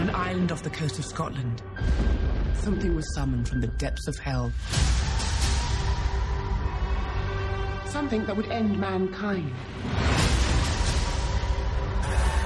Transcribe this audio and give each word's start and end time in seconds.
On 0.00 0.08
an 0.08 0.14
island 0.14 0.50
off 0.50 0.62
the 0.62 0.70
coast 0.70 0.98
of 0.98 1.04
Scotland, 1.04 1.60
something 2.54 2.94
was 2.94 3.04
summoned 3.14 3.46
from 3.46 3.60
the 3.60 3.66
depths 3.66 4.08
of 4.08 4.18
hell. 4.18 4.50
Something 7.84 8.24
that 8.24 8.34
would 8.34 8.50
end 8.50 8.78
mankind. 8.78 9.52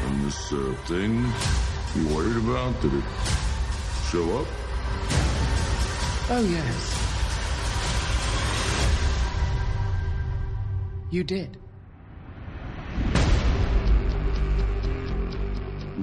And 0.02 0.24
this 0.24 0.52
uh, 0.52 0.74
thing 0.86 1.24
you 1.94 2.08
worried 2.12 2.38
about, 2.38 2.80
did 2.82 2.92
it 2.92 3.04
show 4.10 4.40
up? 4.40 4.48
Oh, 6.30 6.44
yes. 6.50 6.90
You 11.12 11.22
did. 11.22 11.56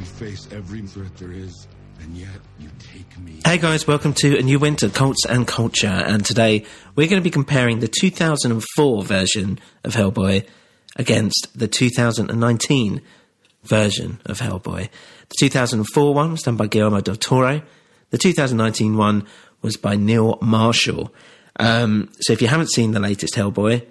We 0.01 0.07
face 0.07 0.47
every 0.51 0.81
threat 0.81 1.15
there 1.17 1.31
is, 1.31 1.67
and 1.99 2.17
yet 2.17 2.39
you 2.57 2.69
take 2.79 3.19
me. 3.19 3.39
Hey 3.45 3.59
guys, 3.59 3.85
welcome 3.85 4.15
to 4.15 4.35
a 4.35 4.41
new 4.41 4.57
winter, 4.57 4.89
Cults 4.89 5.27
and 5.27 5.47
Culture, 5.47 5.85
and 5.85 6.25
today 6.25 6.65
we're 6.95 7.07
going 7.07 7.21
to 7.21 7.23
be 7.23 7.29
comparing 7.29 7.81
the 7.81 7.87
2004 7.87 9.03
version 9.03 9.59
of 9.83 9.93
Hellboy 9.93 10.47
against 10.95 11.49
the 11.53 11.67
2019 11.67 13.01
version 13.61 14.19
of 14.25 14.39
Hellboy. 14.39 14.89
The 15.29 15.35
2004 15.39 16.13
one 16.15 16.31
was 16.31 16.41
done 16.41 16.57
by 16.57 16.65
Guillermo 16.65 17.01
del 17.01 17.15
Toro. 17.15 17.61
The 18.09 18.17
2019 18.17 18.97
one 18.97 19.27
was 19.61 19.77
by 19.77 19.97
Neil 19.97 20.39
Marshall. 20.41 21.13
Um, 21.59 22.09
so 22.21 22.33
if 22.33 22.41
you 22.41 22.47
haven't 22.47 22.71
seen 22.71 22.93
the 22.93 22.99
latest 22.99 23.35
Hellboy 23.35 23.85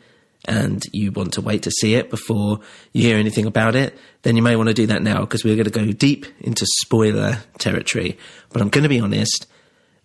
and 0.47 0.83
you 0.93 1.13
want 1.13 1.35
to 1.35 1.41
wait 1.41 1.63
to 1.65 1.71
see 1.71 1.95
it 1.95 2.11
before 2.11 2.61
you 2.93 3.03
hear 3.03 3.19
anything 3.19 3.47
about 3.47 3.75
it, 3.75 3.97
then 4.23 4.37
you 4.37 4.43
may 4.43 4.57
want 4.57 4.69
to 4.69 4.75
do 4.75 4.87
that 4.87 5.03
now 5.03 5.21
because 5.21 5.45
we're 5.45 5.57
going 5.57 5.65
to 5.65 5.71
go 5.71 5.93
deep 5.93 6.27
into 6.41 6.67
spoiler 6.81 7.39
territory. 7.59 8.19
But 8.51 8.63
I'm 8.63 8.69
going 8.69 8.83
to 8.83 8.89
be 8.89 9.01
honest, 9.01 9.47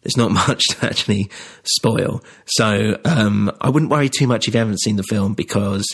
there's 0.03 0.18
not 0.18 0.31
much 0.47 0.63
to 0.69 0.85
actually 0.85 1.29
spoil. 1.63 2.23
So 2.46 3.00
um, 3.06 3.51
I 3.62 3.69
wouldn't 3.69 3.91
worry 3.91 4.09
too 4.09 4.28
much 4.28 4.47
if 4.47 4.53
you 4.53 4.59
haven't 4.59 4.81
seen 4.81 4.97
the 4.97 5.03
film 5.03 5.34
because, 5.34 5.85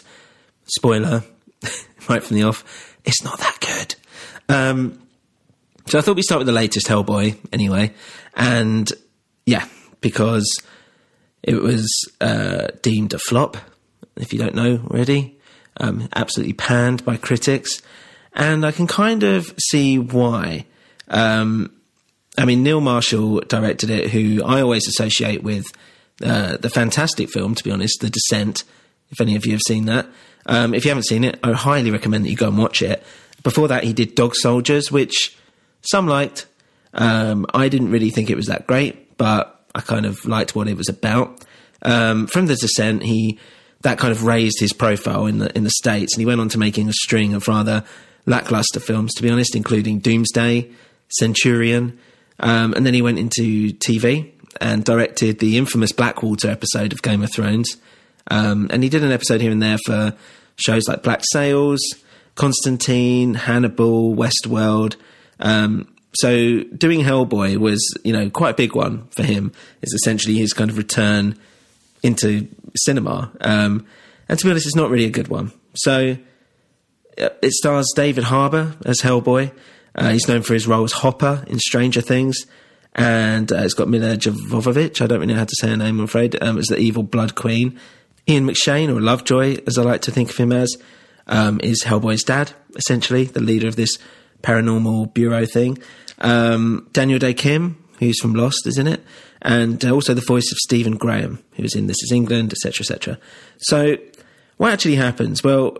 spoiler, 0.66 1.24
right 2.10 2.24
from 2.24 2.36
the 2.36 2.44
off, 2.44 2.98
it's 3.06 3.24
not 3.24 3.40
that 3.40 3.58
good. 3.60 3.96
Um, 4.54 5.02
so 5.88 5.98
I 5.98 6.02
thought 6.02 6.16
we'd 6.16 6.24
start 6.24 6.40
with 6.40 6.48
the 6.48 6.54
latest 6.54 6.88
Hellboy 6.88 7.38
anyway. 7.52 7.94
And 8.36 8.92
yeah, 9.46 9.66
because 10.02 10.48
it 11.44 11.56
was 11.56 11.90
uh, 12.20 12.68
deemed 12.82 13.14
a 13.14 13.20
flop, 13.20 13.58
if 14.16 14.34
you 14.34 14.40
don't 14.40 14.56
know 14.56 14.82
already. 14.90 15.38
Um, 15.78 16.10
absolutely 16.16 16.54
panned 16.54 17.06
by 17.06 17.18
critics. 17.18 17.82
And 18.34 18.66
I 18.66 18.72
can 18.72 18.88
kind 18.88 19.24
of 19.24 19.54
see 19.58 19.98
why. 20.00 20.66
Um, 21.08 21.72
I 22.38 22.46
mean, 22.46 22.64
Neil 22.64 22.82
Marshall 22.82 23.42
directed 23.42 23.90
it, 23.90 24.12
who 24.12 24.44
I 24.44 24.62
always 24.62 24.88
associate 24.88 25.44
with 25.44 25.66
uh, 26.24 26.58
the 26.58 26.70
fantastic 26.70 27.30
film, 27.30 27.56
to 27.56 27.64
be 27.64 27.72
honest, 27.72 28.00
The 28.00 28.10
Descent, 28.10 28.64
if 29.12 29.20
any 29.20 29.36
of 29.36 29.46
you 29.46 29.54
have 29.54 29.62
seen 29.68 29.86
that. 29.86 30.08
Um, 30.46 30.74
if 30.74 30.86
you 30.86 30.90
haven't 30.90 31.08
seen 31.08 31.24
it, 31.24 31.40
I 31.44 31.52
highly 31.54 31.92
recommend 31.92 32.26
that 32.26 32.30
you 32.30 32.38
go 32.38 32.48
and 32.48 32.58
watch 32.58 32.82
it. 32.82 33.04
Before 33.44 33.68
that, 33.68 33.84
he 33.84 33.94
did 33.94 34.16
Dog 34.16 34.36
Soldiers, 34.36 34.92
which 34.92 35.38
some 35.82 36.08
liked. 36.08 36.48
Um, 36.94 37.46
I 37.54 37.70
didn't 37.70 37.92
really 37.92 38.10
think 38.10 38.30
it 38.30 38.36
was 38.36 38.48
that 38.48 38.68
great, 38.68 39.18
but 39.18 39.66
I 39.74 39.82
kind 39.82 40.06
of 40.06 40.26
liked 40.26 40.56
what 40.56 40.68
it 40.68 40.78
was 40.78 40.90
about. 40.90 41.44
Um, 41.82 42.28
from 42.28 42.46
The 42.46 42.56
Descent, 42.56 43.04
he 43.04 43.40
that 43.82 43.98
kind 43.98 44.12
of 44.12 44.24
raised 44.24 44.60
his 44.60 44.74
profile 44.74 45.26
in 45.26 45.40
the 45.40 45.56
in 45.56 45.64
the 45.64 45.72
states, 45.72 46.14
and 46.14 46.22
he 46.22 46.26
went 46.26 46.42
on 46.42 46.50
to 46.50 46.58
making 46.58 46.90
a 46.90 46.94
string 46.94 47.34
of 47.34 47.48
rather 47.48 47.84
lackluster 48.26 48.80
films, 48.80 49.14
to 49.16 49.24
be 49.24 49.30
honest, 49.30 49.56
including 49.56 50.00
Doomsday, 50.00 50.70
Centurion, 51.10 51.98
um, 52.40 52.74
and 52.74 52.86
then 52.86 52.94
he 52.94 53.02
went 53.02 53.20
into 53.20 53.74
TV 53.74 54.32
and 54.60 54.84
directed 54.84 55.40
the 55.40 55.58
infamous 55.58 55.92
Blackwater 55.92 56.50
episode 56.50 56.94
of 56.94 57.02
Game 57.02 57.24
of 57.24 57.32
Thrones. 57.32 57.78
Um, 58.30 58.68
and 58.72 58.84
he 58.84 58.90
did 58.90 59.04
an 59.04 59.12
episode 59.12 59.42
here 59.42 59.52
and 59.52 59.62
there 59.62 59.78
for 59.86 60.14
shows 60.56 60.88
like 60.88 61.04
Black 61.04 61.22
Sails, 61.32 61.80
Constantine, 62.36 63.34
Hannibal, 63.34 64.16
Westworld. 64.16 64.96
Um, 65.40 65.88
so 66.14 66.64
doing 66.64 67.02
Hellboy 67.02 67.58
was, 67.58 67.82
you 68.04 68.14
know, 68.14 68.30
quite 68.30 68.52
a 68.52 68.56
big 68.56 68.76
one 68.76 69.08
for 69.08 69.24
him. 69.24 69.52
It's 69.82 69.94
essentially 69.94 70.36
his 70.36 70.54
kind 70.54 70.70
of 70.70 70.78
return 70.78 71.38
into 72.02 72.48
cinema. 72.76 73.32
Um, 73.42 73.86
and 74.28 74.40
to 74.40 74.46
be 74.46 74.52
honest, 74.52 74.66
it's 74.66 74.76
not 74.76 74.90
really 74.90 75.06
a 75.06 75.12
good 75.12 75.28
one. 75.28 75.52
So 75.74 76.18
uh, 77.18 77.30
it 77.42 77.52
stars 77.52 77.88
David 77.96 78.26
Harbour 78.26 78.76
as 78.86 79.02
Hellboy. 79.02 79.52
Uh, 79.94 80.10
he's 80.10 80.28
known 80.28 80.42
for 80.42 80.54
his 80.54 80.68
role 80.68 80.84
as 80.84 80.94
Hopper 80.94 81.44
in 81.48 81.60
Stranger 81.60 82.02
Things. 82.02 82.38
And 82.94 83.52
uh, 83.52 83.58
it's 83.58 83.74
got 83.74 83.88
Milla 83.88 84.18
Jovovich, 84.18 85.02
I 85.02 85.08
don't 85.08 85.20
really 85.20 85.34
know 85.34 85.40
how 85.40 85.46
to 85.46 85.56
say 85.60 85.70
her 85.70 85.78
name, 85.78 86.00
I'm 86.00 86.06
afraid, 86.06 86.42
um, 86.44 86.58
as 86.58 86.66
the 86.66 86.78
evil 86.78 87.04
Blood 87.04 87.36
Queen. 87.36 87.80
Ian 88.28 88.48
McShane, 88.48 88.90
or 88.90 89.00
Lovejoy, 89.00 89.58
as 89.66 89.78
I 89.78 89.84
like 89.84 90.02
to 90.02 90.12
think 90.12 90.30
of 90.30 90.38
him 90.38 90.52
as, 90.52 90.76
um, 91.28 91.60
is 91.64 91.84
Hellboy's 91.84 92.24
dad, 92.24 92.52
essentially, 92.76 93.26
the 93.26 93.42
leader 93.42 93.68
of 93.68 93.78
this 93.78 93.98
paranormal 94.44 95.14
bureau 95.14 95.46
thing. 95.46 95.78
Um, 96.20 96.90
Daniel 96.92 97.20
Dae 97.20 97.34
Kim, 97.34 97.81
who's 98.02 98.20
from 98.20 98.34
Lost, 98.34 98.66
is 98.68 98.78
in 98.78 98.88
it, 98.88 99.02
and 99.42 99.86
uh, 99.86 99.92
also 99.92 100.14
the 100.14 100.22
voice 100.22 100.52
of 100.52 100.58
Stephen 100.58 100.98
Graham, 100.98 101.42
who's 101.54 101.76
in 101.76 101.88
This 101.88 102.02
Is 102.04 102.12
England, 102.12 102.52
etc., 102.52 102.82
etc. 102.82 103.20
So, 103.60 103.98
what 104.58 104.74
actually 104.74 104.96
happens? 104.96 105.44
Well, 105.44 105.78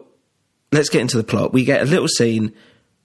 let's 0.72 0.90
get 0.90 1.02
into 1.02 1.18
the 1.18 1.24
plot. 1.24 1.52
We 1.52 1.66
get 1.66 1.82
a 1.82 1.86
little 1.86 2.08
scene 2.08 2.54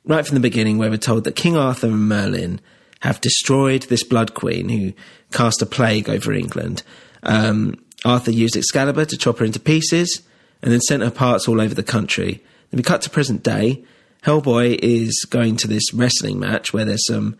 right 0.05 0.25
from 0.25 0.35
the 0.35 0.40
beginning 0.40 0.79
where 0.79 0.90
we're 0.90 0.99
told 0.99 1.25
that 1.25 1.35
King 1.35 1.56
Arthur 1.56 1.88
and 1.88 2.08
Merlin 2.08 2.61
have 3.00 3.20
destroyed 3.20 3.82
this 3.85 4.05
Blood 4.05 4.35
Queen 4.35 4.69
who 4.69 4.93
cast 5.32 5.62
a 5.62 5.67
plague 5.67 6.08
over 6.08 6.32
England. 6.32 6.82
Um, 7.23 7.82
Arthur 8.05 8.31
used 8.31 8.56
Excalibur 8.56 9.05
to 9.06 9.17
chop 9.17 9.38
her 9.38 9.44
into 9.44 9.58
pieces 9.58 10.23
and 10.62 10.70
then 10.70 10.81
sent 10.81 11.02
her 11.02 11.11
parts 11.11 11.49
all 11.49 11.61
over 11.61 11.75
the 11.75 11.82
country. 11.82 12.43
Then 12.70 12.79
we 12.79 12.82
cut 12.82 13.02
to 13.02 13.11
present 13.11 13.43
day. 13.43 13.85
Hellboy 14.25 14.79
is 14.82 15.26
going 15.31 15.56
to 15.56 15.69
this 15.69 15.93
wrestling 15.93 16.38
match 16.38 16.73
where 16.73 16.85
there's 16.85 17.06
some, 17.06 17.37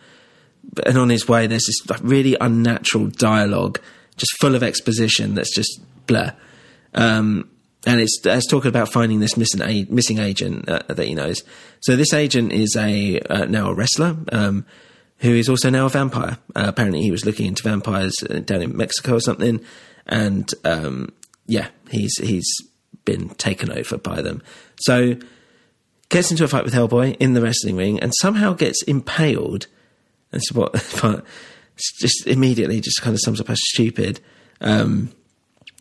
and 0.85 0.99
on 0.99 1.09
his 1.09 1.29
way 1.29 1.47
there's 1.47 1.67
this 1.67 2.01
really 2.01 2.37
unnatural 2.41 3.07
dialogue, 3.07 3.81
just 4.17 4.33
full 4.41 4.55
of 4.55 4.63
exposition 4.63 5.35
that's 5.35 5.55
just 5.55 5.81
blur. 6.07 6.35
Um, 6.95 7.51
and 7.87 8.01
it's, 8.01 8.19
it's 8.25 8.49
talking 8.49 8.69
about 8.69 8.93
finding 8.93 9.21
this 9.21 9.37
missing 9.37 9.63
a, 9.63 9.87
missing 9.89 10.19
agent 10.19 10.69
uh, 10.69 10.81
that 10.89 11.07
he 11.07 11.15
knows. 11.15 11.45
So 11.81 11.95
this 11.95 12.13
agent 12.13 12.53
is 12.53 12.75
a 12.77 13.21
uh, 13.21 13.45
now 13.45 13.71
a 13.71 13.75
wrestler. 13.75 14.17
Um, 14.33 14.67
who 15.19 15.31
is 15.31 15.49
also 15.49 15.71
now 15.71 15.87
a 15.87 15.89
vampire. 15.89 16.39
Uh, 16.55 16.65
apparently, 16.67 17.01
he 17.01 17.11
was 17.11 17.25
looking 17.25 17.47
into 17.47 17.63
vampires 17.63 18.15
uh, 18.29 18.41
down 18.41 18.63
in 18.63 18.77
Mexico 18.77 19.15
or 19.15 19.21
something, 19.21 19.65
and 20.07 20.51
um, 20.65 21.13
yeah, 21.47 21.69
he's 21.91 22.17
he's 22.19 22.47
been 23.05 23.31
taken 23.31 23.73
over 23.73 23.97
by 23.97 24.21
them. 24.21 24.43
So 24.81 25.17
gets 26.09 26.31
into 26.31 26.45
a 26.45 26.49
fight 26.49 26.65
with 26.65 26.75
Hellboy 26.75 27.17
in 27.19 27.35
the 27.35 27.41
wrestling 27.41 27.77
ring, 27.77 27.99
and 28.01 28.13
somehow 28.21 28.53
gets 28.53 28.83
impaled. 28.83 29.67
That's 30.31 30.53
what 30.53 30.73
but 31.03 31.25
just 31.79 32.27
immediately 32.27 32.81
just 32.81 33.03
kind 33.03 33.15
of 33.15 33.21
sums 33.21 33.41
up 33.41 33.49
how 33.49 33.55
stupid 33.57 34.21
um, 34.61 35.11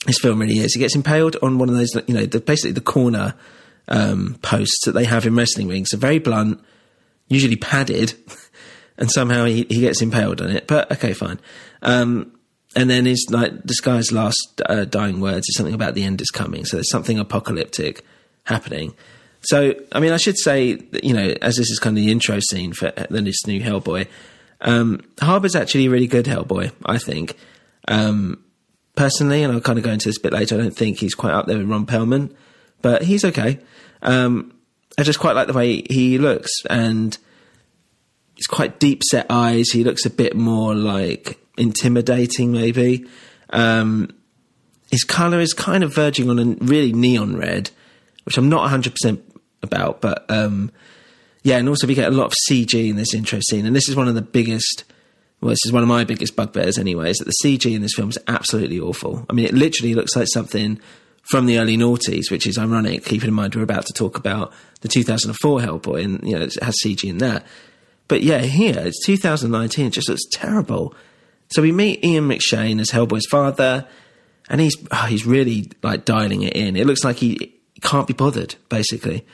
this 0.06 0.20
film 0.20 0.40
really 0.40 0.60
is. 0.60 0.74
He 0.74 0.80
gets 0.80 0.96
impaled 0.96 1.38
on 1.42 1.58
one 1.58 1.70
of 1.70 1.76
those, 1.76 1.96
you 2.08 2.14
know, 2.14 2.26
the, 2.26 2.40
basically 2.40 2.74
the 2.74 2.82
corner 2.82 3.36
um, 3.88 4.38
posts 4.42 4.86
that 4.86 4.92
they 4.92 5.06
have 5.06 5.26
in 5.26 5.36
wrestling 5.36 5.68
rings. 5.68 5.90
So 5.92 5.98
very 5.98 6.20
blunt, 6.20 6.62
usually 7.28 7.56
padded, 7.56 8.14
and 8.98 9.12
somehow 9.12 9.46
he, 9.46 9.66
he 9.70 9.82
gets 9.82 10.02
impaled 10.02 10.42
on 10.42 10.50
it. 10.50 10.68
But 10.68 10.92
okay, 10.92 11.14
fine. 11.14 11.40
Um, 11.82 12.32
and 12.76 12.90
then 12.90 13.06
his 13.06 13.26
like 13.30 13.64
this 13.64 13.80
guy's 13.80 14.12
last 14.12 14.62
uh, 14.66 14.86
dying 14.86 15.22
words 15.22 15.48
is 15.48 15.56
something 15.56 15.74
about 15.74 15.96
the 15.96 16.04
end 16.04 16.22
is 16.22 16.30
coming. 16.30 16.66
So 16.66 16.78
there's 16.78 16.92
something 16.92 17.18
apocalyptic 17.20 18.04
happening. 18.44 18.94
So 19.42 19.76
I 19.92 20.00
mean, 20.00 20.12
I 20.12 20.18
should 20.18 20.38
say 20.38 20.74
that, 20.74 21.04
you 21.04 21.14
know, 21.14 21.36
as 21.42 21.56
this 21.56 21.70
is 21.70 21.80
kind 21.80 21.98
of 21.98 22.04
the 22.04 22.12
intro 22.12 22.40
scene 22.50 22.74
for 22.74 22.92
this 23.10 23.46
new 23.48 23.62
Hellboy, 23.62 24.08
um, 24.66 25.02
Harbour's 25.22 25.56
actually 25.56 25.86
a 25.86 25.90
really 25.90 26.08
good 26.08 26.26
Hellboy, 26.26 26.72
I 26.86 26.98
think. 26.98 27.38
Um, 27.88 28.44
personally, 28.96 29.44
and 29.44 29.54
I'll 29.54 29.62
kind 29.62 29.78
of 29.78 29.86
go 29.86 29.92
into 29.92 30.10
this 30.10 30.18
a 30.18 30.22
bit 30.22 30.34
later. 30.34 30.56
I 30.56 30.58
don't 30.58 30.76
think 30.76 31.00
he's 31.00 31.14
quite 31.14 31.34
up 31.34 31.46
there 31.46 31.58
with 31.58 31.70
Ron 31.70 31.86
Perlman, 31.86 32.36
but 32.82 33.04
he's 33.04 33.24
okay. 33.24 33.60
Um, 34.02 34.54
I 34.98 35.04
just 35.04 35.20
quite 35.20 35.36
like 35.36 35.48
the 35.48 35.54
way 35.54 35.84
he 35.88 36.18
looks, 36.18 36.52
and 36.70 37.16
he's 38.36 38.48
quite 38.48 38.80
deep 38.80 39.04
set 39.04 39.28
eyes. 39.30 39.70
He 39.70 39.84
looks 39.84 40.06
a 40.06 40.10
bit 40.10 40.36
more 40.36 40.74
like 40.74 41.40
intimidating, 41.58 42.52
maybe. 42.52 43.06
Um, 43.52 44.10
his 44.90 45.04
color 45.04 45.40
is 45.40 45.54
kind 45.54 45.84
of 45.84 45.94
verging 45.94 46.30
on 46.30 46.40
a 46.40 46.46
really 46.66 46.92
neon 46.92 47.38
red, 47.38 47.70
which 48.24 48.38
I'm 48.38 48.50
not 48.50 48.70
100% 48.70 49.22
about, 49.62 50.02
but 50.02 50.26
um, 50.30 50.72
yeah, 51.46 51.58
and 51.58 51.70
also 51.70 51.86
we 51.86 51.94
get 51.94 52.12
a 52.12 52.16
lot 52.16 52.26
of 52.26 52.34
CG 52.50 52.90
in 52.90 52.96
this 52.96 53.14
intro 53.14 53.40
scene, 53.40 53.68
and 53.68 53.76
this 53.76 53.88
is 53.88 53.96
one 53.96 54.08
of 54.08 54.16
the 54.16 54.22
biggest 54.22 54.84
well, 55.42 55.52
this 55.52 55.66
is 55.66 55.72
one 55.72 55.84
of 55.84 55.90
my 55.90 56.04
biggest 56.04 56.36
bugbears 56.36 56.80
anyway, 56.80 57.12
is 57.12 57.18
that 57.18 57.26
the 57.26 57.36
CG 57.44 57.72
in 57.72 57.84
this 57.84 57.94
film 57.94 58.10
is 58.10 58.18
absolutely 58.28 58.80
awful. 58.80 59.28
I 59.30 59.34
mean, 59.34 59.46
it 59.46 59.54
literally 59.54 59.94
looks 59.94 60.16
like 60.16 60.28
something 60.34 60.80
from 61.30 61.46
the 61.46 61.60
early 61.60 61.78
noughties, 61.78 62.32
which 62.32 62.48
is 62.48 62.58
ironic, 62.58 63.06
keeping 63.06 63.28
in 63.28 63.36
mind 63.36 63.54
we're 63.54 63.62
about 63.62 63.86
to 63.86 63.94
talk 63.94 64.18
about 64.18 64.52
the 64.82 64.88
2004 64.88 65.60
Hellboy, 65.60 66.04
and, 66.04 66.28
you 66.28 66.36
know, 66.36 66.44
it 66.44 66.56
has 66.64 66.76
CG 66.84 67.08
in 67.08 67.20
that. 67.20 67.46
But 68.08 68.24
yeah, 68.24 68.40
here, 68.40 68.80
it's 68.80 69.06
2019, 69.06 69.86
it 69.86 69.90
just 69.92 70.10
looks 70.10 70.26
terrible. 70.32 70.96
So 71.52 71.62
we 71.62 71.72
meet 71.72 72.04
Ian 72.04 72.28
McShane 72.28 72.80
as 72.80 72.90
Hellboy's 72.90 73.28
father, 73.30 73.88
and 74.50 74.62
he's, 74.62 74.76
oh, 74.90 75.06
he's 75.06 75.28
really, 75.28 75.72
like, 75.84 76.06
dialing 76.06 76.42
it 76.42 76.56
in. 76.56 76.76
It 76.76 76.88
looks 76.88 77.04
like 77.04 77.18
he 77.18 77.56
can't 77.82 78.08
be 78.08 78.14
bothered, 78.14 78.56
basically. 78.70 79.26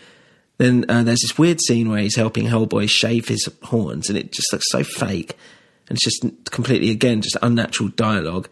Then 0.62 0.86
uh, 0.88 1.02
there's 1.02 1.22
this 1.22 1.38
weird 1.38 1.60
scene 1.62 1.90
where 1.90 2.02
he's 2.02 2.16
helping 2.16 2.46
Hellboy 2.46 2.88
shave 2.88 3.28
his 3.28 3.50
horns, 3.64 4.10
and 4.10 4.18
it 4.18 4.32
just 4.32 4.54
looks 4.54 4.70
so 4.70 4.84
fake 4.84 5.36
and 5.92 5.98
it's 5.98 6.06
just 6.06 6.52
completely 6.52 6.90
again 6.90 7.22
just 7.22 7.38
unnatural 7.42 7.90
dialogue. 7.90 8.48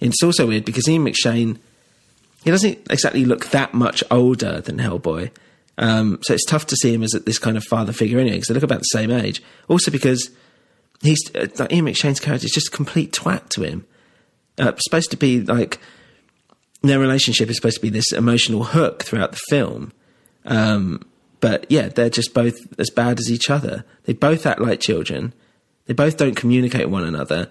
And 0.00 0.12
It's 0.12 0.22
also 0.22 0.46
weird 0.46 0.64
because 0.64 0.88
Ian 0.88 1.04
McShane 1.04 1.58
he 2.44 2.50
doesn't 2.50 2.86
exactly 2.90 3.24
look 3.24 3.46
that 3.46 3.72
much 3.72 4.04
older 4.10 4.60
than 4.60 4.76
Hellboy. 4.76 5.30
Um, 5.78 6.18
so 6.22 6.34
it's 6.34 6.44
tough 6.44 6.66
to 6.66 6.76
see 6.76 6.92
him 6.92 7.02
as 7.02 7.10
this 7.24 7.38
kind 7.38 7.56
of 7.56 7.64
father 7.64 7.92
figure 7.92 8.18
anyway, 8.18 8.36
because 8.36 8.48
they 8.48 8.54
look 8.54 8.62
about 8.62 8.80
the 8.80 8.84
same 8.84 9.10
age. 9.10 9.42
Also 9.66 9.90
because 9.90 10.30
he's 11.02 11.18
uh, 11.34 11.48
like 11.58 11.72
Ian 11.72 11.86
McShane's 11.86 12.20
character 12.20 12.44
is 12.44 12.52
just 12.52 12.68
a 12.68 12.76
complete 12.76 13.12
twat 13.12 13.48
to 13.50 13.62
him. 13.62 13.86
Uh, 14.58 14.72
supposed 14.76 15.10
to 15.10 15.16
be 15.16 15.40
like 15.40 15.80
their 16.82 17.00
relationship 17.00 17.48
is 17.48 17.56
supposed 17.56 17.76
to 17.76 17.82
be 17.82 17.88
this 17.88 18.12
emotional 18.12 18.62
hook 18.62 19.02
throughout 19.02 19.32
the 19.32 19.40
film. 19.48 19.92
Um, 20.44 21.00
but 21.44 21.66
yeah, 21.68 21.88
they're 21.88 22.08
just 22.08 22.32
both 22.32 22.56
as 22.80 22.88
bad 22.88 23.18
as 23.18 23.30
each 23.30 23.50
other. 23.50 23.84
They 24.04 24.14
both 24.14 24.46
act 24.46 24.62
like 24.62 24.80
children. 24.80 25.34
They 25.84 25.92
both 25.92 26.16
don't 26.16 26.34
communicate 26.34 26.88
one 26.88 27.04
another, 27.04 27.50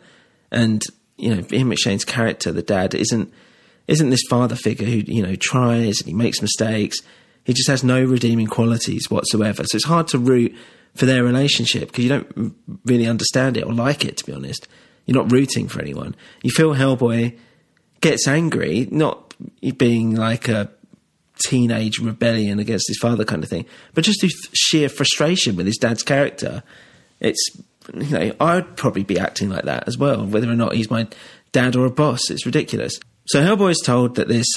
and 0.49 0.81
you 1.15 1.29
know, 1.29 1.45
Ian 1.51 1.69
McShane's 1.69 2.03
character, 2.03 2.51
the 2.51 2.63
dad, 2.63 2.95
isn't 2.95 3.31
isn't 3.87 4.09
this 4.09 4.23
father 4.27 4.55
figure 4.55 4.87
who 4.87 5.03
you 5.05 5.21
know 5.21 5.35
tries 5.35 5.99
and 5.99 6.07
he 6.07 6.13
makes 6.15 6.41
mistakes. 6.41 6.97
He 7.43 7.53
just 7.53 7.69
has 7.69 7.83
no 7.83 8.03
redeeming 8.03 8.47
qualities 8.47 9.11
whatsoever. 9.11 9.63
So 9.63 9.75
it's 9.75 9.85
hard 9.85 10.07
to 10.07 10.17
root 10.17 10.55
for 10.95 11.05
their 11.05 11.23
relationship 11.23 11.89
because 11.89 12.03
you 12.03 12.09
don't 12.09 12.55
really 12.85 13.05
understand 13.05 13.57
it 13.57 13.63
or 13.63 13.73
like 13.73 14.05
it. 14.05 14.17
To 14.17 14.25
be 14.25 14.33
honest, 14.33 14.67
you're 15.05 15.21
not 15.21 15.31
rooting 15.31 15.67
for 15.67 15.79
anyone. 15.79 16.15
You 16.41 16.49
feel 16.49 16.73
Hellboy 16.73 17.37
gets 18.01 18.27
angry, 18.27 18.87
not 18.89 19.35
being 19.77 20.15
like 20.15 20.47
a 20.47 20.71
teenage 21.47 21.99
rebellion 21.99 22.59
against 22.59 22.87
his 22.87 22.97
father 22.97 23.25
kind 23.25 23.43
of 23.43 23.49
thing, 23.49 23.65
but 23.93 24.03
just 24.03 24.21
through 24.21 24.29
sheer 24.53 24.89
frustration 24.89 25.55
with 25.55 25.65
his 25.65 25.77
dad's 25.77 26.03
character. 26.03 26.63
It's 27.19 27.41
you 27.93 28.05
know, 28.05 28.31
I'd 28.39 28.77
probably 28.77 29.03
be 29.03 29.19
acting 29.19 29.49
like 29.49 29.65
that 29.65 29.87
as 29.87 29.97
well, 29.97 30.25
whether 30.25 30.49
or 30.49 30.55
not 30.55 30.73
he's 30.73 30.89
my 30.89 31.07
dad 31.51 31.75
or 31.75 31.85
a 31.85 31.91
boss. 31.91 32.29
It's 32.29 32.45
ridiculous. 32.45 32.99
So 33.25 33.41
Hellboy 33.41 33.71
is 33.71 33.81
told 33.83 34.15
that 34.15 34.27
this 34.27 34.47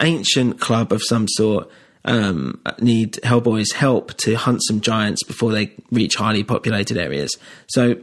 ancient 0.00 0.60
club 0.60 0.92
of 0.92 1.02
some 1.02 1.26
sort 1.28 1.70
um, 2.04 2.60
need 2.80 3.14
Hellboy's 3.24 3.72
help 3.72 4.14
to 4.18 4.34
hunt 4.34 4.60
some 4.62 4.80
giants 4.80 5.22
before 5.24 5.52
they 5.52 5.72
reach 5.90 6.16
highly 6.16 6.44
populated 6.44 6.96
areas. 6.96 7.36
So 7.66 7.96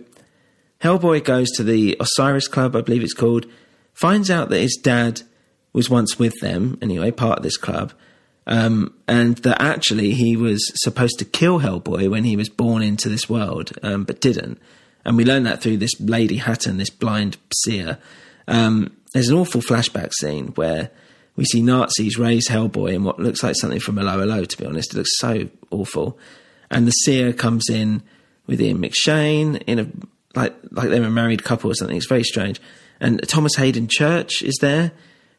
Hellboy 0.81 1.23
goes 1.23 1.49
to 1.51 1.63
the 1.63 1.95
Osiris 1.99 2.47
Club, 2.47 2.75
I 2.75 2.81
believe 2.81 3.03
it's 3.03 3.13
called, 3.13 3.45
finds 3.93 4.29
out 4.29 4.49
that 4.49 4.59
his 4.59 4.75
dad 4.75 5.21
was 5.71 5.89
once 5.89 6.19
with 6.19 6.33
them, 6.41 6.77
anyway, 6.81 7.11
part 7.11 7.39
of 7.39 7.43
this 7.43 7.57
club, 7.57 7.93
um, 8.45 8.93
and 9.07 9.37
that 9.37 9.61
actually 9.61 10.11
he 10.11 10.35
was 10.35 10.71
supposed 10.75 11.19
to 11.19 11.25
kill 11.25 11.59
Hellboy 11.59 12.09
when 12.09 12.23
he 12.23 12.35
was 12.35 12.49
born 12.49 12.81
into 12.81 13.09
this 13.09 13.29
world, 13.29 13.71
um, 13.81 14.03
but 14.03 14.21
didn't. 14.21 14.59
And 15.05 15.17
we 15.17 15.25
learn 15.25 15.43
that 15.43 15.61
through 15.61 15.77
this 15.77 15.99
Lady 15.99 16.37
Hatton, 16.37 16.77
this 16.77 16.89
blind 16.89 17.37
seer. 17.63 17.97
Um, 18.47 18.95
there's 19.13 19.29
an 19.29 19.37
awful 19.37 19.61
flashback 19.61 20.11
scene 20.13 20.47
where 20.55 20.91
we 21.35 21.45
see 21.45 21.61
Nazis 21.61 22.17
raise 22.17 22.47
Hellboy 22.47 22.93
in 22.93 23.03
what 23.03 23.19
looks 23.19 23.43
like 23.43 23.55
something 23.55 23.79
from 23.79 23.97
a 23.97 24.03
lower 24.03 24.25
low, 24.25 24.45
to 24.45 24.57
be 24.57 24.65
honest. 24.65 24.93
It 24.93 24.97
looks 24.97 25.17
so 25.17 25.49
awful. 25.71 26.17
And 26.69 26.87
the 26.87 26.91
seer 26.91 27.33
comes 27.33 27.69
in 27.69 28.03
with 28.47 28.61
Ian 28.61 28.79
McShane 28.79 29.61
in 29.67 29.79
a 29.79 29.87
like 30.35 30.55
like 30.71 30.89
they're 30.89 31.03
a 31.03 31.09
married 31.09 31.43
couple 31.43 31.71
or 31.71 31.75
something. 31.75 31.95
It's 31.95 32.07
very 32.07 32.23
strange. 32.23 32.59
And 32.99 33.21
Thomas 33.27 33.55
Haden 33.55 33.87
Church 33.89 34.41
is 34.41 34.57
there 34.61 34.91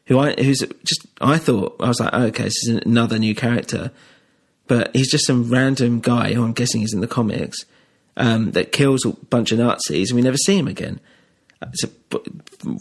who 0.07 0.19
I 0.19 0.33
who's 0.33 0.59
just 0.83 1.05
I 1.19 1.37
thought 1.37 1.75
I 1.79 1.87
was 1.87 1.99
like, 1.99 2.11
oh, 2.13 2.23
okay, 2.25 2.43
this 2.43 2.63
is 2.63 2.81
another 2.85 3.17
new 3.19 3.35
character, 3.35 3.91
but 4.67 4.95
he's 4.95 5.11
just 5.11 5.25
some 5.25 5.49
random 5.49 5.99
guy 5.99 6.33
who 6.33 6.43
I'm 6.43 6.53
guessing 6.53 6.81
is 6.81 6.93
in 6.93 7.01
the 7.01 7.07
comics 7.07 7.65
um, 8.17 8.51
that 8.51 8.71
kills 8.71 9.05
a 9.05 9.09
bunch 9.09 9.51
of 9.51 9.59
Nazis, 9.59 10.11
and 10.11 10.15
we 10.15 10.21
never 10.21 10.37
see 10.37 10.57
him 10.57 10.67
again. 10.67 10.99
It's 11.61 11.83
a 11.83 11.89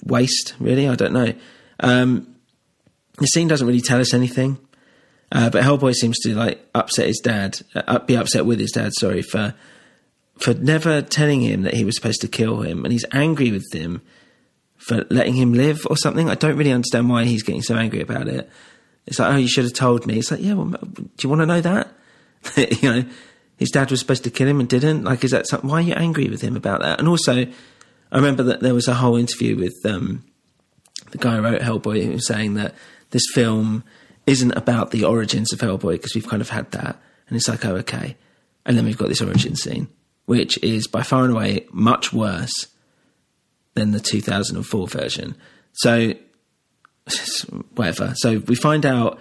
waste, 0.05 0.55
really. 0.59 0.89
I 0.89 0.95
don't 0.95 1.13
know. 1.13 1.33
Um, 1.81 2.35
the 3.19 3.27
scene 3.27 3.49
doesn't 3.49 3.67
really 3.67 3.81
tell 3.81 4.01
us 4.01 4.13
anything, 4.13 4.59
uh, 5.33 5.49
but 5.49 5.63
Hellboy 5.63 5.95
seems 5.95 6.19
to 6.21 6.35
like 6.35 6.61
upset 6.75 7.07
his 7.07 7.21
dad, 7.21 7.61
uh, 7.75 8.01
be 8.01 8.17
upset 8.17 8.45
with 8.45 8.61
his 8.61 8.73
dad. 8.73 8.93
Sorry 8.99 9.23
for 9.23 9.55
for 10.39 10.53
never 10.53 11.01
telling 11.01 11.43
him 11.43 11.63
that 11.63 11.75
he 11.75 11.85
was 11.85 11.95
supposed 11.95 12.21
to 12.21 12.29
kill 12.29 12.61
him, 12.63 12.85
and 12.85 12.93
he's 12.93 13.07
angry 13.13 13.51
with 13.51 13.73
him 13.73 14.03
for 14.85 15.07
letting 15.09 15.35
him 15.35 15.55
live 15.55 15.87
or 15.89 15.97
something. 15.97 16.29
I 16.29 16.35
don't 16.35 16.57
really 16.57 16.73
understand 16.73 17.09
why 17.09 17.25
he's 17.25 17.43
getting 17.43 17.63
so 17.63 17.75
angry 17.75 18.01
about 18.01 18.29
it. 18.29 18.51
It's 19.07 19.19
like, 19.19 19.33
oh, 19.33 19.37
you 19.37 19.49
should 19.49 19.65
have 19.65 19.73
told 19.73 20.07
me. 20.07 20.19
It's 20.19 20.31
like, 20.31 20.41
yeah, 20.41 20.55
well, 20.55 20.67
do 20.67 21.09
you 21.23 21.29
want 21.29 21.41
to 21.41 21.47
know 21.47 21.61
that? 21.63 21.89
you 22.83 22.91
know, 22.91 23.05
his 23.57 23.71
dad 23.71 23.91
was 23.91 24.01
supposed 24.01 24.25
to 24.25 24.31
kill 24.31 24.47
him 24.47 24.61
and 24.61 24.69
didn't. 24.69 25.05
Like, 25.05 25.25
is 25.25 25.31
that 25.31 25.47
something? 25.47 25.71
Why 25.71 25.79
are 25.79 25.83
you 25.83 25.95
angry 25.95 26.29
with 26.29 26.43
him 26.43 26.55
about 26.55 26.83
that? 26.83 26.99
And 26.99 27.09
also, 27.09 27.47
I 28.13 28.17
remember 28.17 28.43
that 28.45 28.61
there 28.61 28.75
was 28.75 28.87
a 28.87 28.95
whole 28.95 29.17
interview 29.17 29.57
with 29.57 29.75
um, 29.87 30.23
the 31.13 31.19
guy 31.19 31.37
who 31.37 31.43
wrote 31.43 31.63
Hellboy 31.63 32.05
who 32.05 32.13
was 32.13 32.27
saying 32.27 32.55
that 32.55 32.75
this 33.11 33.25
film 33.33 33.85
isn't 34.27 34.53
about 34.53 34.91
the 34.91 35.05
origins 35.05 35.53
of 35.53 35.61
Hellboy 35.61 35.93
because 35.93 36.15
we've 36.15 36.29
kind 36.29 36.43
of 36.43 36.51
had 36.51 36.71
that. 36.73 37.01
And 37.29 37.37
it's 37.37 37.49
like, 37.49 37.65
oh, 37.65 37.77
okay. 37.77 38.17
And 38.67 38.77
then 38.77 38.85
we've 38.85 38.99
got 38.99 39.09
this 39.09 39.23
origin 39.23 39.57
scene, 39.57 39.89
which 40.27 40.63
is 40.63 40.87
by 40.87 41.03
far 41.03 41.25
and 41.25 41.33
away 41.33 41.67
much 41.73 42.13
worse 42.13 42.67
than 43.75 43.91
the 43.91 44.01
2004 44.01 44.89
version. 44.89 45.37
So, 45.73 46.15
whatever. 47.75 48.15
So 48.17 48.39
we 48.47 48.55
find 48.55 48.87
out 48.87 49.19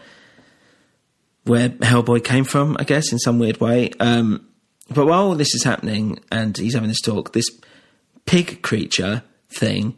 where 1.44 1.70
Hellboy 1.70 2.24
came 2.24 2.46
from, 2.46 2.78
I 2.80 2.84
guess, 2.84 3.12
in 3.12 3.20
some 3.20 3.40
weird 3.40 3.60
way. 3.60 3.92
Um, 4.00 4.48
but 4.90 5.06
while 5.06 5.24
all 5.24 5.36
this 5.36 5.54
is 5.54 5.64
happening 5.64 6.20
and 6.32 6.58
he's 6.58 6.74
having 6.74 6.90
this 6.90 7.02
talk, 7.02 7.34
this 7.34 7.50
pig 8.26 8.62
creature 8.62 9.24
thing 9.50 9.98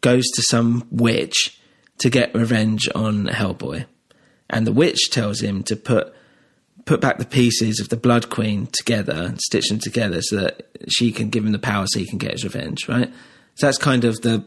goes 0.00 0.24
to 0.34 0.42
some 0.42 0.86
witch 0.90 1.60
to 1.98 2.10
get 2.10 2.34
revenge 2.34 2.88
on 2.94 3.26
Hellboy. 3.26 3.86
And 4.50 4.66
the 4.66 4.72
witch 4.72 5.10
tells 5.10 5.40
him 5.40 5.62
to 5.64 5.76
put 5.76 6.14
put 6.84 7.00
back 7.00 7.16
the 7.16 7.24
pieces 7.24 7.80
of 7.80 7.88
the 7.88 7.96
Blood 7.96 8.28
Queen 8.28 8.68
together 8.70 9.14
and 9.14 9.40
stitch 9.40 9.70
them 9.70 9.78
together 9.78 10.20
so 10.20 10.36
that 10.36 10.68
she 10.86 11.12
can 11.12 11.30
give 11.30 11.42
him 11.42 11.52
the 11.52 11.58
power 11.58 11.86
so 11.86 11.98
he 11.98 12.06
can 12.06 12.18
get 12.18 12.32
his 12.32 12.44
revenge, 12.44 12.86
right? 12.88 13.10
So 13.54 13.66
that's 13.66 13.78
kind 13.78 14.04
of 14.04 14.20
the 14.22 14.44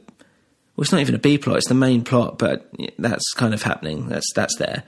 well, 0.78 0.84
it's 0.84 0.92
not 0.92 1.02
even 1.02 1.16
a 1.16 1.20
B 1.20 1.38
plot; 1.38 1.58
it's 1.58 1.68
the 1.68 1.74
main 1.74 2.04
plot, 2.04 2.38
but 2.38 2.72
that's 3.00 3.34
kind 3.34 3.54
of 3.54 3.64
happening. 3.64 4.08
That's 4.08 4.32
that's 4.34 4.56
there. 4.58 4.84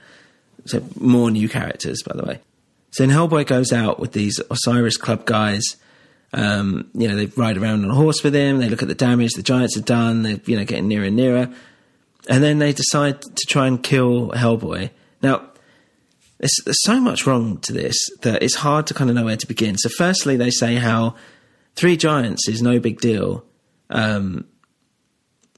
So 0.66 0.82
more 0.98 1.30
new 1.30 1.48
characters, 1.48 2.02
by 2.02 2.16
the 2.16 2.24
way. 2.24 2.40
So 2.92 3.06
then 3.06 3.14
Hellboy 3.14 3.46
goes 3.46 3.72
out 3.72 3.98
with 3.98 4.12
these 4.12 4.40
Osiris 4.50 4.96
Club 4.96 5.24
guys. 5.24 5.62
Um, 6.32 6.90
you 6.94 7.08
know, 7.08 7.16
they 7.16 7.26
ride 7.26 7.56
around 7.56 7.84
on 7.84 7.90
a 7.90 7.94
horse 7.94 8.22
with 8.22 8.34
him. 8.34 8.58
They 8.58 8.68
look 8.68 8.82
at 8.82 8.88
the 8.88 8.94
damage 8.94 9.32
the 9.32 9.42
giants 9.42 9.74
have 9.74 9.84
done. 9.84 10.22
They're 10.22 10.40
you 10.44 10.56
know 10.56 10.64
getting 10.64 10.86
nearer 10.86 11.06
and 11.06 11.16
nearer, 11.16 11.48
and 12.28 12.42
then 12.42 12.58
they 12.58 12.72
decide 12.72 13.22
to 13.22 13.46
try 13.48 13.66
and 13.66 13.82
kill 13.82 14.30
Hellboy. 14.30 14.90
Now, 15.22 15.42
there's, 16.38 16.56
there's 16.64 16.82
so 16.84 17.00
much 17.00 17.26
wrong 17.26 17.58
to 17.58 17.72
this 17.72 17.96
that 18.22 18.42
it's 18.42 18.54
hard 18.56 18.86
to 18.86 18.94
kind 18.94 19.10
of 19.10 19.16
know 19.16 19.24
where 19.24 19.36
to 19.36 19.46
begin. 19.46 19.76
So, 19.76 19.88
firstly, 19.98 20.36
they 20.36 20.50
say 20.50 20.76
how 20.76 21.16
three 21.74 21.96
giants 21.96 22.48
is 22.48 22.62
no 22.62 22.78
big 22.78 23.00
deal. 23.00 23.44
Um, 23.90 24.46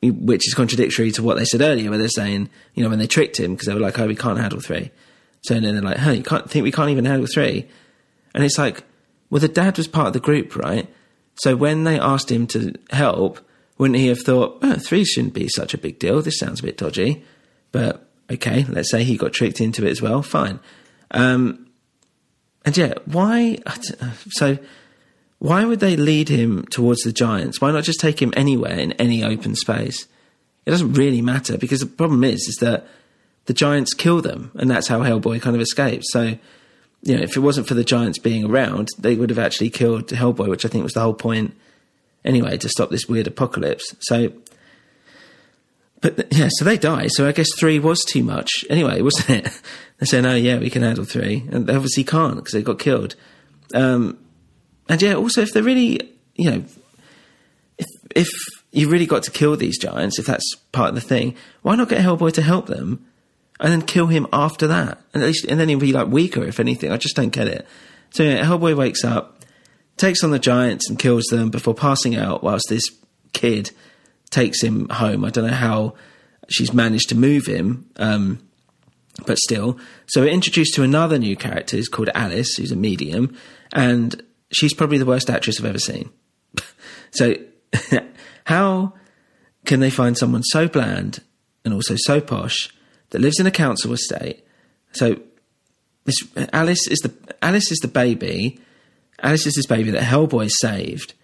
which 0.02 0.48
is 0.48 0.54
contradictory 0.54 1.12
to 1.12 1.22
what 1.22 1.36
they 1.36 1.44
said 1.44 1.60
earlier, 1.60 1.88
where 1.88 1.98
they're 1.98 2.08
saying, 2.08 2.50
you 2.74 2.82
know, 2.82 2.88
when 2.90 2.98
they 2.98 3.06
tricked 3.06 3.38
him 3.38 3.54
because 3.54 3.68
they 3.68 3.74
were 3.74 3.78
like, 3.80 4.00
"Oh, 4.00 4.06
we 4.08 4.16
can't 4.16 4.38
handle 4.38 4.58
three. 4.58 4.90
So 5.42 5.54
then 5.54 5.62
they're 5.62 5.80
like, 5.80 5.98
"Hey, 5.98 6.16
you 6.16 6.24
can't 6.24 6.50
think 6.50 6.64
we 6.64 6.72
can't 6.72 6.90
even 6.90 7.04
handle 7.04 7.28
three. 7.32 7.68
And 8.34 8.42
it's 8.42 8.58
like, 8.58 8.82
well, 9.30 9.40
the 9.40 9.48
dad 9.48 9.76
was 9.76 9.88
part 9.88 10.08
of 10.08 10.12
the 10.12 10.20
group, 10.20 10.56
right? 10.56 10.88
So 11.36 11.56
when 11.56 11.84
they 11.84 11.98
asked 11.98 12.30
him 12.30 12.46
to 12.48 12.74
help, 12.90 13.40
wouldn't 13.78 13.98
he 13.98 14.08
have 14.08 14.20
thought, 14.20 14.58
oh, 14.62 14.74
three 14.74 15.04
shouldn't 15.04 15.34
be 15.34 15.48
such 15.48 15.72
a 15.72 15.78
big 15.78 15.98
deal? 15.98 16.20
This 16.20 16.38
sounds 16.38 16.60
a 16.60 16.64
bit 16.64 16.76
dodgy, 16.76 17.24
but 17.72 18.08
okay, 18.30 18.64
let's 18.68 18.90
say 18.90 19.04
he 19.04 19.16
got 19.16 19.32
tricked 19.32 19.60
into 19.60 19.86
it 19.86 19.90
as 19.90 20.02
well. 20.02 20.22
Fine. 20.22 20.60
Um, 21.10 21.66
and 22.64 22.76
yeah, 22.76 22.94
why? 23.06 23.58
So 24.30 24.58
why 25.42 25.64
would 25.64 25.80
they 25.80 25.96
lead 25.96 26.28
him 26.28 26.64
towards 26.66 27.02
the 27.02 27.12
Giants? 27.12 27.60
Why 27.60 27.72
not 27.72 27.82
just 27.82 27.98
take 27.98 28.22
him 28.22 28.32
anywhere 28.36 28.78
in 28.78 28.92
any 28.92 29.24
open 29.24 29.56
space? 29.56 30.06
It 30.64 30.70
doesn't 30.70 30.92
really 30.92 31.20
matter 31.20 31.58
because 31.58 31.80
the 31.80 31.86
problem 31.86 32.22
is, 32.22 32.46
is 32.46 32.58
that 32.60 32.86
the 33.46 33.52
Giants 33.52 33.92
kill 33.92 34.22
them, 34.22 34.52
and 34.54 34.70
that's 34.70 34.86
how 34.86 35.00
Hellboy 35.00 35.42
kind 35.42 35.56
of 35.56 35.60
escapes. 35.60 36.12
So, 36.12 36.38
you 37.02 37.16
know, 37.16 37.22
if 37.24 37.36
it 37.36 37.40
wasn't 37.40 37.66
for 37.66 37.74
the 37.74 37.82
Giants 37.82 38.20
being 38.20 38.44
around, 38.44 38.90
they 38.96 39.16
would 39.16 39.30
have 39.30 39.38
actually 39.40 39.70
killed 39.70 40.06
Hellboy, 40.06 40.48
which 40.48 40.64
I 40.64 40.68
think 40.68 40.84
was 40.84 40.92
the 40.92 41.00
whole 41.00 41.12
point 41.12 41.56
anyway, 42.24 42.56
to 42.58 42.68
stop 42.68 42.90
this 42.90 43.08
weird 43.08 43.26
apocalypse. 43.26 43.96
So, 43.98 44.32
but 46.02 46.32
yeah, 46.32 46.50
so 46.52 46.64
they 46.64 46.78
die. 46.78 47.08
So 47.08 47.26
I 47.26 47.32
guess 47.32 47.48
three 47.58 47.80
was 47.80 48.04
too 48.04 48.22
much 48.22 48.64
anyway, 48.70 49.02
wasn't 49.02 49.44
it? 49.44 49.60
they 49.98 50.06
say, 50.06 50.20
no, 50.20 50.36
yeah, 50.36 50.58
we 50.58 50.70
can 50.70 50.82
handle 50.82 51.04
three. 51.04 51.48
And 51.50 51.66
they 51.66 51.74
obviously 51.74 52.04
can't 52.04 52.36
because 52.36 52.52
they 52.52 52.62
got 52.62 52.78
killed. 52.78 53.16
Um, 53.74 54.18
and 54.88 55.00
yeah, 55.00 55.14
also 55.14 55.42
if 55.42 55.52
they're 55.52 55.62
really, 55.62 56.12
you 56.34 56.50
know, 56.50 56.64
if 57.78 57.86
if 58.14 58.28
you 58.70 58.88
really 58.88 59.06
got 59.06 59.22
to 59.24 59.30
kill 59.30 59.56
these 59.56 59.78
giants, 59.78 60.18
if 60.18 60.26
that's 60.26 60.54
part 60.72 60.90
of 60.90 60.94
the 60.94 61.00
thing, 61.00 61.34
why 61.62 61.76
not 61.76 61.88
get 61.88 62.00
Hellboy 62.00 62.32
to 62.34 62.42
help 62.42 62.66
them, 62.66 63.04
and 63.60 63.72
then 63.72 63.82
kill 63.82 64.06
him 64.06 64.26
after 64.32 64.66
that, 64.66 64.98
and 65.14 65.22
at 65.22 65.26
least, 65.26 65.44
and 65.46 65.58
then 65.60 65.68
he'll 65.68 65.78
be 65.78 65.92
like 65.92 66.08
weaker 66.08 66.44
if 66.44 66.60
anything. 66.60 66.90
I 66.90 66.96
just 66.96 67.16
don't 67.16 67.30
get 67.30 67.48
it. 67.48 67.66
So 68.10 68.22
yeah, 68.22 68.44
Hellboy 68.44 68.76
wakes 68.76 69.04
up, 69.04 69.44
takes 69.96 70.22
on 70.24 70.30
the 70.30 70.38
giants 70.38 70.88
and 70.88 70.98
kills 70.98 71.24
them 71.30 71.50
before 71.50 71.74
passing 71.74 72.16
out, 72.16 72.42
whilst 72.42 72.66
this 72.68 72.84
kid 73.32 73.70
takes 74.30 74.62
him 74.62 74.88
home. 74.88 75.24
I 75.24 75.30
don't 75.30 75.46
know 75.46 75.52
how 75.52 75.94
she's 76.48 76.72
managed 76.72 77.08
to 77.10 77.14
move 77.14 77.46
him. 77.46 77.88
Um, 77.96 78.40
but 79.26 79.38
still, 79.38 79.78
so 80.06 80.22
we're 80.22 80.28
introduced 80.28 80.74
to 80.74 80.82
another 80.82 81.18
new 81.18 81.36
character 81.36 81.76
who's 81.76 81.88
called 81.88 82.08
Alice, 82.14 82.54
who's 82.54 82.72
a 82.72 82.76
medium, 82.76 83.36
and 83.72 84.22
she's 84.52 84.74
probably 84.74 84.98
the 84.98 85.06
worst 85.06 85.30
actress 85.30 85.58
I've 85.58 85.66
ever 85.66 85.78
seen. 85.78 86.10
so, 87.10 87.34
how 88.44 88.94
can 89.64 89.80
they 89.80 89.90
find 89.90 90.16
someone 90.16 90.42
so 90.42 90.68
bland 90.68 91.22
and 91.64 91.72
also 91.74 91.94
so 91.96 92.20
posh 92.20 92.72
that 93.10 93.20
lives 93.20 93.38
in 93.40 93.46
a 93.46 93.50
council 93.50 93.92
estate? 93.92 94.44
So, 94.92 95.20
this 96.04 96.16
Alice 96.52 96.86
is 96.88 96.98
the 96.98 97.12
Alice 97.42 97.70
is 97.70 97.78
the 97.78 97.88
baby. 97.88 98.60
Alice 99.22 99.46
is 99.46 99.54
this 99.54 99.66
baby 99.66 99.90
that 99.90 100.02
Hellboy 100.02 100.50
saved. 100.50 101.14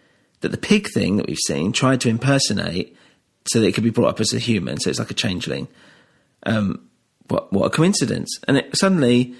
That 0.40 0.50
the 0.50 0.58
pig 0.58 0.88
thing 0.94 1.16
that 1.16 1.26
we've 1.26 1.36
seen 1.46 1.72
tried 1.72 2.00
to 2.02 2.08
impersonate 2.08 2.96
so 3.46 3.60
that 3.60 3.66
it 3.66 3.72
could 3.72 3.82
be 3.82 3.90
brought 3.90 4.08
up 4.08 4.20
as 4.20 4.32
a 4.32 4.38
human. 4.38 4.78
So 4.78 4.88
it's 4.88 5.00
like 5.00 5.10
a 5.10 5.14
changeling. 5.14 5.66
Um, 6.44 6.88
what 7.26 7.52
what 7.52 7.66
a 7.66 7.70
coincidence! 7.70 8.38
And 8.46 8.58
it, 8.58 8.76
suddenly 8.76 9.34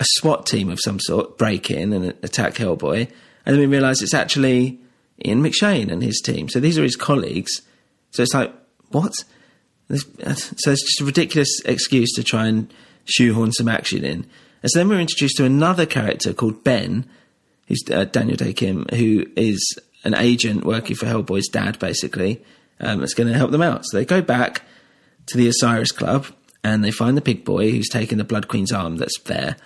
a 0.00 0.04
SWAT 0.04 0.46
team 0.46 0.70
of 0.70 0.78
some 0.82 0.98
sort 1.00 1.38
break 1.38 1.70
in 1.70 1.92
and 1.92 2.06
attack 2.22 2.54
Hellboy, 2.54 3.08
and 3.46 3.54
then 3.54 3.58
we 3.58 3.66
realise 3.66 4.02
it's 4.02 4.14
actually 4.14 4.80
Ian 5.24 5.42
McShane 5.42 5.90
and 5.90 6.02
his 6.02 6.20
team. 6.20 6.48
So 6.48 6.60
these 6.60 6.78
are 6.78 6.82
his 6.82 6.96
colleagues. 6.96 7.62
So 8.10 8.22
it's 8.22 8.34
like, 8.34 8.52
what? 8.90 9.14
So 9.90 9.96
it's 10.28 10.82
just 10.82 11.00
a 11.00 11.04
ridiculous 11.04 11.60
excuse 11.64 12.12
to 12.14 12.24
try 12.24 12.46
and 12.46 12.72
shoehorn 13.04 13.52
some 13.52 13.68
action 13.68 14.04
in. 14.04 14.26
And 14.62 14.70
so 14.70 14.78
then 14.78 14.88
we're 14.88 15.00
introduced 15.00 15.36
to 15.36 15.44
another 15.44 15.84
character 15.84 16.32
called 16.32 16.64
Ben, 16.64 17.06
who's 17.68 17.82
uh, 17.92 18.04
Daniel 18.04 18.36
Dae 18.36 18.54
Kim, 18.54 18.86
who 18.94 19.26
is 19.36 19.78
an 20.04 20.14
agent 20.14 20.64
working 20.64 20.96
for 20.96 21.06
Hellboy's 21.06 21.48
dad, 21.48 21.78
basically, 21.78 22.42
um, 22.80 23.00
that's 23.00 23.14
going 23.14 23.30
to 23.30 23.38
help 23.38 23.50
them 23.50 23.62
out. 23.62 23.84
So 23.84 23.98
they 23.98 24.04
go 24.04 24.22
back 24.22 24.62
to 25.26 25.36
the 25.36 25.48
Osiris 25.48 25.92
Club 25.92 26.26
and 26.62 26.82
they 26.82 26.90
find 26.90 27.16
the 27.16 27.22
pig 27.22 27.44
boy 27.44 27.70
who's 27.70 27.88
taken 27.88 28.18
the 28.18 28.24
Blood 28.24 28.48
Queen's 28.48 28.72
arm 28.72 28.96
that's 28.96 29.18
there. 29.20 29.56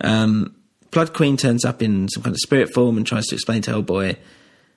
Um, 0.00 0.56
Blood 0.90 1.12
Queen 1.12 1.36
turns 1.36 1.64
up 1.64 1.82
in 1.82 2.08
some 2.08 2.22
kind 2.22 2.34
of 2.34 2.40
spirit 2.40 2.72
form 2.72 2.96
and 2.96 3.06
tries 3.06 3.26
to 3.26 3.34
explain 3.34 3.62
to 3.62 3.72
Hellboy 3.72 4.16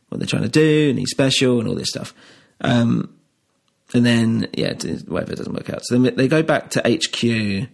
what 0.09 0.17
they're 0.19 0.27
trying 0.27 0.43
to 0.43 0.49
do, 0.49 0.89
and 0.89 0.99
he's 0.99 1.11
special, 1.11 1.59
and 1.59 1.67
all 1.67 1.75
this 1.75 1.89
stuff. 1.89 2.13
Um, 2.61 3.15
and 3.93 4.05
then, 4.05 4.47
yeah, 4.53 4.73
whatever 5.07 5.35
doesn't 5.35 5.53
work 5.53 5.69
out. 5.69 5.85
So 5.85 5.97
then 5.97 6.15
they 6.15 6.27
go 6.27 6.43
back 6.43 6.71
to 6.71 6.81
HQ, 6.81 7.69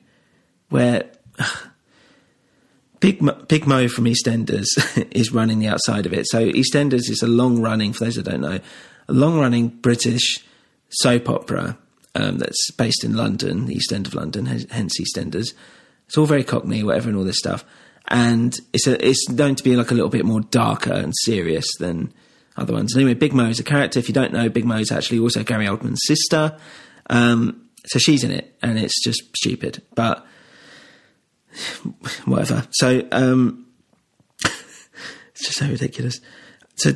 where 0.69 1.09
Big 2.99 3.21
Mo, 3.21 3.33
Big 3.47 3.67
Mo 3.67 3.87
from 3.87 4.05
EastEnders 4.05 4.67
is 5.11 5.31
running 5.33 5.59
the 5.59 5.67
outside 5.67 6.05
of 6.05 6.13
it. 6.13 6.25
So 6.27 6.49
EastEnders 6.49 7.09
is 7.09 7.21
a 7.21 7.27
long 7.27 7.61
running, 7.61 7.93
for 7.93 8.05
those 8.05 8.15
that 8.15 8.23
don't 8.23 8.41
know, 8.41 8.59
a 9.07 9.13
long 9.13 9.39
running 9.39 9.67
British 9.67 10.43
soap 10.89 11.29
opera 11.29 11.77
um, 12.15 12.37
that's 12.37 12.71
based 12.71 13.03
in 13.03 13.15
London, 13.15 13.65
the 13.65 13.75
East 13.75 13.91
End 13.91 14.07
of 14.07 14.13
London, 14.13 14.45
hence 14.45 14.99
EastEnders. 14.99 15.53
It's 16.07 16.17
all 16.17 16.25
very 16.25 16.43
Cockney, 16.43 16.83
whatever, 16.83 17.09
and 17.09 17.17
all 17.17 17.23
this 17.23 17.37
stuff. 17.37 17.65
And 18.07 18.57
it's 18.73 18.87
a, 18.87 19.07
it's 19.07 19.29
known 19.29 19.55
to 19.55 19.63
be 19.63 19.75
like 19.75 19.91
a 19.91 19.93
little 19.93 20.09
bit 20.09 20.25
more 20.25 20.41
darker 20.41 20.93
and 20.93 21.13
serious 21.23 21.65
than 21.79 22.13
other 22.55 22.73
ones. 22.73 22.95
Anyway, 22.95 23.15
Big 23.15 23.33
Mo 23.33 23.45
is 23.45 23.59
a 23.59 23.63
character. 23.63 23.99
If 23.99 24.07
you 24.07 24.13
don't 24.13 24.31
know, 24.31 24.47
Big 24.49 24.65
Mo 24.65 24.77
is 24.77 24.91
actually 24.91 25.19
also 25.19 25.43
Gary 25.43 25.65
Oldman's 25.65 26.01
sister. 26.05 26.57
Um, 27.09 27.67
so 27.87 27.99
she's 27.99 28.23
in 28.23 28.31
it, 28.31 28.55
and 28.61 28.77
it's 28.77 29.03
just 29.03 29.23
stupid, 29.35 29.81
but 29.95 30.25
whatever. 32.25 32.67
So 32.71 33.07
um, 33.11 33.65
it's 34.45 35.45
just 35.45 35.57
so 35.57 35.67
ridiculous. 35.67 36.21
So 36.75 36.91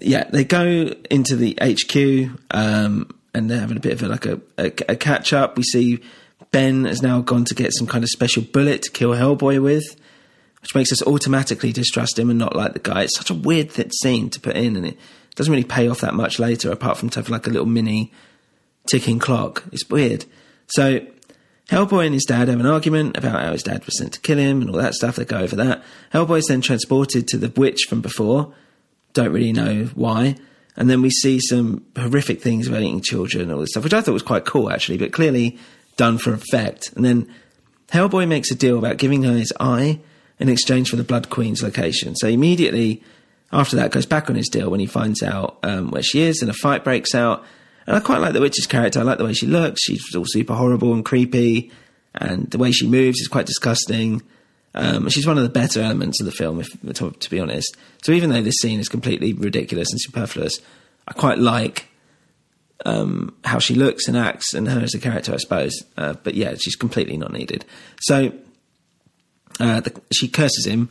yeah, 0.00 0.24
they 0.24 0.44
go 0.44 0.94
into 1.10 1.36
the 1.36 1.58
HQ. 1.60 2.38
Um, 2.50 3.10
and 3.34 3.50
they're 3.50 3.60
having 3.60 3.76
a 3.76 3.80
bit 3.80 3.92
of 3.92 4.02
a, 4.02 4.08
like 4.08 4.26
a, 4.26 4.40
a, 4.56 4.66
a 4.92 4.96
catch 4.96 5.32
up. 5.32 5.56
We 5.56 5.64
see 5.64 6.00
Ben 6.54 6.84
has 6.84 7.02
now 7.02 7.20
gone 7.20 7.44
to 7.46 7.54
get 7.54 7.72
some 7.74 7.88
kind 7.88 8.04
of 8.04 8.10
special 8.10 8.40
bullet 8.40 8.82
to 8.82 8.90
kill 8.92 9.10
Hellboy 9.10 9.60
with, 9.60 9.96
which 10.62 10.72
makes 10.72 10.92
us 10.92 11.02
automatically 11.02 11.72
distrust 11.72 12.16
him 12.16 12.30
and 12.30 12.38
not 12.38 12.54
like 12.54 12.74
the 12.74 12.78
guy. 12.78 13.02
It's 13.02 13.16
such 13.16 13.28
a 13.28 13.34
weird 13.34 13.72
scene 13.92 14.30
to 14.30 14.38
put 14.38 14.54
in, 14.54 14.76
and 14.76 14.86
it 14.86 14.96
doesn't 15.34 15.50
really 15.50 15.64
pay 15.64 15.88
off 15.88 16.00
that 16.02 16.14
much 16.14 16.38
later, 16.38 16.70
apart 16.70 16.96
from 16.96 17.10
to 17.10 17.18
have 17.18 17.28
like 17.28 17.48
a 17.48 17.50
little 17.50 17.66
mini 17.66 18.12
ticking 18.86 19.18
clock. 19.18 19.64
It's 19.72 19.88
weird. 19.90 20.26
So 20.68 21.04
Hellboy 21.70 22.06
and 22.06 22.14
his 22.14 22.24
dad 22.24 22.46
have 22.46 22.60
an 22.60 22.66
argument 22.66 23.16
about 23.16 23.42
how 23.42 23.50
his 23.50 23.64
dad 23.64 23.84
was 23.84 23.98
sent 23.98 24.12
to 24.12 24.20
kill 24.20 24.38
him 24.38 24.60
and 24.60 24.70
all 24.70 24.76
that 24.76 24.94
stuff. 24.94 25.16
They 25.16 25.24
go 25.24 25.38
over 25.38 25.56
that. 25.56 25.82
Hellboy's 26.12 26.46
then 26.46 26.60
transported 26.60 27.26
to 27.28 27.36
the 27.36 27.52
witch 27.60 27.86
from 27.88 28.00
before. 28.00 28.54
Don't 29.12 29.32
really 29.32 29.52
know 29.52 29.86
why. 29.96 30.36
And 30.76 30.88
then 30.88 31.02
we 31.02 31.10
see 31.10 31.40
some 31.40 31.84
horrific 31.96 32.40
things 32.40 32.68
about 32.68 32.82
eating 32.82 33.00
children 33.00 33.42
and 33.42 33.52
all 33.52 33.58
this 33.58 33.70
stuff, 33.70 33.82
which 33.82 33.92
I 33.92 34.00
thought 34.02 34.12
was 34.12 34.22
quite 34.22 34.44
cool 34.44 34.70
actually, 34.70 34.98
but 34.98 35.12
clearly 35.12 35.58
done 35.96 36.18
for 36.18 36.32
effect. 36.32 36.92
And 36.94 37.04
then 37.04 37.32
Hellboy 37.88 38.26
makes 38.28 38.50
a 38.50 38.54
deal 38.54 38.78
about 38.78 38.98
giving 38.98 39.22
her 39.24 39.32
his 39.32 39.52
eye 39.60 40.00
in 40.38 40.48
exchange 40.48 40.90
for 40.90 40.96
the 40.96 41.04
Blood 41.04 41.30
Queen's 41.30 41.62
location. 41.62 42.16
So 42.16 42.28
immediately 42.28 43.02
after 43.54 43.76
that, 43.76 43.92
goes 43.92 44.04
back 44.04 44.28
on 44.28 44.36
his 44.36 44.48
deal 44.48 44.68
when 44.68 44.80
he 44.80 44.86
finds 44.86 45.22
out 45.22 45.58
um, 45.62 45.90
where 45.92 46.02
she 46.02 46.22
is, 46.22 46.42
and 46.42 46.50
a 46.50 46.54
fight 46.54 46.82
breaks 46.82 47.14
out. 47.14 47.44
And 47.86 47.96
I 47.96 48.00
quite 48.00 48.18
like 48.18 48.32
the 48.32 48.40
witch's 48.40 48.66
character. 48.66 48.98
I 48.98 49.04
like 49.04 49.18
the 49.18 49.24
way 49.24 49.32
she 49.32 49.46
looks. 49.46 49.82
She's 49.82 50.14
all 50.16 50.24
super 50.26 50.54
horrible 50.54 50.92
and 50.92 51.04
creepy, 51.04 51.70
and 52.14 52.50
the 52.50 52.58
way 52.58 52.72
she 52.72 52.88
moves 52.88 53.20
is 53.20 53.28
quite 53.28 53.46
disgusting. 53.46 54.22
Um, 54.74 55.08
she's 55.08 55.26
one 55.26 55.36
of 55.36 55.44
the 55.44 55.50
better 55.50 55.80
elements 55.80 56.20
of 56.20 56.26
the 56.26 56.32
film, 56.32 56.60
if, 56.60 56.68
to, 56.94 57.12
to, 57.12 57.30
be 57.30 57.38
honest. 57.38 57.76
So 58.02 58.10
even 58.10 58.30
though 58.30 58.42
this 58.42 58.56
scene 58.56 58.80
is 58.80 58.88
completely 58.88 59.32
ridiculous 59.32 59.88
and 59.92 60.00
superfluous, 60.00 60.58
I 61.06 61.12
quite 61.12 61.38
like 61.38 61.86
um, 62.84 63.34
how 63.44 63.58
she 63.58 63.74
looks 63.74 64.08
and 64.08 64.16
acts 64.16 64.54
and 64.54 64.68
her 64.68 64.80
as 64.80 64.94
a 64.94 64.98
character, 64.98 65.32
I 65.32 65.36
suppose. 65.36 65.72
Uh, 65.96 66.14
but 66.22 66.34
yeah, 66.34 66.54
she's 66.58 66.76
completely 66.76 67.16
not 67.16 67.32
needed. 67.32 67.64
So 68.00 68.32
uh, 69.60 69.80
the, 69.80 70.00
she 70.12 70.28
curses 70.28 70.66
him 70.66 70.88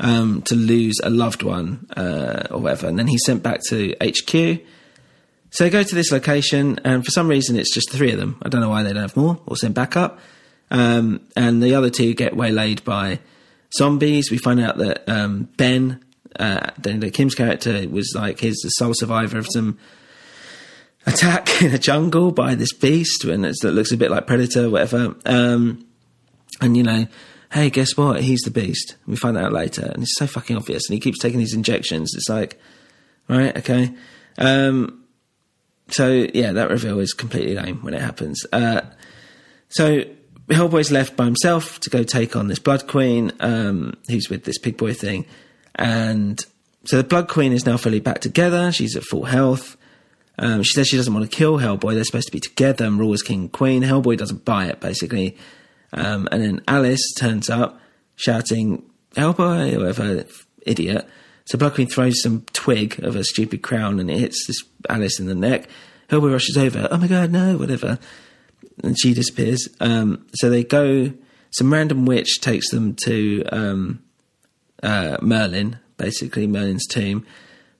um, 0.00 0.42
to 0.42 0.54
lose 0.54 0.98
a 1.02 1.10
loved 1.10 1.42
one 1.42 1.86
uh, 1.96 2.48
or 2.50 2.60
whatever, 2.60 2.88
and 2.88 2.98
then 2.98 3.06
he's 3.06 3.24
sent 3.24 3.42
back 3.42 3.60
to 3.68 3.94
HQ. 4.02 4.60
So 5.50 5.64
they 5.64 5.70
go 5.70 5.82
to 5.82 5.94
this 5.94 6.10
location, 6.10 6.80
and 6.84 7.04
for 7.04 7.10
some 7.10 7.28
reason, 7.28 7.56
it's 7.56 7.74
just 7.74 7.90
three 7.90 8.10
of 8.10 8.18
them. 8.18 8.38
I 8.42 8.48
don't 8.48 8.60
know 8.60 8.70
why 8.70 8.82
they 8.82 8.92
don't 8.92 9.02
have 9.02 9.16
more 9.16 9.40
or 9.46 9.56
send 9.56 9.74
backup. 9.74 10.18
Um, 10.70 11.20
and 11.36 11.62
the 11.62 11.74
other 11.74 11.90
two 11.90 12.14
get 12.14 12.34
waylaid 12.34 12.82
by 12.84 13.20
zombies. 13.76 14.30
We 14.30 14.38
find 14.38 14.60
out 14.60 14.78
that 14.78 15.06
um, 15.06 15.50
Ben, 15.58 16.02
uh, 16.38 16.70
Kim's 17.12 17.34
character, 17.34 17.86
was 17.90 18.12
like 18.14 18.40
his 18.40 18.56
the 18.62 18.70
sole 18.70 18.94
survivor 18.94 19.36
of 19.36 19.46
some 19.52 19.78
attack 21.06 21.62
in 21.62 21.72
a 21.72 21.78
jungle 21.78 22.32
by 22.32 22.54
this 22.54 22.72
beast, 22.72 23.24
and 23.24 23.44
it 23.44 23.62
looks 23.62 23.92
a 23.92 23.96
bit 23.96 24.10
like 24.10 24.26
Predator, 24.26 24.70
whatever. 24.70 25.14
Um, 25.24 25.86
and 26.60 26.76
you 26.76 26.82
know, 26.82 27.06
hey, 27.52 27.70
guess 27.70 27.96
what? 27.96 28.22
He's 28.22 28.40
the 28.40 28.50
beast. 28.50 28.96
We 29.06 29.16
find 29.16 29.36
that 29.36 29.44
out 29.44 29.52
later, 29.52 29.86
and 29.86 30.02
it's 30.02 30.16
so 30.16 30.26
fucking 30.26 30.56
obvious. 30.56 30.88
And 30.88 30.94
he 30.94 31.00
keeps 31.00 31.18
taking 31.18 31.38
these 31.38 31.54
injections. 31.54 32.12
It's 32.14 32.28
like, 32.28 32.60
right, 33.28 33.56
okay. 33.58 33.94
Um, 34.38 35.04
so 35.88 36.26
yeah, 36.32 36.52
that 36.52 36.70
reveal 36.70 36.98
is 37.00 37.12
completely 37.12 37.54
lame 37.54 37.82
when 37.82 37.94
it 37.94 38.00
happens. 38.00 38.44
Uh, 38.52 38.82
so 39.68 40.04
Hellboy's 40.48 40.90
left 40.90 41.16
by 41.16 41.24
himself 41.24 41.80
to 41.80 41.90
go 41.90 42.02
take 42.02 42.36
on 42.36 42.48
this 42.48 42.58
Blood 42.58 42.86
Queen, 42.86 43.32
um, 43.40 43.94
who's 44.08 44.28
with 44.30 44.44
this 44.44 44.58
Pig 44.58 44.76
Boy 44.76 44.94
thing, 44.94 45.26
and 45.74 46.44
so 46.84 46.96
the 46.96 47.04
Blood 47.04 47.28
Queen 47.28 47.52
is 47.52 47.66
now 47.66 47.76
fully 47.76 48.00
back 48.00 48.20
together. 48.20 48.72
She's 48.72 48.96
at 48.96 49.04
full 49.04 49.24
health. 49.24 49.76
Um, 50.38 50.62
she 50.62 50.72
says 50.72 50.88
she 50.88 50.96
doesn't 50.96 51.12
want 51.12 51.30
to 51.30 51.36
kill 51.36 51.58
Hellboy. 51.58 51.94
They're 51.94 52.04
supposed 52.04 52.26
to 52.26 52.32
be 52.32 52.40
together 52.40 52.84
and 52.84 52.98
rule 52.98 53.12
as 53.12 53.22
king 53.22 53.40
and 53.40 53.52
queen. 53.52 53.82
Hellboy 53.82 54.16
doesn't 54.16 54.44
buy 54.44 54.66
it, 54.66 54.80
basically. 54.80 55.36
Um, 55.92 56.28
and 56.32 56.42
then 56.42 56.62
Alice 56.66 57.12
turns 57.18 57.50
up 57.50 57.80
shouting, 58.16 58.82
Hellboy, 59.14 59.76
whatever, 59.76 60.24
idiot. 60.64 61.08
So 61.44 61.70
Queen 61.70 61.88
throws 61.88 62.22
some 62.22 62.46
twig 62.52 63.02
of 63.02 63.16
a 63.16 63.24
stupid 63.24 63.62
crown 63.62 64.00
and 64.00 64.10
it 64.10 64.18
hits 64.18 64.46
this 64.46 64.62
Alice 64.88 65.18
in 65.18 65.26
the 65.26 65.34
neck. 65.34 65.68
Hellboy 66.08 66.32
rushes 66.32 66.56
over. 66.56 66.88
Oh 66.90 66.98
my 66.98 67.08
god, 67.08 67.32
no, 67.32 67.56
whatever. 67.56 67.98
And 68.82 68.98
she 68.98 69.12
disappears. 69.12 69.68
Um, 69.80 70.26
so 70.34 70.50
they 70.50 70.64
go, 70.64 71.12
some 71.50 71.72
random 71.72 72.06
witch 72.06 72.40
takes 72.40 72.70
them 72.70 72.94
to 73.04 73.44
um, 73.50 74.02
uh, 74.82 75.18
Merlin, 75.20 75.78
basically, 75.96 76.46
Merlin's 76.46 76.86
tomb. 76.86 77.26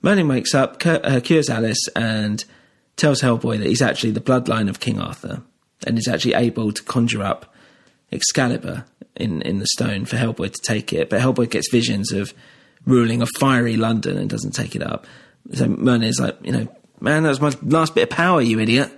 Merlin 0.03 0.27
wakes 0.27 0.53
up, 0.53 0.85
uh, 0.85 1.19
cures 1.21 1.49
Alice, 1.49 1.87
and 1.95 2.43
tells 2.97 3.21
Hellboy 3.21 3.57
that 3.57 3.67
he's 3.67 3.81
actually 3.81 4.11
the 4.11 4.21
bloodline 4.21 4.69
of 4.69 4.79
King 4.79 4.99
Arthur 4.99 5.41
and 5.87 5.97
is 5.97 6.07
actually 6.07 6.35
able 6.35 6.71
to 6.71 6.83
conjure 6.83 7.23
up 7.23 7.53
Excalibur 8.11 8.85
in, 9.15 9.41
in 9.41 9.59
the 9.59 9.67
stone 9.67 10.05
for 10.05 10.17
Hellboy 10.17 10.51
to 10.53 10.61
take 10.61 10.93
it. 10.93 11.09
But 11.09 11.21
Hellboy 11.21 11.49
gets 11.49 11.71
visions 11.71 12.11
of 12.11 12.33
ruling 12.85 13.21
a 13.21 13.25
fiery 13.39 13.77
London 13.77 14.17
and 14.17 14.29
doesn't 14.29 14.51
take 14.51 14.75
it 14.75 14.83
up. 14.83 15.07
So 15.53 15.67
Merlin 15.67 16.03
is 16.03 16.19
like, 16.19 16.37
you 16.43 16.51
know, 16.51 16.67
man, 16.99 17.23
that 17.23 17.29
was 17.29 17.41
my 17.41 17.53
last 17.63 17.95
bit 17.95 18.03
of 18.03 18.09
power, 18.09 18.41
you 18.41 18.59
idiot. 18.59 18.91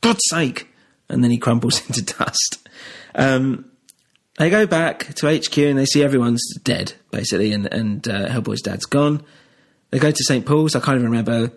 God's 0.00 0.22
sake. 0.28 0.68
And 1.08 1.22
then 1.22 1.30
he 1.30 1.38
crumbles 1.38 1.86
into 1.86 2.02
dust. 2.02 2.68
Um, 3.14 3.70
they 4.38 4.50
go 4.50 4.66
back 4.66 5.14
to 5.14 5.26
HQ 5.26 5.56
and 5.58 5.78
they 5.78 5.84
see 5.84 6.02
everyone's 6.02 6.42
dead, 6.64 6.94
basically, 7.10 7.52
and, 7.52 7.66
and 7.72 8.08
uh, 8.08 8.28
Hellboy's 8.28 8.62
dad's 8.62 8.86
gone. 8.86 9.24
They 9.92 9.98
go 9.98 10.10
to 10.10 10.24
St. 10.24 10.44
Paul's. 10.44 10.74
I 10.74 10.80
can't 10.80 10.96
even 10.96 11.10
remember 11.10 11.52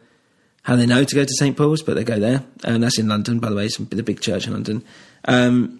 how 0.61 0.75
they 0.75 0.85
know 0.85 1.03
to 1.03 1.15
go 1.15 1.23
to 1.23 1.33
St. 1.33 1.55
Paul's, 1.55 1.81
but 1.81 1.95
they 1.95 2.03
go 2.03 2.19
there. 2.19 2.43
And 2.63 2.83
that's 2.83 2.99
in 2.99 3.07
London, 3.07 3.39
by 3.39 3.49
the 3.49 3.55
way, 3.55 3.65
it's 3.65 3.77
the 3.77 4.03
big 4.03 4.19
church 4.19 4.45
in 4.45 4.53
London. 4.53 4.83
Um, 5.23 5.79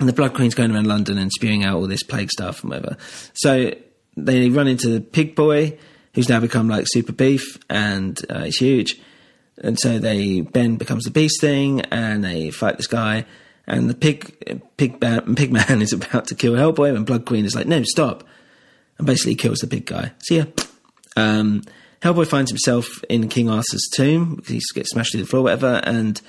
and 0.00 0.08
the 0.08 0.12
Blood 0.12 0.34
Queen's 0.34 0.54
going 0.54 0.74
around 0.74 0.86
London 0.86 1.18
and 1.18 1.32
spewing 1.32 1.64
out 1.64 1.76
all 1.76 1.86
this 1.86 2.02
plague 2.02 2.30
stuff 2.30 2.62
and 2.62 2.70
whatever. 2.70 2.96
So 3.32 3.72
they 4.16 4.50
run 4.50 4.66
into 4.66 4.88
the 4.88 5.00
Pig 5.00 5.34
Boy, 5.34 5.78
who's 6.14 6.28
now 6.28 6.40
become 6.40 6.68
like 6.68 6.86
super 6.88 7.12
beef 7.12 7.58
and 7.70 8.18
uh, 8.28 8.44
he's 8.44 8.58
huge. 8.58 9.00
And 9.62 9.78
so 9.78 9.98
they 9.98 10.40
Ben 10.40 10.76
becomes 10.76 11.04
the 11.04 11.10
beast 11.10 11.40
thing, 11.40 11.80
and 11.82 12.22
they 12.22 12.50
fight 12.50 12.76
this 12.76 12.86
guy. 12.86 13.26
And 13.66 13.90
the 13.90 13.94
pig 13.94 14.70
pig 14.76 15.00
pig 15.00 15.52
man 15.52 15.82
is 15.82 15.92
about 15.92 16.28
to 16.28 16.34
kill 16.34 16.54
Hellboy, 16.54 16.94
and 16.94 17.04
Blood 17.04 17.26
Queen 17.26 17.44
is 17.44 17.56
like, 17.56 17.66
"No, 17.66 17.82
stop!" 17.82 18.22
and 18.98 19.06
basically 19.06 19.34
kills 19.34 19.58
the 19.58 19.66
big 19.66 19.84
guy. 19.84 20.12
See 20.22 20.36
ya. 20.38 20.44
Um, 21.18 21.62
Hellboy 22.00 22.26
finds 22.28 22.50
himself 22.50 23.02
in 23.08 23.28
King 23.28 23.50
Arthur's 23.50 23.88
tomb 23.96 24.36
because 24.36 24.50
he 24.50 24.60
gets 24.74 24.90
smashed 24.90 25.12
through 25.12 25.22
the 25.22 25.26
floor, 25.26 25.42
whatever, 25.42 25.80
and 25.84 26.20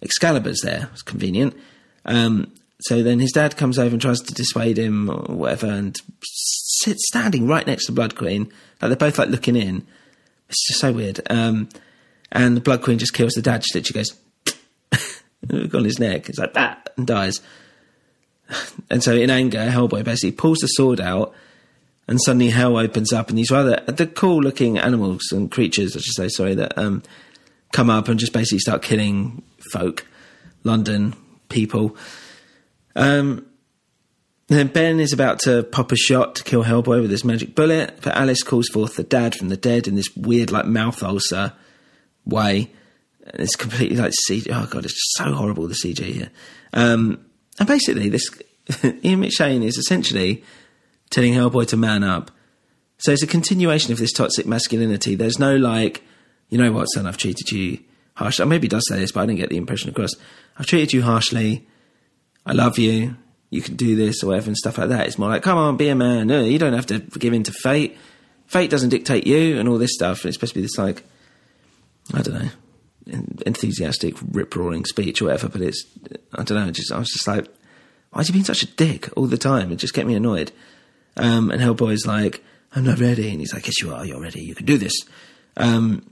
Excalibur's 0.00 0.60
there. 0.62 0.88
It's 0.92 1.02
convenient. 1.02 1.56
Um, 2.04 2.52
so 2.80 3.02
then 3.02 3.18
his 3.18 3.32
dad 3.32 3.56
comes 3.56 3.78
over 3.78 3.94
and 3.94 4.00
tries 4.00 4.20
to 4.20 4.34
dissuade 4.34 4.78
him 4.78 5.10
or 5.10 5.34
whatever, 5.34 5.66
and 5.66 5.96
sits 6.22 7.08
standing 7.08 7.48
right 7.48 7.66
next 7.66 7.86
to 7.86 7.92
the 7.92 7.96
Blood 7.96 8.14
Queen. 8.14 8.52
Like 8.80 8.90
they're 8.90 8.96
both 8.96 9.18
like 9.18 9.30
looking 9.30 9.56
in. 9.56 9.86
It's 10.48 10.68
just 10.68 10.80
so 10.80 10.92
weird. 10.92 11.20
Um, 11.28 11.68
and 12.30 12.56
the 12.56 12.60
Blood 12.60 12.82
Queen 12.82 12.98
just 12.98 13.14
kills 13.14 13.32
the 13.32 13.42
dad. 13.42 13.64
She 13.64 13.76
literally 13.76 14.04
goes 15.48 15.74
on 15.74 15.84
his 15.84 15.98
neck. 15.98 16.28
It's 16.28 16.38
like 16.38 16.54
that 16.54 16.90
and 16.96 17.06
dies. 17.06 17.40
And 18.88 19.02
so 19.02 19.16
in 19.16 19.30
anger, 19.30 19.58
Hellboy 19.58 20.04
basically 20.04 20.30
pulls 20.30 20.58
the 20.58 20.68
sword 20.68 21.00
out 21.00 21.34
and 22.08 22.20
suddenly 22.22 22.50
hell 22.50 22.76
opens 22.76 23.12
up 23.12 23.28
and 23.28 23.38
these 23.38 23.50
rather 23.50 23.82
the 23.86 24.06
cool 24.06 24.40
looking 24.40 24.78
animals 24.78 25.32
and 25.32 25.50
creatures, 25.50 25.96
I 25.96 26.00
should 26.00 26.14
say, 26.14 26.28
sorry, 26.28 26.54
that 26.54 26.76
um, 26.78 27.02
come 27.72 27.90
up 27.90 28.08
and 28.08 28.18
just 28.18 28.32
basically 28.32 28.60
start 28.60 28.82
killing 28.82 29.42
folk, 29.72 30.06
London 30.64 31.14
people. 31.48 31.96
Um, 32.94 33.46
then 34.48 34.68
Ben 34.68 35.00
is 35.00 35.12
about 35.12 35.40
to 35.40 35.64
pop 35.64 35.90
a 35.90 35.96
shot 35.96 36.36
to 36.36 36.44
kill 36.44 36.62
Hellboy 36.62 37.02
with 37.02 37.10
his 37.10 37.24
magic 37.24 37.54
bullet, 37.56 37.98
but 38.02 38.14
Alice 38.14 38.44
calls 38.44 38.68
forth 38.68 38.94
the 38.94 39.02
dad 39.02 39.34
from 39.34 39.48
the 39.48 39.56
dead 39.56 39.88
in 39.88 39.96
this 39.96 40.14
weird, 40.16 40.52
like 40.52 40.66
mouth 40.66 41.02
ulcer 41.02 41.52
way. 42.24 42.70
And 43.24 43.42
it's 43.42 43.56
completely 43.56 43.96
like 43.96 44.12
CG. 44.28 44.46
Oh 44.52 44.68
god, 44.70 44.84
it's 44.84 44.94
just 44.94 45.16
so 45.16 45.34
horrible 45.34 45.66
the 45.66 45.74
CG 45.74 45.98
here. 45.98 46.30
Um, 46.72 47.26
and 47.58 47.66
basically, 47.66 48.08
this 48.08 48.30
Ian 48.84 49.22
McShane 49.22 49.64
is 49.64 49.78
essentially 49.78 50.44
telling 51.10 51.34
Hellboy 51.34 51.66
to 51.68 51.76
man 51.76 52.04
up. 52.04 52.30
So 52.98 53.12
it's 53.12 53.22
a 53.22 53.26
continuation 53.26 53.92
of 53.92 53.98
this 53.98 54.12
toxic 54.12 54.46
masculinity. 54.46 55.14
There's 55.14 55.38
no 55.38 55.56
like, 55.56 56.02
you 56.48 56.58
know 56.58 56.72
what, 56.72 56.86
son, 56.86 57.06
I've 57.06 57.18
treated 57.18 57.50
you 57.50 57.80
harshly. 58.14 58.42
Or 58.42 58.46
maybe 58.46 58.64
he 58.64 58.68
does 58.68 58.88
say 58.88 58.98
this, 58.98 59.12
but 59.12 59.20
I 59.20 59.26
didn't 59.26 59.38
get 59.38 59.50
the 59.50 59.56
impression 59.56 59.90
across. 59.90 60.10
I've 60.58 60.66
treated 60.66 60.92
you 60.92 61.02
harshly. 61.02 61.66
I 62.44 62.52
love 62.52 62.78
you. 62.78 63.16
You 63.50 63.62
can 63.62 63.76
do 63.76 63.96
this 63.96 64.22
or 64.22 64.28
whatever 64.28 64.48
and 64.48 64.56
stuff 64.56 64.78
like 64.78 64.88
that. 64.88 65.06
It's 65.06 65.18
more 65.18 65.28
like, 65.28 65.42
come 65.42 65.58
on, 65.58 65.76
be 65.76 65.88
a 65.88 65.94
man. 65.94 66.26
No, 66.26 66.42
you 66.42 66.58
don't 66.58 66.72
have 66.72 66.86
to 66.86 66.98
give 66.98 67.32
in 67.32 67.42
to 67.44 67.52
fate. 67.52 67.96
Fate 68.46 68.70
doesn't 68.70 68.90
dictate 68.90 69.26
you 69.26 69.58
and 69.58 69.68
all 69.68 69.78
this 69.78 69.94
stuff. 69.94 70.22
And 70.22 70.28
it's 70.28 70.36
supposed 70.36 70.54
to 70.54 70.58
be 70.58 70.62
this 70.62 70.78
like, 70.78 71.04
I 72.14 72.22
don't 72.22 72.34
know, 72.34 72.50
enthusiastic, 73.44 74.16
rip 74.32 74.54
roaring 74.56 74.84
speech 74.84 75.20
or 75.20 75.26
whatever. 75.26 75.48
But 75.48 75.62
it's, 75.62 75.84
I 76.32 76.42
don't 76.42 76.66
know. 76.66 76.70
Just 76.70 76.92
I 76.92 76.98
was 76.98 77.08
just 77.08 77.26
like, 77.26 77.46
why 78.10 78.20
is 78.20 78.28
he 78.28 78.32
being 78.32 78.44
such 78.44 78.62
a 78.62 78.66
dick 78.66 79.10
all 79.16 79.26
the 79.26 79.38
time? 79.38 79.70
It 79.70 79.76
just 79.76 79.94
get 79.94 80.06
me 80.06 80.14
annoyed. 80.14 80.52
Um, 81.16 81.50
and 81.50 81.60
Hellboy's 81.60 82.06
like, 82.06 82.42
I'm 82.74 82.84
not 82.84 83.00
ready. 83.00 83.30
And 83.30 83.40
he's 83.40 83.54
like, 83.54 83.66
yes, 83.66 83.80
you 83.80 83.94
are. 83.94 84.04
You're 84.04 84.20
ready. 84.20 84.42
You 84.42 84.54
can 84.54 84.66
do 84.66 84.78
this. 84.78 84.94
Um, 85.56 86.10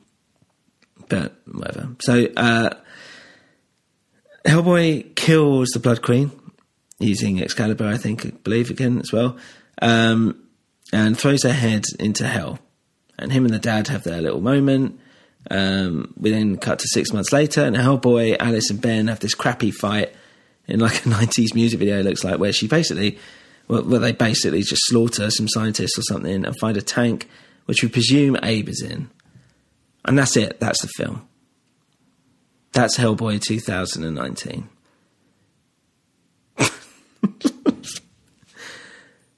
but 1.09 1.35
whatever. 1.47 1.91
So, 2.01 2.29
uh, 2.37 2.71
Hellboy 4.47 5.15
kills 5.15 5.71
the 5.71 5.81
Blood 5.81 6.03
Queen 6.03 6.31
using 6.99 7.41
Excalibur, 7.41 7.87
I 7.87 7.97
think, 7.97 8.27
I 8.27 8.31
believe 8.31 8.71
again 8.71 9.01
as 9.01 9.13
well, 9.13 9.37
um, 9.81 10.43
and 10.93 11.19
throws 11.19 11.43
her 11.43 11.53
head 11.53 11.85
into 11.99 12.27
hell. 12.27 12.59
And 13.19 13.33
him 13.33 13.45
and 13.45 13.55
the 13.55 13.59
dad 13.59 13.89
have 13.89 14.05
their 14.05 14.21
little 14.21 14.41
moment. 14.41 15.01
Um, 15.51 16.15
we 16.19 16.31
then 16.31 16.57
cut 16.57 16.79
to 16.81 16.89
six 16.89 17.13
months 17.13 17.33
later, 17.33 17.63
and 17.63 17.77
Hellboy, 17.77 18.37
Alice, 18.39 18.71
and 18.71 18.81
Ben 18.81 19.09
have 19.09 19.21
this 19.21 19.35
crappy 19.35 19.71
fight 19.71 20.13
in 20.67 20.81
like 20.81 21.07
a 21.07 21.09
90s 21.09 21.55
music 21.55 21.79
video, 21.79 22.01
it 22.01 22.05
looks 22.05 22.25
like, 22.25 22.39
where 22.39 22.53
she 22.53 22.67
basically 22.67 23.19
where 23.67 23.99
they 23.99 24.13
basically 24.13 24.63
just 24.63 24.83
slaughter 24.87 25.31
some 25.31 25.49
scientists 25.49 25.99
or 25.99 26.03
something 26.03 26.45
and 26.45 26.59
find 26.59 26.77
a 26.77 26.83
tank, 26.83 27.29
which 27.65 27.83
we 27.83 27.89
presume 27.89 28.37
Abe 28.43 28.69
is 28.69 28.83
in. 28.83 29.11
And 30.05 30.19
that's 30.19 30.37
it. 30.37 30.61
That's 30.61 30.83
the 30.83 30.89
film. 30.89 31.27
That's 32.73 32.99
Hellboy 32.99 33.41
2019. 33.41 34.69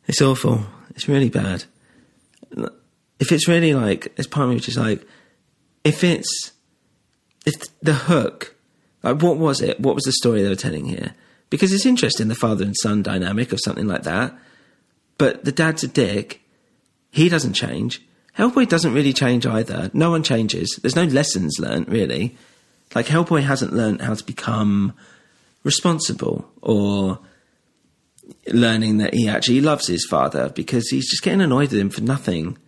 it's 0.06 0.22
awful. 0.22 0.66
It's 0.90 1.08
really 1.08 1.28
bad. 1.28 1.64
If 3.18 3.30
it's 3.32 3.46
really 3.46 3.74
like, 3.74 4.12
it's 4.16 4.26
part 4.26 4.44
of 4.44 4.50
me 4.50 4.56
which 4.56 4.68
is 4.68 4.78
like, 4.78 5.06
if 5.84 6.02
it's, 6.02 6.52
if 7.44 7.54
the 7.80 7.94
hook, 7.94 8.56
like 9.02 9.22
what 9.22 9.36
was 9.36 9.60
it? 9.60 9.78
What 9.78 9.94
was 9.94 10.04
the 10.04 10.12
story 10.12 10.42
they 10.42 10.48
were 10.48 10.56
telling 10.56 10.86
here? 10.86 11.14
Because 11.50 11.72
it's 11.72 11.86
interesting 11.86 12.28
the 12.28 12.34
father 12.34 12.64
and 12.64 12.76
son 12.76 13.02
dynamic 13.02 13.52
of 13.52 13.60
something 13.62 13.86
like 13.86 14.02
that. 14.02 14.36
But 15.18 15.44
the 15.44 15.52
dad's 15.52 15.84
a 15.84 15.88
dick. 15.88 16.42
He 17.10 17.28
doesn't 17.28 17.54
change. 17.54 18.02
Hellboy 18.36 18.68
doesn't 18.68 18.92
really 18.92 19.12
change 19.12 19.46
either. 19.46 19.90
No 19.94 20.10
one 20.10 20.22
changes. 20.22 20.78
There's 20.82 20.96
no 20.96 21.04
lessons 21.04 21.58
learned 21.58 21.88
really. 21.88 22.36
Like 22.94 23.06
Hellboy 23.06 23.42
hasn't 23.42 23.72
learned 23.72 24.02
how 24.02 24.14
to 24.14 24.24
become 24.24 24.92
responsible 25.64 26.50
or 26.62 27.18
learning 28.48 28.98
that 28.98 29.14
he 29.14 29.28
actually 29.28 29.60
loves 29.60 29.86
his 29.86 30.06
father 30.08 30.50
because 30.50 30.88
he's 30.88 31.08
just 31.10 31.22
getting 31.22 31.40
annoyed 31.40 31.70
with 31.70 31.80
him 31.80 31.90
for 31.90 32.02
nothing, 32.02 32.58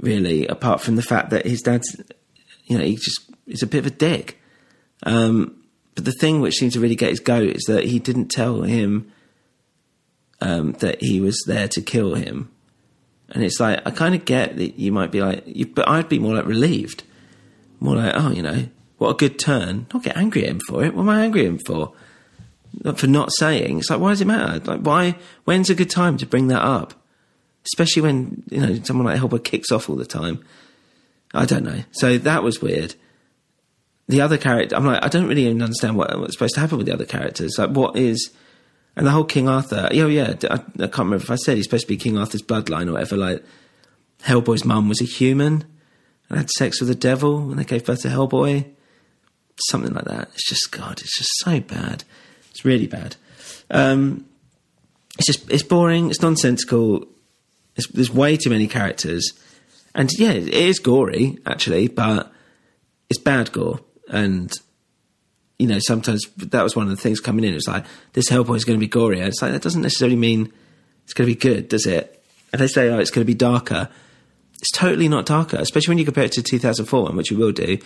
really, 0.00 0.46
apart 0.46 0.80
from 0.80 0.96
the 0.96 1.02
fact 1.02 1.30
that 1.30 1.46
his 1.46 1.62
dad's, 1.62 1.96
you 2.64 2.78
know, 2.78 2.84
he 2.84 2.96
just 2.96 3.30
is 3.46 3.62
a 3.62 3.66
bit 3.66 3.78
of 3.78 3.86
a 3.86 3.90
dick. 3.90 4.40
Um, 5.04 5.63
but 5.94 6.04
the 6.04 6.12
thing 6.12 6.40
which 6.40 6.56
seemed 6.56 6.72
to 6.72 6.80
really 6.80 6.96
get 6.96 7.10
his 7.10 7.20
goat 7.20 7.56
is 7.56 7.64
that 7.64 7.84
he 7.84 7.98
didn't 7.98 8.28
tell 8.28 8.62
him 8.62 9.12
um, 10.40 10.72
that 10.74 11.00
he 11.00 11.20
was 11.20 11.42
there 11.46 11.68
to 11.68 11.80
kill 11.80 12.14
him. 12.14 12.50
And 13.30 13.42
it's 13.42 13.60
like, 13.60 13.80
I 13.86 13.90
kind 13.90 14.14
of 14.14 14.24
get 14.24 14.56
that 14.56 14.78
you 14.78 14.92
might 14.92 15.10
be 15.10 15.20
like, 15.20 15.44
you, 15.46 15.66
but 15.66 15.88
I'd 15.88 16.08
be 16.08 16.18
more 16.18 16.34
like 16.34 16.46
relieved. 16.46 17.04
More 17.80 17.96
like, 17.96 18.12
oh, 18.14 18.30
you 18.30 18.42
know, 18.42 18.68
what 18.98 19.10
a 19.10 19.14
good 19.14 19.38
turn. 19.38 19.86
Don't 19.88 20.04
get 20.04 20.16
angry 20.16 20.44
at 20.44 20.50
him 20.50 20.60
for 20.68 20.84
it. 20.84 20.94
What 20.94 21.02
am 21.02 21.08
I 21.08 21.24
angry 21.24 21.42
at 21.42 21.46
him 21.46 21.58
for? 21.58 21.92
For 22.96 23.06
not 23.06 23.32
saying. 23.32 23.78
It's 23.78 23.90
like, 23.90 24.00
why 24.00 24.10
does 24.10 24.20
it 24.20 24.26
matter? 24.26 24.60
Like, 24.64 24.80
why? 24.80 25.16
When's 25.44 25.70
a 25.70 25.74
good 25.74 25.90
time 25.90 26.16
to 26.18 26.26
bring 26.26 26.48
that 26.48 26.62
up? 26.62 26.94
Especially 27.64 28.02
when, 28.02 28.42
you 28.50 28.60
know, 28.60 28.74
someone 28.82 29.06
like 29.06 29.18
Hellboy 29.18 29.42
kicks 29.44 29.72
off 29.72 29.88
all 29.88 29.96
the 29.96 30.04
time. 30.04 30.44
I 31.32 31.46
don't 31.46 31.64
know. 31.64 31.84
So 31.92 32.18
that 32.18 32.42
was 32.42 32.60
weird. 32.60 32.94
The 34.06 34.20
other 34.20 34.36
character, 34.36 34.76
I'm 34.76 34.84
like, 34.84 35.02
I 35.02 35.08
don't 35.08 35.26
really 35.26 35.46
even 35.46 35.62
understand 35.62 35.96
what, 35.96 36.18
what's 36.18 36.34
supposed 36.34 36.54
to 36.54 36.60
happen 36.60 36.76
with 36.76 36.86
the 36.86 36.92
other 36.92 37.06
characters. 37.06 37.54
Like, 37.58 37.70
what 37.70 37.96
is 37.96 38.30
and 38.96 39.06
the 39.06 39.10
whole 39.10 39.24
King 39.24 39.48
Arthur, 39.48 39.88
oh 39.92 40.06
yeah, 40.06 40.34
I, 40.44 40.54
I, 40.54 40.58
can't 40.58 40.98
remember 40.98 41.16
if 41.16 41.30
I 41.30 41.34
said 41.34 41.56
he's 41.56 41.66
supposed 41.66 41.84
to 41.84 41.88
be 41.88 41.96
King 41.96 42.16
Arthur's 42.16 42.42
bloodline 42.42 42.88
or 42.88 42.92
whatever. 42.92 43.16
Like 43.16 43.44
Hellboy's 44.22 44.64
mum 44.64 44.88
was 44.88 45.00
a 45.00 45.04
human 45.04 45.64
and 46.28 46.38
had 46.38 46.50
sex 46.50 46.80
with 46.80 46.88
the 46.88 46.94
devil 46.94 47.46
when 47.46 47.56
they 47.56 47.64
gave 47.64 47.84
birth 47.84 48.02
to 48.02 48.08
Hellboy, 48.08 48.66
something 49.68 49.92
like 49.92 50.04
that. 50.04 50.28
It's 50.34 50.48
just 50.48 50.70
God, 50.70 51.00
it's 51.00 51.18
just 51.18 51.30
so 51.38 51.60
bad. 51.60 52.04
It's 52.50 52.64
really 52.64 52.86
bad. 52.86 53.16
Um, 53.70 54.26
it's 55.18 55.26
just 55.26 55.50
it's 55.50 55.64
boring. 55.64 56.10
It's 56.10 56.22
nonsensical. 56.22 57.06
It's, 57.74 57.88
there's 57.88 58.12
way 58.12 58.36
too 58.36 58.50
many 58.50 58.68
characters, 58.68 59.32
and 59.92 60.08
yeah, 60.16 60.30
it 60.30 60.48
is 60.48 60.78
gory 60.78 61.38
actually, 61.46 61.88
but 61.88 62.32
it's 63.10 63.18
bad 63.18 63.50
gore 63.50 63.80
and 64.14 64.50
you 65.58 65.66
know, 65.66 65.78
sometimes 65.78 66.24
that 66.36 66.62
was 66.62 66.74
one 66.74 66.86
of 66.86 66.90
the 66.90 67.00
things 67.00 67.20
coming 67.20 67.44
in. 67.44 67.54
It's 67.54 67.68
like, 67.68 67.84
this 68.12 68.28
Hellboy 68.28 68.56
is 68.56 68.64
going 68.64 68.78
to 68.78 68.84
be 68.84 68.88
gory. 68.88 69.20
It's 69.20 69.40
like, 69.40 69.52
that 69.52 69.62
doesn't 69.62 69.82
necessarily 69.82 70.16
mean 70.16 70.52
it's 71.04 71.12
going 71.12 71.28
to 71.28 71.34
be 71.34 71.38
good, 71.38 71.68
does 71.68 71.86
it? 71.86 72.22
And 72.52 72.60
they 72.60 72.66
say, 72.66 72.88
oh, 72.90 72.98
it's 72.98 73.10
going 73.10 73.24
to 73.24 73.30
be 73.30 73.36
darker. 73.36 73.88
It's 74.58 74.72
totally 74.72 75.08
not 75.08 75.26
darker, 75.26 75.56
especially 75.56 75.92
when 75.92 75.98
you 75.98 76.04
compare 76.04 76.24
it 76.24 76.32
to 76.32 76.42
2004 76.42 77.12
which 77.12 77.30
we 77.30 77.36
will 77.36 77.52
do. 77.52 77.78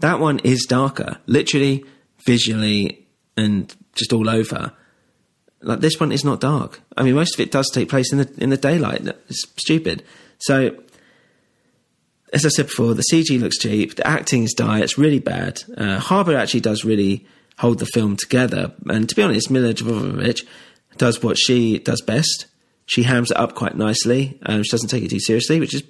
That 0.00 0.20
one 0.20 0.40
is 0.40 0.66
darker, 0.68 1.18
literally, 1.26 1.84
visually, 2.26 3.06
and 3.36 3.74
just 3.94 4.12
all 4.12 4.28
over. 4.28 4.72
Like 5.62 5.80
this 5.80 5.98
one 5.98 6.12
is 6.12 6.24
not 6.24 6.40
dark. 6.40 6.80
I 6.96 7.04
mean, 7.04 7.14
most 7.14 7.34
of 7.34 7.40
it 7.40 7.52
does 7.52 7.70
take 7.70 7.88
place 7.88 8.12
in 8.12 8.18
the 8.18 8.34
in 8.38 8.50
the 8.50 8.56
daylight. 8.56 9.06
It's 9.28 9.46
stupid. 9.56 10.02
So, 10.38 10.76
as 12.34 12.44
I 12.44 12.48
said 12.48 12.66
before, 12.66 12.94
the 12.94 13.04
CG 13.12 13.40
looks 13.40 13.58
cheap. 13.58 13.94
The 13.94 14.06
acting 14.06 14.42
is 14.42 14.52
dire. 14.52 14.82
It's 14.82 14.98
really 14.98 15.20
bad. 15.20 15.62
Uh, 15.76 16.00
Harbour 16.00 16.36
actually 16.36 16.60
does 16.60 16.84
really 16.84 17.24
hold 17.58 17.78
the 17.78 17.86
film 17.86 18.16
together. 18.16 18.74
And 18.86 19.08
to 19.08 19.14
be 19.14 19.22
honest, 19.22 19.50
Milla 19.50 19.72
Jovovich 19.72 20.44
does 20.98 21.22
what 21.22 21.38
she 21.38 21.78
does 21.78 22.02
best. 22.02 22.46
She 22.86 23.04
hams 23.04 23.30
it 23.30 23.36
up 23.36 23.54
quite 23.54 23.76
nicely. 23.76 24.38
Um, 24.44 24.64
she 24.64 24.70
doesn't 24.70 24.88
take 24.88 25.04
it 25.04 25.10
too 25.10 25.20
seriously, 25.20 25.60
which 25.60 25.74
is 25.74 25.82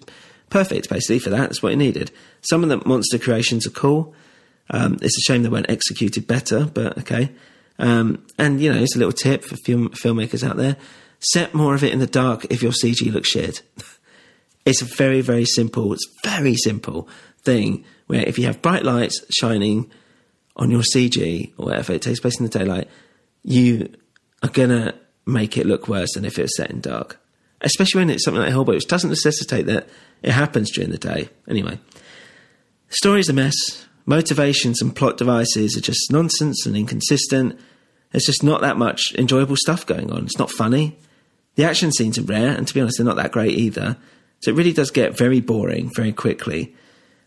perfect, 0.50 0.90
basically, 0.90 1.18
for 1.18 1.30
that. 1.30 1.48
That's 1.48 1.62
what 1.62 1.72
it 1.72 1.76
needed. 1.76 2.10
Some 2.42 2.62
of 2.62 2.68
the 2.68 2.86
monster 2.86 3.18
creations 3.18 3.66
are 3.66 3.70
cool. 3.70 4.14
Um, 4.70 4.98
it's 5.00 5.16
a 5.16 5.22
shame 5.22 5.42
they 5.42 5.48
weren't 5.48 5.70
executed 5.70 6.26
better, 6.26 6.66
but 6.66 6.98
okay. 6.98 7.30
Um, 7.78 8.24
and, 8.38 8.60
you 8.60 8.72
know, 8.72 8.80
it's 8.80 8.94
a 8.94 8.98
little 8.98 9.12
tip 9.12 9.44
for 9.44 9.56
film, 9.56 9.88
filmmakers 9.90 10.46
out 10.46 10.56
there. 10.56 10.76
Set 11.20 11.54
more 11.54 11.74
of 11.74 11.82
it 11.82 11.92
in 11.92 12.00
the 12.00 12.06
dark 12.06 12.44
if 12.50 12.62
your 12.62 12.72
CG 12.72 13.10
looks 13.10 13.30
shit. 13.30 13.62
It's 14.64 14.82
a 14.82 14.86
very, 14.86 15.20
very 15.20 15.44
simple, 15.44 15.92
it's 15.92 16.06
very 16.22 16.54
simple 16.54 17.08
thing 17.42 17.84
where 18.06 18.22
if 18.22 18.38
you 18.38 18.46
have 18.46 18.62
bright 18.62 18.84
lights 18.84 19.24
shining 19.30 19.90
on 20.56 20.70
your 20.70 20.82
CG 20.82 21.52
or 21.58 21.66
whatever, 21.66 21.92
it 21.92 22.02
takes 22.02 22.20
place 22.20 22.38
in 22.38 22.46
the 22.46 22.58
daylight, 22.58 22.88
you 23.42 23.92
are 24.42 24.48
going 24.48 24.70
to 24.70 24.94
make 25.26 25.56
it 25.56 25.66
look 25.66 25.88
worse 25.88 26.14
than 26.14 26.24
if 26.24 26.38
it 26.38 26.42
was 26.42 26.56
set 26.56 26.70
in 26.70 26.80
dark. 26.80 27.20
Especially 27.60 28.00
when 28.00 28.10
it's 28.10 28.24
something 28.24 28.42
like 28.42 28.52
Hellboy, 28.52 28.74
which 28.74 28.88
doesn't 28.88 29.10
necessitate 29.10 29.66
that 29.66 29.88
it 30.22 30.32
happens 30.32 30.70
during 30.70 30.90
the 30.90 30.98
day. 30.98 31.28
Anyway, 31.48 31.78
the 32.88 32.94
story's 32.94 33.28
a 33.28 33.32
mess. 33.32 33.86
Motivations 34.06 34.82
and 34.82 34.94
plot 34.94 35.16
devices 35.16 35.76
are 35.76 35.80
just 35.80 36.12
nonsense 36.12 36.66
and 36.66 36.76
inconsistent. 36.76 37.58
There's 38.12 38.26
just 38.26 38.42
not 38.42 38.60
that 38.60 38.76
much 38.76 39.14
enjoyable 39.16 39.56
stuff 39.56 39.86
going 39.86 40.12
on. 40.12 40.24
It's 40.24 40.38
not 40.38 40.50
funny. 40.50 40.98
The 41.54 41.64
action 41.64 41.90
scenes 41.90 42.18
are 42.18 42.22
rare, 42.22 42.54
and 42.54 42.68
to 42.68 42.74
be 42.74 42.80
honest, 42.80 42.98
they're 42.98 43.06
not 43.06 43.16
that 43.16 43.32
great 43.32 43.56
either. 43.56 43.96
So 44.44 44.50
it 44.50 44.56
really 44.56 44.74
does 44.74 44.90
get 44.90 45.16
very 45.16 45.40
boring 45.40 45.90
very 45.94 46.12
quickly. 46.12 46.74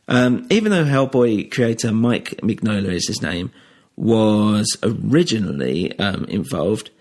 Um, 0.08 0.46
even 0.52 0.72
though 0.72 0.86
Hellboy 0.86 1.52
creator 1.52 1.92
Mike 1.92 2.30
Mignola 2.44 2.92
is 2.92 3.08
his 3.08 3.24
name, 3.24 3.52
was 3.96 4.78
originally 4.84 5.98
um, 5.98 6.26
involved, 6.26 6.92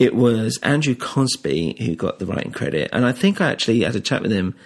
it 0.00 0.16
was 0.16 0.58
Andrew 0.64 0.96
Cosby 0.96 1.76
who 1.78 1.94
got 1.94 2.18
the 2.18 2.26
writing 2.26 2.50
credit. 2.50 2.90
And 2.92 3.06
I 3.06 3.12
think 3.12 3.40
I 3.40 3.52
actually 3.52 3.82
had 3.82 3.94
a 3.94 4.00
chat 4.00 4.22
with 4.22 4.32
him 4.32 4.56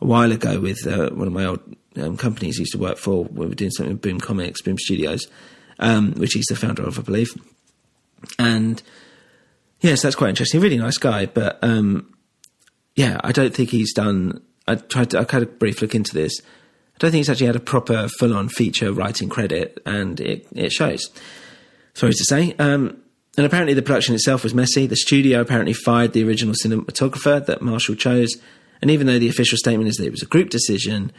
a 0.00 0.06
while 0.06 0.32
ago 0.32 0.58
with 0.58 0.84
uh, 0.84 1.10
one 1.10 1.28
of 1.28 1.32
my 1.32 1.44
old 1.44 1.60
um, 1.96 2.16
companies 2.16 2.56
he 2.56 2.62
used 2.62 2.72
to 2.72 2.78
work 2.78 2.98
for. 2.98 3.24
We 3.24 3.46
were 3.46 3.54
doing 3.54 3.70
something 3.70 3.94
with 3.94 4.02
Boom 4.02 4.18
Comics, 4.18 4.62
Boom 4.62 4.78
Studios, 4.78 5.28
um, 5.78 6.14
which 6.14 6.32
he's 6.32 6.46
the 6.46 6.56
founder 6.56 6.82
of, 6.82 6.98
I 6.98 7.02
believe. 7.02 7.30
And 8.36 8.82
yes, 9.80 10.02
that's 10.02 10.16
quite 10.16 10.30
interesting. 10.30 10.60
Really 10.60 10.76
nice 10.76 10.98
guy, 10.98 11.26
but 11.26 11.60
um, 11.62 12.12
yeah, 12.94 13.20
I 13.22 13.32
don't 13.32 13.54
think 13.54 13.70
he's 13.70 13.92
done. 13.92 14.42
I 14.66 14.76
tried. 14.76 15.10
To, 15.10 15.18
I 15.18 15.26
had 15.30 15.42
a 15.42 15.46
brief 15.46 15.80
look 15.82 15.94
into 15.94 16.14
this. 16.14 16.40
I 16.40 16.98
don't 16.98 17.10
think 17.10 17.20
he's 17.20 17.30
actually 17.30 17.46
had 17.46 17.56
a 17.56 17.60
proper 17.60 18.08
full-on 18.18 18.48
feature 18.48 18.92
writing 18.92 19.28
credit, 19.28 19.80
and 19.86 20.20
it 20.20 20.46
it 20.52 20.72
shows. 20.72 21.08
Sorry 21.94 22.12
to 22.12 22.24
say. 22.24 22.54
Um, 22.58 23.02
and 23.36 23.46
apparently, 23.46 23.74
the 23.74 23.82
production 23.82 24.14
itself 24.14 24.42
was 24.42 24.54
messy. 24.54 24.86
The 24.86 24.96
studio 24.96 25.40
apparently 25.40 25.72
fired 25.72 26.12
the 26.12 26.24
original 26.24 26.54
cinematographer 26.54 27.44
that 27.46 27.62
Marshall 27.62 27.94
chose, 27.94 28.36
and 28.82 28.90
even 28.90 29.06
though 29.06 29.18
the 29.18 29.28
official 29.28 29.56
statement 29.56 29.88
is 29.88 29.96
that 29.96 30.06
it 30.06 30.10
was 30.10 30.22
a 30.22 30.26
group 30.26 30.50
decision, 30.50 31.12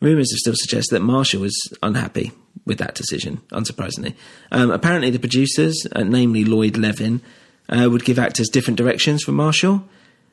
rumours 0.00 0.32
have 0.32 0.38
still 0.38 0.54
suggested 0.56 0.94
that 0.94 1.02
Marshall 1.02 1.40
was 1.40 1.56
unhappy 1.82 2.32
with 2.66 2.78
that 2.78 2.94
decision. 2.94 3.40
Unsurprisingly, 3.52 4.14
um, 4.50 4.70
apparently 4.70 5.10
the 5.10 5.18
producers, 5.18 5.86
uh, 5.92 6.02
namely 6.02 6.44
Lloyd 6.44 6.76
Levin, 6.76 7.22
uh, 7.68 7.88
would 7.90 8.04
give 8.04 8.18
actors 8.18 8.48
different 8.48 8.76
directions 8.76 9.22
from 9.22 9.36
Marshall 9.36 9.88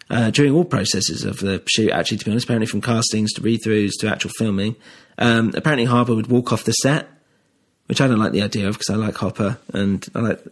uh, 0.10 0.32
during 0.32 0.54
all 0.54 0.66
processes 0.66 1.24
of 1.24 1.38
the 1.40 1.62
shoot, 1.68 1.92
actually, 1.92 2.18
to 2.18 2.26
be 2.26 2.32
honest, 2.32 2.46
apparently 2.46 2.66
from 2.66 2.82
castings 2.82 3.32
to 3.34 3.42
read 3.42 3.62
throughs 3.64 3.92
to 4.00 4.08
actual 4.08 4.32
filming. 4.38 4.76
Um, 5.18 5.54
apparently, 5.56 5.86
Harbour 5.86 6.16
would 6.16 6.28
walk 6.28 6.52
off 6.52 6.64
the 6.64 6.72
set, 6.72 7.08
which 7.86 8.02
I 8.02 8.08
don't 8.08 8.20
like 8.20 8.32
the 8.32 8.42
idea 8.42 8.68
of 8.68 8.76
because 8.76 8.90
I 8.90 8.96
like 8.96 9.16
Hopper 9.16 9.58
and 9.74 10.06
I 10.16 10.20
like 10.20 10.44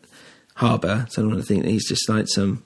Harbour, 0.56 1.08
so 1.10 1.22
I 1.22 1.24
don't 1.24 1.32
want 1.32 1.42
to 1.42 1.48
think 1.48 1.64
that 1.64 1.72
he's 1.72 1.88
just 1.88 2.08
like 2.08 2.28
some, 2.28 2.64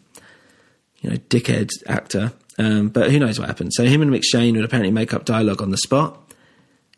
you 1.01 1.09
know, 1.09 1.15
dickhead 1.15 1.69
actor. 1.87 2.33
Um, 2.59 2.89
but 2.89 3.11
who 3.11 3.19
knows 3.19 3.39
what 3.39 3.47
happened. 3.47 3.71
So 3.73 3.85
him 3.85 4.01
and 4.01 4.11
McShane 4.11 4.55
would 4.55 4.65
apparently 4.65 4.91
make 4.91 5.13
up 5.13 5.25
dialogue 5.25 5.61
on 5.61 5.71
the 5.71 5.77
spot. 5.77 6.17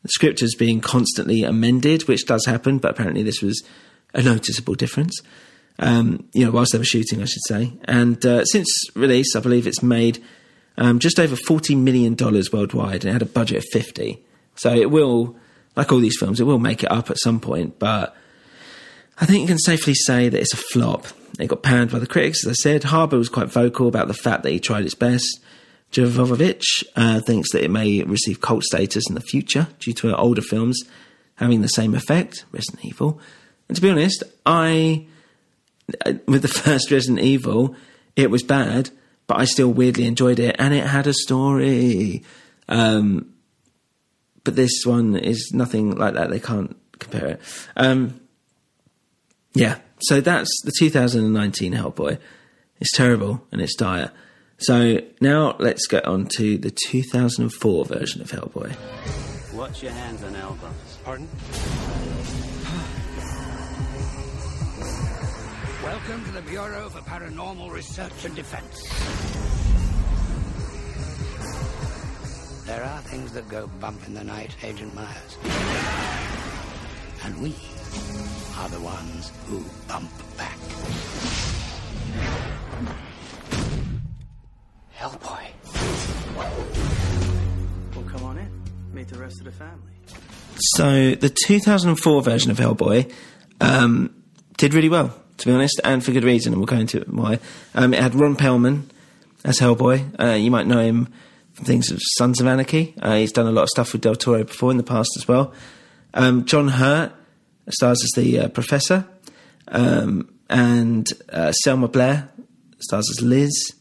The 0.02 0.10
script 0.10 0.42
is 0.42 0.56
being 0.56 0.82
constantly 0.82 1.44
amended, 1.44 2.08
which 2.08 2.26
does 2.26 2.46
happen, 2.46 2.80
but 2.80 2.92
apparently 2.92 3.24
this 3.24 3.42
was 3.42 3.64
a 4.14 4.22
noticeable 4.22 4.76
difference 4.76 5.22
um, 5.80 6.28
you 6.34 6.46
know, 6.46 6.52
whilst 6.52 6.72
they 6.72 6.78
were 6.78 6.84
shooting, 6.84 7.22
I 7.22 7.26
should 7.26 7.44
say. 7.48 7.74
And 7.86 8.24
uh, 8.26 8.46
since 8.46 8.68
release, 8.96 9.36
I 9.36 9.40
believe 9.40 9.68
it's 9.68 9.84
made 9.84 10.24
um, 10.78 11.00
just 11.00 11.20
over 11.20 11.36
$40 11.36 11.78
million 11.78 12.16
worldwide 12.16 13.04
and 13.04 13.06
it 13.06 13.14
had 13.14 13.22
a 13.22 13.26
budget 13.26 13.58
of 13.58 13.66
50. 13.72 14.24
So 14.56 14.74
it 14.74 14.92
will, 14.92 15.36
like 15.76 15.92
all 15.92 16.00
these 16.00 16.18
films, 16.20 16.40
it 16.40 16.46
will 16.46 16.60
make 16.60 16.84
it 16.84 16.92
up 16.92 17.10
at 17.10 17.20
some 17.20 17.40
point, 17.40 17.80
but 17.80 18.16
I 19.20 19.26
think 19.26 19.42
you 19.42 19.48
can 19.48 19.60
safely 19.60 19.94
say 19.94 20.30
that 20.30 20.40
it's 20.40 20.54
a 20.54 20.58
flop. 20.58 21.06
It 21.40 21.48
got 21.48 21.64
panned 21.64 21.92
by 21.92 22.00
the 22.00 22.08
critics, 22.08 22.46
as 22.46 22.52
I 22.52 22.54
said. 22.54 22.84
Harbour 22.86 23.18
was 23.18 23.30
quite 23.30 23.48
vocal 23.48 23.88
about 23.88 24.08
the 24.08 24.14
fact 24.14 24.44
that 24.44 24.52
he 24.52 24.60
tried 24.60 24.86
its 24.86 24.96
best. 24.96 25.40
Jovovich 25.92 26.84
uh, 26.96 27.20
thinks 27.22 27.52
that 27.52 27.64
it 27.64 27.70
may 27.70 28.02
receive 28.04 28.42
cult 28.42 28.64
status 28.64 29.08
in 29.08 29.16
the 29.16 29.22
future 29.22 29.68
due 29.80 29.94
to 29.94 30.16
older 30.16 30.42
films 30.42 30.82
having 31.36 31.62
the 31.62 31.68
same 31.68 31.94
effect, 31.94 32.46
Resident 32.52 32.86
Evil. 32.86 33.20
And 33.68 33.76
to 33.76 33.82
be 33.82 33.90
honest, 33.90 34.24
I 34.46 35.06
with 36.28 36.42
the 36.42 36.48
first 36.48 36.92
Resident 36.92 37.20
Evil, 37.20 37.76
it 38.16 38.30
was 38.30 38.44
bad, 38.44 38.90
but 39.28 39.40
I 39.40 39.46
still 39.46 39.72
weirdly 39.72 40.06
enjoyed 40.06 40.40
it, 40.40 40.56
and 40.60 40.74
it 40.74 40.86
had 40.86 41.08
a 41.08 41.14
story. 41.14 42.24
Um, 42.68 43.34
but 44.44 44.56
this 44.56 44.86
one 44.86 45.16
is 45.16 45.52
nothing 45.54 45.96
like 45.96 46.16
that. 46.16 46.30
They 46.30 46.40
can't 46.40 46.76
compare 47.00 47.28
it. 47.28 47.42
Um, 47.76 48.20
yeah, 49.54 49.80
so 50.00 50.22
that's 50.22 50.50
the 50.64 50.74
2019 50.78 51.74
Hellboy. 51.74 52.20
It's 52.80 52.92
terrible 52.92 53.46
and 53.52 53.62
it's 53.62 53.76
dire. 53.76 54.12
So 54.58 55.00
now 55.22 55.56
let's 55.60 55.88
get 55.88 56.06
on 56.06 56.28
to 56.38 56.58
the 56.58 56.72
2004 56.72 57.86
version 57.86 58.22
of 58.22 58.32
Hellboy. 58.32 58.76
Watch 59.54 59.84
your 59.84 59.92
hands 59.92 60.22
and 60.24 60.36
elbows. 60.36 60.98
Pardon? 61.04 61.28
Welcome 65.94 66.26
to 66.26 66.32
the 66.32 66.42
Bureau 66.42 66.90
for 66.90 67.02
Paranormal 67.02 67.70
Research 67.70 68.26
and 68.26 68.36
Defense. 68.36 68.82
There 72.66 72.84
are 72.84 73.00
things 73.02 73.32
that 73.34 73.48
go 73.48 73.68
bump 73.80 74.08
in 74.08 74.16
the 74.16 74.24
night, 74.24 74.56
Agent 74.64 74.96
Myers. 74.96 75.38
And 77.24 77.40
we 77.40 77.54
are 78.58 78.70
the 78.70 78.80
ones 78.80 79.32
who 79.46 79.64
bump 79.88 80.10
back. 80.36 80.58
Hellboy. 84.98 85.46
Well, 87.96 88.04
come 88.08 88.24
on 88.24 88.40
in. 88.40 88.64
Meet 88.94 89.10
the 89.10 89.20
rest 89.20 89.38
of 89.38 89.46
the 89.46 89.52
family. 89.52 89.94
So 90.56 91.14
the 91.14 91.30
2004 91.30 92.24
version 92.24 92.50
of 92.50 92.58
Hellboy 92.58 93.14
um, 93.62 94.24
did 94.58 94.74
really 94.74 94.90
well, 94.90 95.23
to 95.38 95.48
be 95.48 95.54
honest, 95.54 95.80
and 95.84 96.04
for 96.04 96.12
good 96.12 96.24
reason, 96.24 96.54
and 96.54 96.60
we'll 96.60 96.68
go 96.68 96.78
into 96.78 97.02
why. 97.10 97.40
Um, 97.76 97.94
it 97.94 98.02
had 98.02 98.16
Ron 98.16 98.36
Perlman 98.36 98.84
as 99.44 99.60
Hellboy. 99.60 100.20
Uh, 100.20 100.36
you 100.36 100.52
might 100.52 100.68
know 100.68 100.80
him 100.80 101.12
from 101.54 101.66
things 101.66 101.92
of 101.92 102.00
Sons 102.18 102.40
of 102.40 102.48
Anarchy. 102.48 102.94
Uh, 103.02 103.16
he's 103.16 103.32
done 103.32 103.48
a 103.48 103.52
lot 103.52 103.64
of 103.64 103.70
stuff 103.70 103.94
with 103.94 104.02
Del 104.02 104.16
Toro 104.16 104.44
before 104.44 104.72
in 104.72 104.78
the 104.78 104.84
past 104.84 105.12
as 105.18 105.28
well. 105.28 105.54
Um, 106.14 106.46
John 106.46 106.68
Hurt 106.68 107.14
stars 107.70 108.04
as 108.04 108.12
the 108.16 108.42
uh, 108.42 108.48
Professor, 108.50 109.08
um, 109.70 110.30
and 110.50 111.08
uh, 111.30 111.52
Selma 111.52 111.88
Blair 111.88 112.30
stars 112.80 113.10
as 113.10 113.24
Liz, 113.24 113.74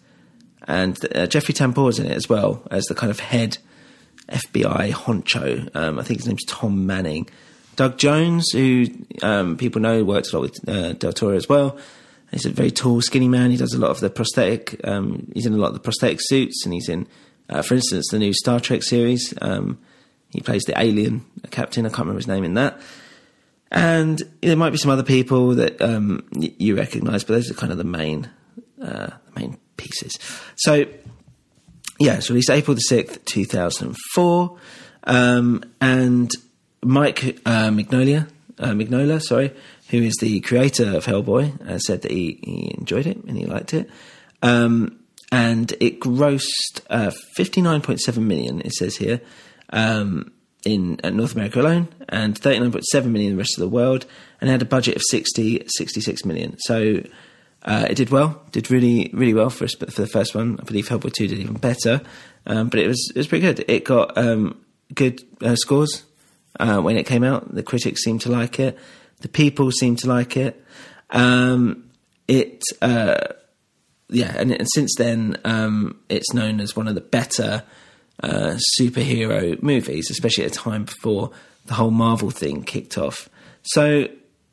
and 0.67 0.97
uh, 1.15 1.27
Jeffrey 1.27 1.55
Tambor 1.55 1.91
is 1.91 1.99
in 1.99 2.07
it 2.07 2.13
as 2.13 2.29
well 2.29 2.67
as 2.71 2.85
the 2.85 2.95
kind 2.95 3.11
of 3.11 3.21
head 3.21 3.59
FBI 4.29 4.93
honcho. 4.93 5.75
Um, 5.75 5.99
I 5.99 6.03
think 6.03 6.21
his 6.21 6.29
name's 6.29 6.45
Tom 6.47 6.87
Manning. 6.87 7.29
Doug 7.77 7.99
Jones, 7.99 8.51
who 8.53 8.87
um, 9.23 9.57
people 9.57 9.81
know 9.81 10.05
worked 10.05 10.33
a 10.33 10.39
lot 10.39 10.43
with 10.43 10.69
uh, 10.69 10.93
Del 10.95 11.13
Toro 11.13 11.37
as 11.37 11.49
well. 11.49 11.79
He's 12.31 12.47
a 12.47 12.51
very 12.51 12.71
tall, 12.71 13.01
skinny 13.03 13.29
man. 13.29 13.51
He 13.51 13.57
does 13.57 13.75
a 13.75 13.79
lot 13.79 13.91
of 13.91 14.01
the 14.01 14.09
prosthetic. 14.09 14.81
Um, 14.85 15.31
he's 15.35 15.47
in 15.47 15.53
a 15.53 15.59
lot 15.59 15.69
of 15.69 15.75
the 15.75 15.81
prosthetic 15.81 16.19
suits, 16.21 16.65
and 16.65 16.73
he's 16.73 16.89
in, 16.89 17.07
uh, 17.51 17.63
for 17.63 17.75
instance, 17.75 18.09
the 18.11 18.19
new 18.19 18.33
Star 18.33 18.59
Trek 18.59 18.83
series. 18.83 19.35
Um, 19.43 19.79
he 20.31 20.41
plays 20.41 20.63
the 20.63 20.79
alien 20.81 21.25
captain. 21.51 21.85
I 21.85 21.91
can't 21.91 22.01
remember 22.01 22.21
his 22.21 22.29
name 22.29 22.45
in 22.45 22.55
that. 22.55 22.81
And 23.71 24.23
there 24.41 24.57
might 24.57 24.71
be 24.71 24.79
some 24.79 24.91
other 24.91 25.03
people 25.03 25.55
that 25.55 25.81
um, 25.81 26.27
you 26.33 26.77
recognise, 26.77 27.25
but 27.25 27.35
those 27.35 27.51
are 27.51 27.55
kind 27.55 27.73
of 27.73 27.79
the 27.79 27.85
main, 27.85 28.31
uh, 28.83 29.11
main 29.35 29.59
pieces. 29.77 30.19
So 30.57 30.87
yeah, 31.99 32.17
it's 32.17 32.29
released 32.29 32.51
April 32.51 32.75
the 32.75 32.83
6th, 32.91 33.25
2004. 33.27 34.59
Um, 35.05 35.65
and 35.81 36.31
Mike 36.85 37.41
uh, 37.47 37.69
Mignola, 37.69 38.29
uh, 38.59 38.71
Mignola, 38.71 39.23
sorry, 39.23 39.53
who 39.91 39.99
is 39.99 40.17
the 40.21 40.41
creator 40.41 40.97
of 40.97 41.05
Hellboy, 41.05 41.69
uh, 41.69 41.79
said 41.79 42.03
that 42.03 42.11
he, 42.11 42.39
he 42.43 42.75
enjoyed 42.79 43.07
it 43.07 43.19
and 43.25 43.37
he 43.37 43.47
liked 43.47 43.75
it. 43.75 43.89
Um, 44.43 44.99
and 45.31 45.73
it 45.81 46.01
grossed 46.01 46.81
uh, 46.91 47.13
59.7 47.39 48.17
million, 48.19 48.61
it 48.61 48.73
says 48.73 48.97
here, 48.97 49.21
um, 49.71 50.33
in 50.65 51.01
North 51.05 51.35
America 51.35 51.61
alone, 51.61 51.89
and 52.09 52.39
39.7 52.39 53.07
million 53.07 53.31
in 53.31 53.37
the 53.37 53.41
rest 53.41 53.57
of 53.57 53.63
the 53.63 53.69
world, 53.69 54.05
and 54.41 54.51
had 54.51 54.63
a 54.63 54.67
budget 54.67 54.97
of 54.97 55.03
60, 55.09 55.65
66 55.67 56.25
million. 56.25 56.57
So 56.59 57.03
uh, 57.65 57.87
it 57.89 57.95
did 57.95 58.11
well, 58.11 58.43
did 58.51 58.71
really, 58.71 59.11
really 59.13 59.35
well 59.35 59.51
for 59.51 59.67
for 59.69 60.03
the 60.03 60.07
first 60.07 60.35
one. 60.35 60.59
I 60.61 60.65
believe 60.65 60.89
Hellboy 60.89 61.13
Two 61.13 61.29
did 61.29 61.39
even 61.39 61.55
better, 61.55 62.03
um, 62.47 62.69
but 62.69 62.81
it 62.81 62.89
was 62.89 63.11
it 63.15 63.19
was 63.19 63.27
pretty 63.27 63.47
good. 63.47 63.65
It 63.69 63.85
got 63.85 64.19
um, 64.19 64.61
good 64.95 65.23
uh, 65.41 65.57
scores 65.57 66.05
uh, 66.59 66.81
when 66.81 66.97
it 66.97 67.07
came 67.07 67.25
out. 67.25 67.55
The 67.55 67.63
critics 67.63 68.03
seemed 68.03 68.23
to 68.23 68.31
like 68.31 68.59
it. 68.59 68.79
The 69.21 69.29
people 69.29 69.71
seemed 69.71 69.99
to 70.01 70.09
like 70.09 70.37
it. 70.37 70.65
Um, 71.11 71.91
it 72.29 72.63
uh, 72.81 73.19
yeah, 74.09 74.35
and, 74.37 74.53
and 74.53 74.69
since 74.75 74.95
then 74.97 75.37
um, 75.45 76.01
it's 76.09 76.33
known 76.33 76.61
as 76.61 76.77
one 76.77 76.89
of 76.89 76.95
the 76.95 77.01
better 77.01 77.65
uh, 78.23 78.57
superhero 78.79 79.61
movies, 79.63 80.11
especially 80.11 80.45
at 80.45 80.53
a 80.53 80.55
time 80.55 80.85
before 80.85 81.31
the 81.67 81.75
whole 81.75 81.91
Marvel 81.91 82.31
thing 82.31 82.63
kicked 82.63 82.99
off. 82.99 83.29
So 83.63 84.09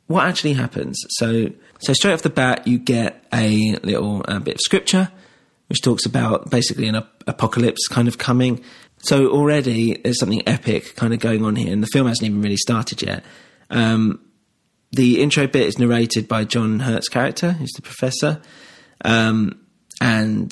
what 0.06 0.26
actually 0.26 0.54
happens? 0.54 0.98
So, 1.10 1.50
so 1.80 1.92
straight 1.92 2.12
off 2.12 2.22
the 2.22 2.30
bat, 2.30 2.66
you 2.66 2.78
get 2.78 3.24
a 3.32 3.76
little 3.82 4.24
uh, 4.26 4.40
bit 4.40 4.56
of 4.56 4.60
scripture, 4.60 5.10
which 5.68 5.82
talks 5.82 6.04
about 6.04 6.50
basically 6.50 6.88
an 6.88 6.96
ap- 6.96 7.22
apocalypse 7.26 7.86
kind 7.88 8.08
of 8.08 8.18
coming. 8.18 8.64
So 9.02 9.28
already 9.28 9.96
there's 10.02 10.18
something 10.18 10.46
epic 10.46 10.94
kind 10.96 11.12
of 11.12 11.20
going 11.20 11.44
on 11.44 11.56
here, 11.56 11.72
and 11.72 11.82
the 11.82 11.88
film 11.88 12.06
hasn't 12.06 12.26
even 12.26 12.42
really 12.42 12.56
started 12.56 13.02
yet. 13.02 13.24
Um, 13.70 14.20
the 14.92 15.22
intro 15.22 15.46
bit 15.46 15.68
is 15.68 15.78
narrated 15.78 16.28
by 16.28 16.44
John 16.44 16.80
Hurt's 16.80 17.08
character, 17.08 17.52
who's 17.52 17.72
the 17.72 17.82
professor, 17.82 18.40
um, 19.04 19.64
and 20.00 20.50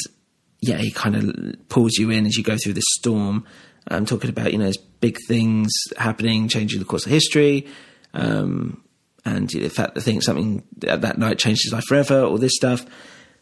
yeah, 0.61 0.78
he 0.78 0.90
kind 0.90 1.16
of 1.16 1.68
pulls 1.68 1.96
you 1.98 2.11
in 2.11 2.26
as 2.26 2.37
you 2.37 2.42
go 2.42 2.56
through 2.56 2.74
this 2.74 2.84
storm. 2.98 3.44
I'm 3.88 4.06
talking 4.06 4.30
about 4.30 4.52
you 4.52 4.58
know 4.58 4.64
there's 4.64 4.76
big 4.76 5.18
things 5.26 5.70
happening, 5.96 6.48
changing 6.48 6.78
the 6.78 6.84
course 6.84 7.06
of 7.06 7.12
history. 7.12 7.66
Um, 8.14 8.82
and 9.24 9.50
the 9.50 9.68
fact 9.68 9.94
that 9.94 10.22
something 10.22 10.62
that 10.78 11.18
night 11.18 11.38
changed 11.38 11.64
his 11.64 11.72
life 11.72 11.84
forever, 11.84 12.22
all 12.22 12.38
this 12.38 12.54
stuff, 12.54 12.87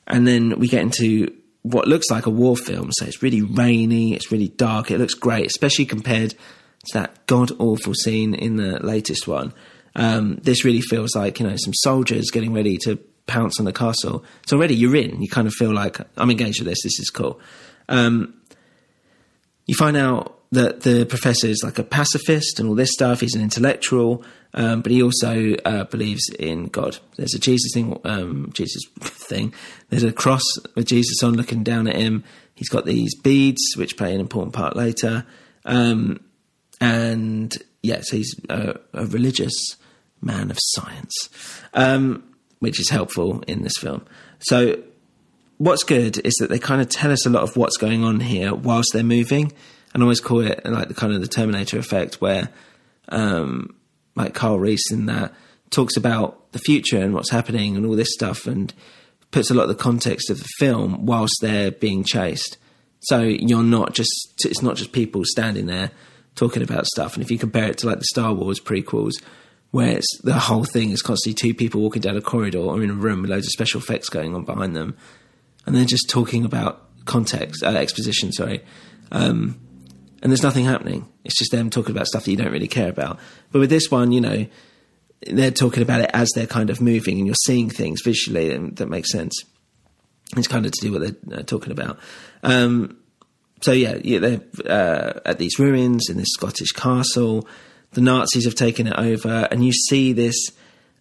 and 0.06 0.26
then 0.26 0.58
we 0.58 0.68
get 0.68 0.82
into 0.82 1.32
what 1.66 1.88
looks 1.88 2.10
like 2.10 2.26
a 2.26 2.30
war 2.30 2.56
film. 2.56 2.90
So 2.92 3.06
it's 3.06 3.22
really 3.22 3.42
rainy, 3.42 4.14
it's 4.14 4.30
really 4.30 4.48
dark, 4.48 4.90
it 4.90 4.98
looks 4.98 5.14
great, 5.14 5.46
especially 5.46 5.86
compared 5.86 6.30
to 6.30 6.94
that 6.94 7.26
god 7.26 7.50
awful 7.58 7.94
scene 7.94 8.34
in 8.34 8.56
the 8.56 8.78
latest 8.84 9.26
one. 9.26 9.52
Um, 9.94 10.36
this 10.42 10.64
really 10.64 10.82
feels 10.82 11.16
like 11.16 11.40
you 11.40 11.46
know 11.48 11.56
some 11.56 11.74
soldiers 11.74 12.30
getting 12.30 12.52
ready 12.52 12.76
to 12.84 12.96
pounce 13.26 13.58
on 13.58 13.64
the 13.64 13.72
castle. 13.72 14.24
So 14.46 14.56
already 14.56 14.76
you're 14.76 14.94
in. 14.94 15.20
You 15.20 15.28
kind 15.28 15.48
of 15.48 15.54
feel 15.54 15.72
like 15.72 15.98
I'm 16.16 16.30
engaged 16.30 16.60
with 16.60 16.68
this. 16.68 16.82
This 16.82 17.00
is 17.00 17.10
cool. 17.10 17.40
Um, 17.88 18.34
you 19.66 19.74
find 19.74 19.96
out 19.96 20.38
that 20.52 20.82
the 20.82 21.04
professor 21.06 21.48
is 21.48 21.62
like 21.64 21.78
a 21.78 21.84
pacifist 21.84 22.60
and 22.60 22.68
all 22.68 22.76
this 22.76 22.92
stuff. 22.92 23.20
He's 23.20 23.34
an 23.34 23.42
intellectual, 23.42 24.24
um, 24.56 24.80
but 24.80 24.90
he 24.90 25.02
also 25.02 25.54
uh, 25.64 25.84
believes 25.84 26.28
in 26.38 26.66
God. 26.66 26.98
There's 27.16 27.34
a 27.34 27.38
Jesus 27.38 27.72
thing, 27.72 28.00
um, 28.04 28.50
Jesus 28.52 28.82
thing. 29.00 29.54
There's 29.90 30.02
a 30.02 30.12
cross 30.12 30.42
with 30.74 30.86
Jesus 30.86 31.22
on, 31.22 31.34
looking 31.34 31.62
down 31.62 31.86
at 31.86 31.96
him. 31.96 32.24
He's 32.54 32.68
got 32.68 32.84
these 32.84 33.14
beads, 33.14 33.62
which 33.76 33.96
play 33.96 34.14
an 34.14 34.20
important 34.20 34.54
part 34.54 34.76
later. 34.76 35.26
Um, 35.64 36.20
and 36.80 37.54
yes, 37.82 38.10
he's 38.10 38.34
a, 38.48 38.78
a, 38.92 39.06
religious 39.06 39.54
man 40.20 40.50
of 40.50 40.58
science, 40.60 41.30
um, 41.74 42.24
which 42.58 42.80
is 42.80 42.90
helpful 42.90 43.42
in 43.46 43.62
this 43.62 43.76
film. 43.78 44.04
So. 44.40 44.82
What's 45.58 45.84
good 45.84 46.18
is 46.18 46.34
that 46.34 46.50
they 46.50 46.58
kind 46.58 46.82
of 46.82 46.90
tell 46.90 47.10
us 47.10 47.24
a 47.24 47.30
lot 47.30 47.42
of 47.42 47.56
what's 47.56 47.78
going 47.78 48.04
on 48.04 48.20
here 48.20 48.54
whilst 48.54 48.90
they're 48.92 49.02
moving 49.02 49.52
and 49.96 50.02
I 50.02 50.04
always 50.04 50.20
call 50.20 50.40
it 50.40 50.60
like 50.66 50.88
the 50.88 50.94
kind 50.94 51.14
of 51.14 51.22
the 51.22 51.26
Terminator 51.26 51.78
effect, 51.78 52.20
where 52.20 52.50
um, 53.08 53.74
like 54.16 54.34
Carl 54.34 54.58
Reese 54.58 54.90
that 54.90 55.32
talks 55.70 55.96
about 55.96 56.52
the 56.52 56.58
future 56.58 57.00
and 57.00 57.14
what's 57.14 57.30
happening 57.30 57.76
and 57.76 57.86
all 57.86 57.94
this 57.94 58.12
stuff, 58.12 58.46
and 58.46 58.72
puts 59.30 59.50
a 59.50 59.54
lot 59.54 59.64
of 59.64 59.68
the 59.68 59.74
context 59.74 60.30
of 60.30 60.38
the 60.38 60.48
film 60.58 61.06
whilst 61.06 61.34
they're 61.40 61.70
being 61.70 62.02
chased. 62.02 62.56
So 63.00 63.20
you're 63.20 63.62
not 63.62 63.94
just 63.94 64.10
it's 64.44 64.62
not 64.62 64.76
just 64.76 64.92
people 64.92 65.22
standing 65.24 65.66
there 65.66 65.90
talking 66.34 66.62
about 66.62 66.86
stuff. 66.86 67.14
And 67.14 67.22
if 67.22 67.30
you 67.30 67.38
compare 67.38 67.68
it 67.68 67.78
to 67.78 67.86
like 67.86 67.98
the 67.98 68.04
Star 68.06 68.32
Wars 68.32 68.60
prequels, 68.60 69.12
where 69.70 69.98
it's 69.98 70.20
the 70.22 70.34
whole 70.34 70.64
thing 70.64 70.90
is 70.90 71.02
constantly 71.02 71.34
two 71.34 71.54
people 71.54 71.80
walking 71.80 72.02
down 72.02 72.16
a 72.16 72.22
corridor 72.22 72.58
or 72.58 72.82
in 72.82 72.90
a 72.90 72.94
room 72.94 73.22
with 73.22 73.30
loads 73.30 73.46
of 73.46 73.52
special 73.52 73.80
effects 73.80 74.08
going 74.08 74.34
on 74.34 74.44
behind 74.44 74.74
them, 74.74 74.96
and 75.66 75.74
they're 75.74 75.84
just 75.84 76.08
talking 76.08 76.44
about 76.44 76.82
context, 77.04 77.62
uh, 77.62 77.68
exposition. 77.68 78.32
Sorry. 78.32 78.64
Um, 79.12 79.60
and 80.22 80.32
there's 80.32 80.42
nothing 80.42 80.64
happening. 80.64 81.06
It's 81.24 81.36
just 81.36 81.52
them 81.52 81.70
talking 81.70 81.94
about 81.94 82.06
stuff 82.06 82.24
that 82.24 82.30
you 82.30 82.36
don't 82.36 82.52
really 82.52 82.68
care 82.68 82.88
about. 82.88 83.18
But 83.52 83.60
with 83.60 83.70
this 83.70 83.90
one, 83.90 84.12
you 84.12 84.20
know, 84.20 84.46
they're 85.26 85.50
talking 85.50 85.82
about 85.82 86.00
it 86.00 86.10
as 86.12 86.30
they're 86.34 86.46
kind 86.46 86.70
of 86.70 86.80
moving, 86.80 87.18
and 87.18 87.26
you're 87.26 87.34
seeing 87.44 87.70
things 87.70 88.00
visually 88.02 88.56
that, 88.56 88.76
that 88.76 88.88
makes 88.88 89.10
sense. 89.10 89.34
It's 90.36 90.48
kind 90.48 90.66
of 90.66 90.72
to 90.72 90.80
do 90.80 90.92
what 90.92 91.00
they're 91.00 91.40
uh, 91.40 91.42
talking 91.42 91.72
about. 91.72 91.98
Um, 92.42 92.98
so 93.62 93.72
yeah, 93.72 93.98
yeah 94.02 94.18
they're 94.18 94.40
uh, 94.68 95.20
at 95.24 95.38
these 95.38 95.58
ruins 95.58 96.08
in 96.10 96.16
this 96.16 96.32
Scottish 96.32 96.72
castle. 96.72 97.46
The 97.92 98.00
Nazis 98.00 98.44
have 98.44 98.54
taken 98.54 98.86
it 98.86 98.98
over, 98.98 99.48
and 99.50 99.64
you 99.64 99.72
see 99.72 100.12
this 100.12 100.36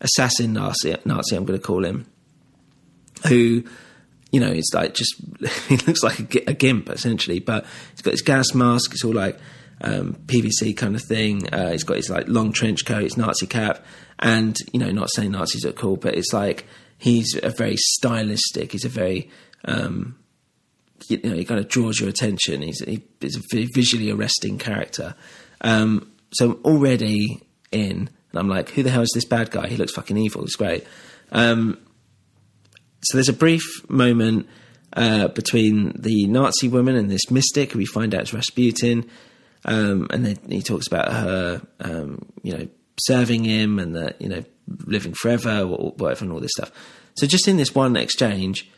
assassin 0.02 0.54
Nazi. 0.54 0.96
Nazi, 1.06 1.36
I'm 1.36 1.46
going 1.46 1.60
to 1.60 1.66
call 1.66 1.84
him, 1.84 2.06
who 3.28 3.64
you 4.36 4.42
know, 4.42 4.52
it's 4.52 4.74
like 4.74 4.94
just 4.94 5.16
he 5.70 5.78
looks 5.78 6.04
like 6.04 6.36
a, 6.36 6.50
a, 6.50 6.54
gimp 6.54 6.90
essentially, 6.90 7.40
but 7.40 7.66
he's 7.92 8.02
got 8.02 8.12
his 8.12 8.22
gas 8.22 8.54
mask. 8.54 8.92
It's 8.92 9.06
all 9.06 9.14
like 9.14 9.40
um, 9.80 10.16
PVC 10.26 10.76
kind 10.76 10.94
of 10.94 11.02
thing. 11.02 11.48
Uh, 11.54 11.72
he's 11.72 11.86
got 11.86 11.96
his 11.96 12.10
like 12.10 12.28
long 12.28 12.52
trench 12.52 12.86
coat, 12.86 13.04
his 13.04 13.16
Nazi 13.16 13.48
cap, 13.48 13.86
and 14.20 14.58
you 14.74 14.80
know, 14.82 14.92
not 14.92 15.10
saying 15.16 15.32
Nazis 15.32 15.66
are 15.66 15.72
cool, 15.72 15.96
but 15.96 16.16
it's 16.16 16.34
like 16.34 16.66
he's 16.98 17.40
a 17.42 17.50
very 17.50 17.78
stylistic. 17.78 18.74
He's 18.74 18.84
a 18.84 18.90
very 18.90 19.32
um, 19.64 20.18
you 21.08 21.22
know, 21.24 21.36
he 21.36 21.46
kind 21.46 21.62
of 21.62 21.70
draws 21.70 21.98
your 21.98 22.10
attention. 22.10 22.62
He's, 22.62 22.84
he, 22.84 23.02
he's 23.22 23.38
a 23.38 23.42
visually 23.74 24.12
arresting 24.12 24.58
character. 24.58 25.16
Um, 25.62 26.12
so 26.34 26.52
I'm 26.52 26.66
already 26.66 27.42
in, 27.72 28.10
and 28.32 28.40
I'm 28.40 28.50
like, 28.50 28.72
who 28.72 28.84
the 28.84 28.90
hell 28.90 29.02
is 29.02 29.12
this 29.16 29.24
bad 29.24 29.50
guy? 29.50 29.68
He 29.68 29.78
looks 29.78 29.94
fucking 29.94 30.18
evil. 30.18 30.44
It's 30.44 30.58
great. 30.58 30.86
Um, 31.32 31.78
so 33.06 33.18
there's 33.18 33.30
a 33.30 33.34
brief 33.34 33.64
moment 33.90 34.48
uh, 34.94 35.28
between 35.30 35.94
the 36.00 36.28
Nazi 36.28 36.68
woman 36.68 36.96
and 36.96 37.10
this 37.10 37.30
mystic 37.30 37.72
who 37.72 37.80
we 37.80 37.86
find 37.86 38.16
out 38.16 38.24
is 38.24 38.34
Rasputin. 38.34 39.10
Um, 39.66 40.08
and 40.12 40.26
then 40.26 40.38
he 40.48 40.62
talks 40.62 40.88
about 40.88 41.12
her, 41.12 41.62
um, 41.80 42.26
you 42.44 42.56
know, 42.56 42.68
serving 43.00 43.44
him 43.44 43.80
and 43.80 43.96
that, 43.96 44.22
you 44.22 44.30
know, 44.30 44.44
living 44.86 45.14
forever 45.14 45.62
or 45.62 45.92
whatever 45.98 46.24
and 46.24 46.32
all 46.32 46.40
this 46.40 46.52
stuff. 46.56 46.72
So 47.18 47.28
just 47.28 47.48
in 47.48 47.58
this 47.58 47.74
one 47.74 47.96
exchange, 47.96 48.70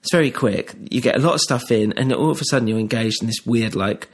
it's 0.00 0.12
very 0.12 0.30
quick. 0.30 0.74
You 0.90 1.00
get 1.00 1.16
a 1.16 1.20
lot 1.20 1.34
of 1.34 1.40
stuff 1.40 1.70
in, 1.72 1.92
and 1.94 2.12
all 2.12 2.30
of 2.30 2.40
a 2.40 2.44
sudden 2.44 2.68
you're 2.68 2.78
engaged 2.78 3.20
in 3.20 3.26
this 3.26 3.44
weird, 3.44 3.74
like, 3.74 4.08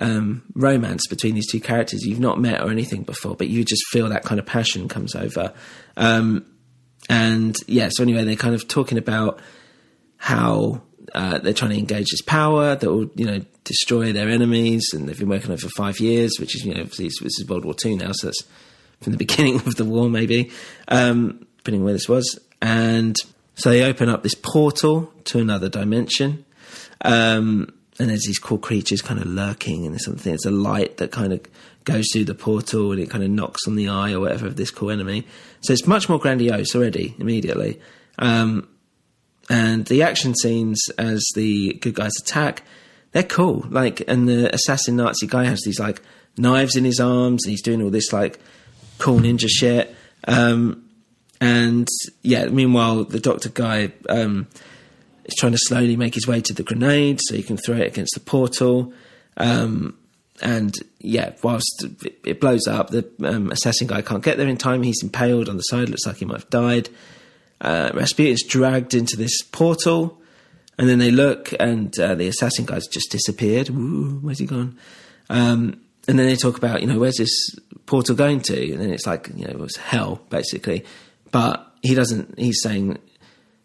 um, 0.00 0.42
romance 0.54 1.06
between 1.06 1.34
these 1.34 1.50
two 1.50 1.60
characters 1.60 2.04
you've 2.04 2.20
not 2.20 2.40
met 2.40 2.60
or 2.60 2.70
anything 2.70 3.04
before, 3.04 3.36
but 3.36 3.48
you 3.48 3.64
just 3.64 3.82
feel 3.90 4.08
that 4.08 4.24
kind 4.24 4.38
of 4.38 4.46
passion 4.46 4.88
comes 4.88 5.14
over. 5.14 5.52
Um, 5.96 6.44
and 7.08 7.56
yeah, 7.66 7.88
so 7.90 8.02
anyway, 8.02 8.24
they're 8.24 8.36
kind 8.36 8.54
of 8.54 8.68
talking 8.68 8.98
about 8.98 9.40
how 10.18 10.82
uh, 11.14 11.38
they're 11.38 11.54
trying 11.54 11.70
to 11.70 11.78
engage 11.78 12.10
this 12.10 12.22
power 12.22 12.74
that 12.74 12.90
will, 12.90 13.10
you 13.14 13.24
know, 13.24 13.40
destroy 13.64 14.12
their 14.12 14.28
enemies, 14.28 14.84
and 14.92 15.08
they've 15.08 15.18
been 15.18 15.28
working 15.28 15.50
on 15.50 15.54
it 15.54 15.60
for 15.60 15.70
five 15.70 16.00
years, 16.00 16.32
which 16.38 16.54
is, 16.54 16.64
you 16.64 16.74
know, 16.74 16.84
this 16.84 17.20
is 17.22 17.46
World 17.48 17.64
War 17.64 17.74
II 17.84 17.96
now, 17.96 18.12
so 18.12 18.26
that's 18.26 18.42
from 19.00 19.12
the 19.12 19.18
beginning 19.26 19.56
of 19.56 19.76
the 19.76 19.84
war, 19.84 20.08
maybe, 20.08 20.50
um, 20.88 21.46
depending 21.58 21.84
where 21.84 21.92
this 21.92 22.08
was. 22.08 22.38
And 22.60 23.16
so 23.54 23.70
they 23.70 23.84
open 23.84 24.08
up 24.08 24.22
this 24.22 24.34
portal 24.34 25.12
to 25.24 25.38
another 25.38 25.68
dimension. 25.68 26.44
Um, 27.02 27.72
and 27.98 28.10
there's 28.10 28.24
these 28.26 28.38
cool 28.38 28.58
creatures 28.58 29.02
kind 29.02 29.20
of 29.20 29.26
lurking, 29.26 29.84
and 29.84 29.94
there's 29.94 30.04
something, 30.04 30.32
it's 30.32 30.46
a 30.46 30.50
light 30.50 30.98
that 30.98 31.10
kind 31.10 31.32
of 31.32 31.40
goes 31.84 32.06
through 32.12 32.24
the 32.24 32.34
portal 32.34 32.92
and 32.92 33.00
it 33.00 33.10
kind 33.10 33.24
of 33.24 33.30
knocks 33.30 33.66
on 33.66 33.76
the 33.76 33.88
eye 33.88 34.12
or 34.12 34.20
whatever 34.20 34.46
of 34.46 34.56
this 34.56 34.70
cool 34.70 34.90
enemy. 34.90 35.26
So 35.60 35.72
it's 35.72 35.86
much 35.86 36.08
more 36.08 36.18
grandiose 36.18 36.74
already, 36.74 37.14
immediately. 37.18 37.80
Um, 38.18 38.68
and 39.48 39.86
the 39.86 40.02
action 40.02 40.34
scenes 40.34 40.80
as 40.98 41.24
the 41.34 41.74
good 41.74 41.94
guys 41.94 42.12
attack, 42.20 42.62
they're 43.12 43.22
cool. 43.22 43.66
Like, 43.70 44.02
and 44.06 44.28
the 44.28 44.54
assassin 44.54 44.96
Nazi 44.96 45.26
guy 45.26 45.44
has 45.44 45.62
these 45.64 45.80
like 45.80 46.02
knives 46.36 46.76
in 46.76 46.84
his 46.84 47.00
arms, 47.00 47.44
and 47.44 47.50
he's 47.50 47.62
doing 47.62 47.82
all 47.82 47.90
this 47.90 48.12
like 48.12 48.38
cool 48.98 49.18
ninja 49.18 49.48
shit. 49.48 49.94
Um, 50.26 50.84
and 51.40 51.88
yeah, 52.22 52.46
meanwhile, 52.46 53.04
the 53.04 53.20
doctor 53.20 53.48
guy 53.48 53.92
um, 54.08 54.48
is 55.24 55.34
trying 55.36 55.52
to 55.52 55.58
slowly 55.58 55.96
make 55.96 56.14
his 56.14 56.26
way 56.26 56.40
to 56.42 56.52
the 56.52 56.62
grenade 56.62 57.20
so 57.22 57.34
he 57.34 57.42
can 57.42 57.56
throw 57.56 57.76
it 57.76 57.86
against 57.86 58.14
the 58.14 58.20
portal. 58.20 58.92
Um, 59.36 59.96
and 60.40 60.74
yeah, 61.00 61.32
whilst 61.42 61.86
it 62.24 62.40
blows 62.40 62.66
up, 62.66 62.90
the 62.90 63.08
um, 63.24 63.50
assassin 63.50 63.86
guy 63.86 64.02
can't 64.02 64.22
get 64.22 64.36
there 64.36 64.48
in 64.48 64.56
time. 64.56 64.82
He's 64.82 65.02
impaled 65.02 65.48
on 65.48 65.56
the 65.56 65.62
side, 65.62 65.88
looks 65.88 66.06
like 66.06 66.16
he 66.16 66.24
might 66.24 66.40
have 66.40 66.50
died. 66.50 66.88
Uh, 67.60 67.90
Rasputin's 67.92 68.44
dragged 68.44 68.94
into 68.94 69.16
this 69.16 69.42
portal, 69.42 70.20
and 70.78 70.88
then 70.88 70.98
they 70.98 71.10
look, 71.10 71.52
and 71.58 71.98
uh, 71.98 72.14
the 72.14 72.28
assassin 72.28 72.66
guy's 72.66 72.86
just 72.86 73.10
disappeared. 73.10 73.68
Ooh, 73.70 74.18
where's 74.20 74.38
he 74.38 74.46
gone? 74.46 74.78
Um, 75.28 75.80
and 76.06 76.18
then 76.18 76.26
they 76.26 76.36
talk 76.36 76.56
about, 76.56 76.80
you 76.80 76.86
know, 76.86 76.98
where's 76.98 77.18
this 77.18 77.50
portal 77.86 78.14
going 78.14 78.40
to? 78.42 78.72
And 78.72 78.80
then 78.80 78.90
it's 78.90 79.06
like, 79.06 79.28
you 79.34 79.46
know, 79.46 79.64
it's 79.64 79.76
hell, 79.76 80.22
basically. 80.30 80.84
But 81.30 81.70
he 81.82 81.94
doesn't, 81.94 82.38
he's 82.38 82.62
saying 82.62 82.98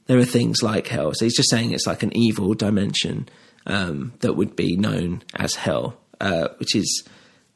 there 0.08 0.18
are 0.20 0.26
things 0.26 0.62
like 0.62 0.88
hell. 0.88 1.14
So 1.14 1.26
he's 1.26 1.38
just 1.38 1.50
saying 1.50 1.72
it's 1.72 1.88
like 1.88 2.04
an 2.04 2.16
evil 2.16 2.54
dimension 2.54 3.30
um, 3.66 4.14
that 4.20 4.34
would 4.34 4.56
be 4.56 4.76
known 4.76 5.24
as 5.36 5.56
hell, 5.56 5.98
uh, 6.24 6.48
which 6.58 6.76
is 6.76 7.04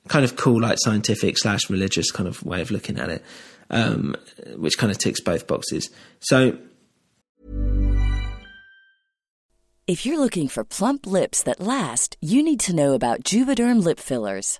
kind 0.08 0.26
of 0.26 0.36
cool, 0.36 0.62
like 0.62 0.78
scientific 0.80 1.38
slash 1.38 1.70
religious 1.70 2.12
kind 2.12 2.28
of 2.28 2.44
way 2.44 2.62
of 2.62 2.70
looking 2.70 3.00
at 3.00 3.10
it, 3.10 3.24
um, 3.70 4.16
which 4.58 4.78
kind 4.78 4.92
of 4.92 4.98
ticks 4.98 5.22
both 5.22 5.48
boxes. 5.48 5.90
So. 6.20 6.58
If 9.88 10.06
you're 10.06 10.20
looking 10.20 10.50
for 10.50 10.66
plump 10.66 11.08
lips 11.08 11.42
that 11.44 11.62
last, 11.62 12.18
you 12.20 12.44
need 12.44 12.60
to 12.62 12.76
know 12.76 12.94
about 12.94 13.24
Juvederm 13.24 13.82
lip 13.82 14.00
fillers. 14.00 14.60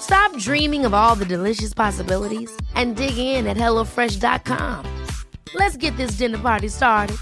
Stop 0.00 0.36
dreaming 0.38 0.84
of 0.84 0.94
all 0.94 1.14
the 1.14 1.26
delicious 1.26 1.74
possibilities 1.74 2.50
and 2.74 2.96
dig 2.96 3.16
in 3.18 3.46
at 3.46 3.56
HelloFresh.com. 3.56 4.86
Let's 5.54 5.76
get 5.76 5.96
this 5.96 6.12
dinner 6.12 6.38
party 6.38 6.68
started. 6.68 7.16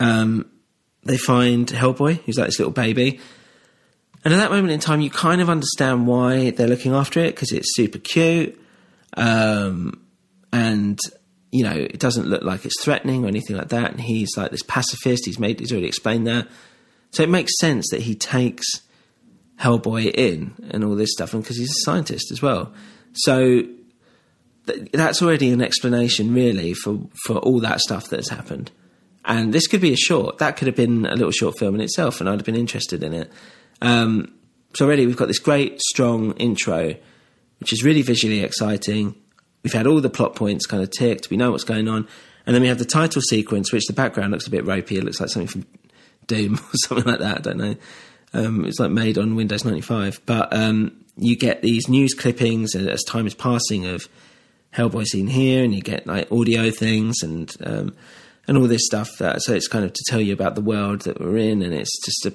Um, 0.00 0.50
they 1.04 1.16
find 1.16 1.66
Hellboy, 1.66 2.20
who's 2.20 2.38
like 2.38 2.48
this 2.48 2.58
little 2.58 2.72
baby. 2.72 3.20
And 4.24 4.34
at 4.34 4.38
that 4.38 4.50
moment 4.50 4.72
in 4.72 4.80
time, 4.80 5.00
you 5.00 5.10
kind 5.10 5.40
of 5.40 5.48
understand 5.48 6.06
why 6.06 6.50
they're 6.50 6.68
looking 6.68 6.92
after 6.92 7.20
it 7.20 7.34
because 7.34 7.52
it's 7.52 7.74
super 7.74 7.98
cute. 7.98 8.60
Um, 9.16 10.04
and 10.52 10.98
you 11.50 11.64
know, 11.64 11.72
it 11.74 11.98
doesn't 11.98 12.26
look 12.26 12.42
like 12.42 12.64
it's 12.64 12.82
threatening 12.82 13.24
or 13.24 13.28
anything 13.28 13.56
like 13.56 13.68
that. 13.68 13.90
And 13.92 14.00
he's 14.00 14.36
like 14.36 14.50
this 14.50 14.62
pacifist. 14.62 15.24
He's 15.24 15.38
made, 15.38 15.60
he's 15.60 15.72
already 15.72 15.86
explained 15.88 16.26
that. 16.26 16.48
So 17.10 17.22
it 17.22 17.30
makes 17.30 17.58
sense 17.58 17.88
that 17.90 18.02
he 18.02 18.14
takes 18.14 18.66
Hellboy 19.60 20.12
in 20.14 20.54
and 20.70 20.84
all 20.84 20.94
this 20.94 21.12
stuff, 21.12 21.34
and 21.34 21.42
because 21.42 21.56
he's 21.56 21.70
a 21.70 21.84
scientist 21.84 22.30
as 22.30 22.40
well. 22.40 22.72
So 23.14 23.64
th- 24.66 24.92
that's 24.92 25.20
already 25.22 25.50
an 25.50 25.60
explanation, 25.60 26.32
really, 26.32 26.74
for 26.74 27.00
for 27.24 27.38
all 27.38 27.60
that 27.60 27.80
stuff 27.80 28.08
that 28.10 28.16
has 28.16 28.28
happened. 28.28 28.70
And 29.24 29.52
this 29.52 29.66
could 29.66 29.80
be 29.80 29.92
a 29.92 29.96
short. 29.96 30.38
That 30.38 30.56
could 30.56 30.68
have 30.68 30.76
been 30.76 31.06
a 31.06 31.14
little 31.16 31.32
short 31.32 31.58
film 31.58 31.74
in 31.74 31.80
itself, 31.80 32.20
and 32.20 32.28
I'd 32.28 32.38
have 32.38 32.46
been 32.46 32.54
interested 32.54 33.02
in 33.02 33.12
it. 33.12 33.32
Um, 33.82 34.32
so 34.74 34.86
already 34.86 35.06
we've 35.06 35.16
got 35.16 35.28
this 35.28 35.38
great, 35.38 35.80
strong 35.80 36.32
intro, 36.34 36.94
which 37.58 37.72
is 37.72 37.82
really 37.82 38.02
visually 38.02 38.40
exciting 38.40 39.16
We've 39.68 39.74
had 39.74 39.86
all 39.86 40.00
the 40.00 40.08
plot 40.08 40.34
points 40.34 40.64
kind 40.64 40.82
of 40.82 40.90
ticked. 40.90 41.28
We 41.28 41.36
know 41.36 41.50
what's 41.50 41.62
going 41.62 41.88
on. 41.88 42.08
And 42.46 42.54
then 42.54 42.62
we 42.62 42.68
have 42.68 42.78
the 42.78 42.86
title 42.86 43.20
sequence, 43.20 43.70
which 43.70 43.84
the 43.84 43.92
background 43.92 44.32
looks 44.32 44.46
a 44.46 44.50
bit 44.50 44.64
ropey. 44.64 44.96
It 44.96 45.04
looks 45.04 45.20
like 45.20 45.28
something 45.28 45.46
from 45.46 45.66
Doom 46.26 46.54
or 46.72 46.76
something 46.86 47.04
like 47.04 47.18
that. 47.18 47.36
I 47.36 47.40
don't 47.42 47.58
know. 47.58 47.76
Um, 48.32 48.64
it's 48.64 48.80
like 48.80 48.90
made 48.90 49.18
on 49.18 49.36
Windows 49.36 49.66
95, 49.66 50.22
but 50.24 50.50
um, 50.54 51.04
you 51.18 51.36
get 51.36 51.60
these 51.60 51.86
news 51.86 52.14
clippings 52.14 52.74
as 52.74 53.04
time 53.04 53.26
is 53.26 53.34
passing 53.34 53.84
of 53.84 54.08
Hellboy 54.74 55.04
scene 55.04 55.26
here, 55.26 55.62
and 55.62 55.74
you 55.74 55.82
get 55.82 56.06
like 56.06 56.32
audio 56.32 56.70
things 56.70 57.16
and 57.22 57.54
um, 57.62 57.94
and 58.46 58.56
all 58.56 58.68
this 58.68 58.86
stuff. 58.86 59.10
That, 59.18 59.42
so 59.42 59.52
it's 59.52 59.68
kind 59.68 59.84
of 59.84 59.92
to 59.92 60.04
tell 60.08 60.20
you 60.20 60.32
about 60.32 60.54
the 60.54 60.62
world 60.62 61.02
that 61.02 61.20
we're 61.20 61.36
in, 61.36 61.60
and 61.60 61.74
it's 61.74 61.94
just 62.06 62.22
to 62.22 62.34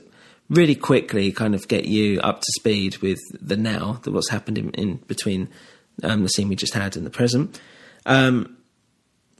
really 0.51 0.75
quickly 0.75 1.31
kind 1.31 1.55
of 1.55 1.67
get 1.67 1.85
you 1.85 2.19
up 2.19 2.41
to 2.41 2.51
speed 2.59 2.97
with 2.97 3.19
the 3.39 3.57
now, 3.57 3.93
that 4.03 4.11
what's 4.11 4.29
happened 4.29 4.59
in, 4.59 4.69
in 4.71 4.97
between 5.07 5.49
um, 6.01 6.23
the 6.23 6.29
scene 6.29 6.49
we 6.49 6.55
just 6.55 6.73
had 6.73 6.95
in 6.97 7.03
the 7.03 7.09
present. 7.09 7.59
Um, 8.05 8.57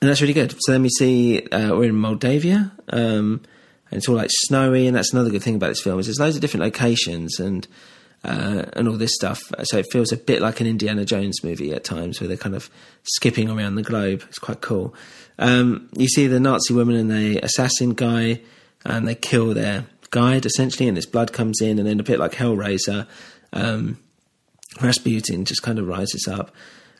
and 0.01 0.09
that's 0.09 0.21
really 0.21 0.33
good. 0.33 0.53
So 0.59 0.73
then 0.73 0.81
we 0.81 0.89
see 0.89 1.47
uh, 1.47 1.75
we're 1.75 1.85
in 1.85 1.95
Moldavia, 1.95 2.71
um, 2.89 3.41
and 3.89 3.97
it's 3.97 4.09
all 4.09 4.15
like 4.15 4.29
snowy, 4.31 4.85
and 4.85 4.95
that's 4.95 5.13
another 5.13 5.29
good 5.29 5.43
thing 5.43 5.55
about 5.55 5.69
this 5.69 5.81
film 5.81 5.99
is 5.99 6.07
there's 6.07 6.19
loads 6.19 6.35
of 6.35 6.41
different 6.41 6.63
locations 6.65 7.39
and 7.39 7.67
uh, 8.25 8.65
and 8.73 8.87
all 8.87 8.97
this 8.97 9.13
stuff. 9.13 9.41
So 9.63 9.77
it 9.77 9.85
feels 9.91 10.11
a 10.11 10.17
bit 10.17 10.41
like 10.41 10.59
an 10.59 10.67
Indiana 10.67 11.05
Jones 11.05 11.43
movie 11.43 11.73
at 11.73 11.83
times, 11.83 12.19
where 12.19 12.27
they're 12.27 12.37
kind 12.37 12.55
of 12.55 12.69
skipping 13.03 13.49
around 13.49 13.75
the 13.75 13.81
globe. 13.81 14.23
It's 14.27 14.39
quite 14.39 14.61
cool. 14.61 14.93
Um, 15.39 15.89
you 15.95 16.07
see 16.07 16.27
the 16.27 16.39
Nazi 16.39 16.73
woman 16.73 16.95
and 16.95 17.09
the 17.09 17.39
assassin 17.39 17.93
guy, 17.93 18.41
and 18.85 19.07
they 19.07 19.15
kill 19.15 19.53
their 19.53 19.85
guide 20.09 20.45
essentially, 20.45 20.87
and 20.87 20.97
this 20.97 21.05
blood 21.05 21.31
comes 21.31 21.61
in, 21.61 21.79
and 21.79 21.87
then 21.87 21.99
a 21.99 22.03
bit 22.03 22.19
like 22.19 22.33
Hellraiser, 22.33 23.07
um, 23.53 23.99
Rasputin 24.81 25.45
just 25.45 25.61
kind 25.63 25.79
of 25.79 25.87
rises 25.87 26.27
up. 26.27 26.53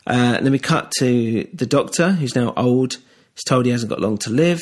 Uh, 0.06 0.34
and 0.36 0.44
then 0.44 0.52
we 0.52 0.58
cut 0.58 0.92
to 0.98 1.48
the 1.52 1.66
doctor, 1.66 2.12
who's 2.12 2.36
now 2.36 2.52
old. 2.56 2.98
He's 3.34 3.44
told 3.44 3.64
he 3.64 3.72
hasn't 3.72 3.90
got 3.90 4.00
long 4.00 4.18
to 4.18 4.30
live. 4.30 4.60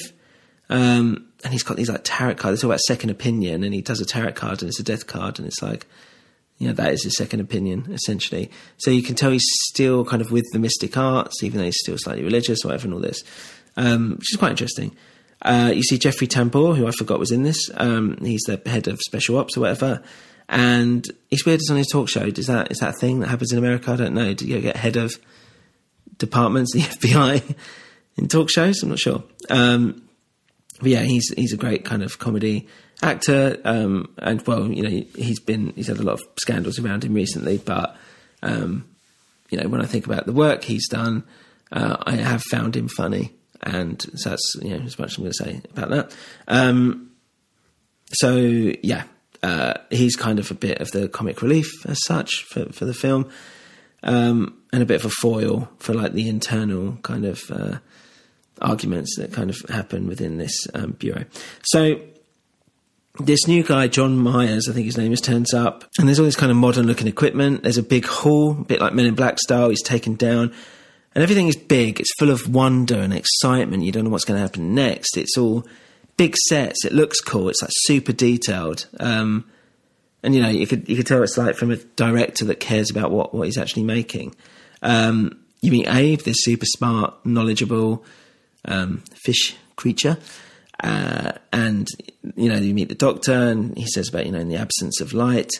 Um, 0.70 1.28
and 1.44 1.52
he's 1.52 1.62
got 1.62 1.76
these 1.76 1.90
like 1.90 2.02
tarot 2.04 2.36
cards. 2.36 2.58
They 2.58 2.62
talk 2.62 2.70
about 2.70 2.80
second 2.80 3.10
opinion, 3.10 3.64
and 3.64 3.74
he 3.74 3.82
does 3.82 4.00
a 4.00 4.06
tarot 4.06 4.32
card, 4.32 4.62
and 4.62 4.68
it's 4.68 4.80
a 4.80 4.84
death 4.84 5.06
card, 5.06 5.38
and 5.38 5.46
it's 5.46 5.60
like, 5.60 5.86
you 6.58 6.68
know, 6.68 6.74
that 6.74 6.92
is 6.92 7.02
his 7.02 7.16
second 7.16 7.40
opinion, 7.40 7.88
essentially. 7.90 8.50
So 8.78 8.90
you 8.90 9.02
can 9.02 9.16
tell 9.16 9.32
he's 9.32 9.44
still 9.64 10.04
kind 10.04 10.22
of 10.22 10.30
with 10.30 10.44
the 10.52 10.58
mystic 10.58 10.96
arts, 10.96 11.42
even 11.42 11.58
though 11.58 11.64
he's 11.64 11.80
still 11.80 11.98
slightly 11.98 12.22
religious 12.22 12.64
or 12.64 12.68
whatever, 12.68 12.86
and 12.86 12.94
all 12.94 13.00
this, 13.00 13.24
um, 13.76 14.12
which 14.18 14.32
is 14.32 14.38
quite 14.38 14.52
interesting. 14.52 14.96
Uh, 15.42 15.72
you 15.74 15.82
see 15.82 15.98
Jeffrey 15.98 16.28
Tambor, 16.28 16.76
who 16.76 16.86
I 16.86 16.92
forgot 16.92 17.18
was 17.18 17.32
in 17.32 17.42
this. 17.42 17.68
Um, 17.74 18.16
he's 18.22 18.42
the 18.42 18.62
head 18.64 18.86
of 18.86 19.00
special 19.00 19.38
ops 19.38 19.56
or 19.56 19.60
whatever. 19.60 20.02
And 20.48 21.06
he's 21.30 21.46
weird 21.46 21.60
as 21.60 21.70
on 21.70 21.76
his 21.76 21.88
talk 21.88 22.08
show. 22.08 22.22
Is 22.22 22.46
that 22.46 22.70
is 22.70 22.78
that 22.78 22.96
thing 22.96 23.20
that 23.20 23.28
happens 23.28 23.52
in 23.52 23.58
America? 23.58 23.92
I 23.92 23.96
don't 23.96 24.14
know. 24.14 24.34
Do 24.34 24.46
you 24.46 24.60
get 24.60 24.76
head 24.76 24.96
of 24.96 25.14
departments, 26.18 26.72
the 26.74 26.80
FBI, 26.80 27.56
in 28.16 28.28
talk 28.28 28.50
shows? 28.50 28.82
I'm 28.82 28.90
not 28.90 28.98
sure. 28.98 29.24
Um, 29.48 30.02
but 30.80 30.90
yeah, 30.90 31.02
he's 31.02 31.32
he's 31.36 31.52
a 31.52 31.56
great 31.56 31.84
kind 31.84 32.02
of 32.02 32.18
comedy 32.18 32.66
actor, 33.02 33.56
um, 33.64 34.12
and 34.18 34.44
well, 34.46 34.70
you 34.70 34.82
know, 34.82 35.04
he's 35.14 35.40
been 35.40 35.72
he's 35.74 35.86
had 35.86 35.98
a 35.98 36.02
lot 36.02 36.14
of 36.14 36.22
scandals 36.40 36.78
around 36.78 37.04
him 37.04 37.14
recently. 37.14 37.58
But 37.58 37.96
um, 38.42 38.88
you 39.50 39.58
know, 39.58 39.68
when 39.68 39.80
I 39.80 39.86
think 39.86 40.06
about 40.06 40.26
the 40.26 40.32
work 40.32 40.64
he's 40.64 40.88
done, 40.88 41.24
uh, 41.70 41.96
I 42.04 42.16
have 42.16 42.42
found 42.50 42.76
him 42.76 42.88
funny, 42.88 43.32
and 43.62 44.02
so 44.16 44.30
that's 44.30 44.56
you 44.60 44.76
know 44.76 44.84
as 44.84 44.98
much 44.98 45.12
as 45.12 45.18
I'm 45.18 45.24
going 45.24 45.32
to 45.32 45.44
say 45.44 45.60
about 45.70 45.90
that. 45.90 46.16
Um, 46.48 47.10
so 48.14 48.36
yeah, 48.36 49.04
uh, 49.42 49.74
he's 49.90 50.16
kind 50.16 50.38
of 50.38 50.50
a 50.50 50.54
bit 50.54 50.80
of 50.80 50.90
the 50.92 51.08
comic 51.08 51.42
relief 51.42 51.84
as 51.86 51.98
such 52.04 52.44
for 52.44 52.72
for 52.72 52.84
the 52.84 52.94
film, 52.94 53.28
um, 54.02 54.56
and 54.72 54.82
a 54.82 54.86
bit 54.86 55.00
of 55.00 55.06
a 55.06 55.14
foil 55.20 55.68
for 55.78 55.94
like 55.94 56.12
the 56.12 56.28
internal 56.28 56.98
kind 57.02 57.24
of 57.24 57.42
uh, 57.50 57.78
arguments 58.60 59.16
that 59.18 59.32
kind 59.32 59.50
of 59.50 59.58
happen 59.68 60.06
within 60.06 60.38
this 60.38 60.66
um, 60.74 60.92
bureau. 60.92 61.24
So 61.64 62.00
this 63.18 63.46
new 63.46 63.62
guy, 63.62 63.88
John 63.88 64.16
Myers, 64.16 64.68
I 64.68 64.72
think 64.72 64.86
his 64.86 64.96
name 64.96 65.12
is, 65.12 65.20
turns 65.20 65.52
up, 65.52 65.84
and 65.98 66.08
there's 66.08 66.18
all 66.18 66.24
this 66.24 66.36
kind 66.36 66.50
of 66.50 66.56
modern 66.56 66.86
looking 66.86 67.08
equipment. 67.08 67.62
There's 67.62 67.78
a 67.78 67.82
big 67.82 68.06
hall, 68.06 68.52
a 68.52 68.64
bit 68.64 68.80
like 68.80 68.94
Men 68.94 69.06
in 69.06 69.14
Black 69.14 69.38
style. 69.38 69.68
He's 69.68 69.82
taken 69.82 70.14
down, 70.14 70.52
and 71.14 71.22
everything 71.22 71.48
is 71.48 71.56
big. 71.56 72.00
It's 72.00 72.12
full 72.18 72.30
of 72.30 72.54
wonder 72.54 72.98
and 72.98 73.12
excitement. 73.12 73.82
You 73.82 73.92
don't 73.92 74.04
know 74.04 74.10
what's 74.10 74.24
going 74.24 74.38
to 74.38 74.42
happen 74.42 74.74
next. 74.74 75.16
It's 75.16 75.36
all 75.36 75.66
big 76.22 76.36
sets. 76.36 76.84
It 76.84 76.92
looks 76.92 77.20
cool. 77.20 77.48
It's 77.48 77.62
like 77.62 77.72
super 77.72 78.12
detailed. 78.12 78.86
Um, 79.00 79.44
and 80.22 80.36
you 80.36 80.40
know, 80.40 80.48
you 80.48 80.68
could 80.68 80.88
you 80.88 80.94
could 80.94 81.06
tell 81.06 81.20
it's 81.24 81.36
like 81.36 81.56
from 81.56 81.72
a 81.72 81.76
director 81.76 82.44
that 82.44 82.60
cares 82.60 82.92
about 82.92 83.10
what 83.10 83.34
what 83.34 83.46
he's 83.46 83.58
actually 83.58 83.82
making. 83.82 84.36
Um, 84.82 85.40
you 85.62 85.72
meet 85.72 85.88
Abe, 85.88 86.20
this 86.20 86.44
super 86.44 86.66
smart, 86.66 87.26
knowledgeable 87.26 88.04
um, 88.64 89.02
fish 89.24 89.56
creature. 89.74 90.16
Uh, 90.80 91.32
and 91.52 91.88
you 92.36 92.48
know 92.48 92.56
you 92.56 92.72
meet 92.72 92.88
the 92.88 92.94
doctor 92.94 93.32
and 93.32 93.76
he 93.76 93.86
says 93.86 94.08
about 94.08 94.24
you 94.26 94.32
know 94.32 94.38
in 94.38 94.48
the 94.48 94.56
absence 94.56 95.00
of 95.00 95.12
light 95.12 95.50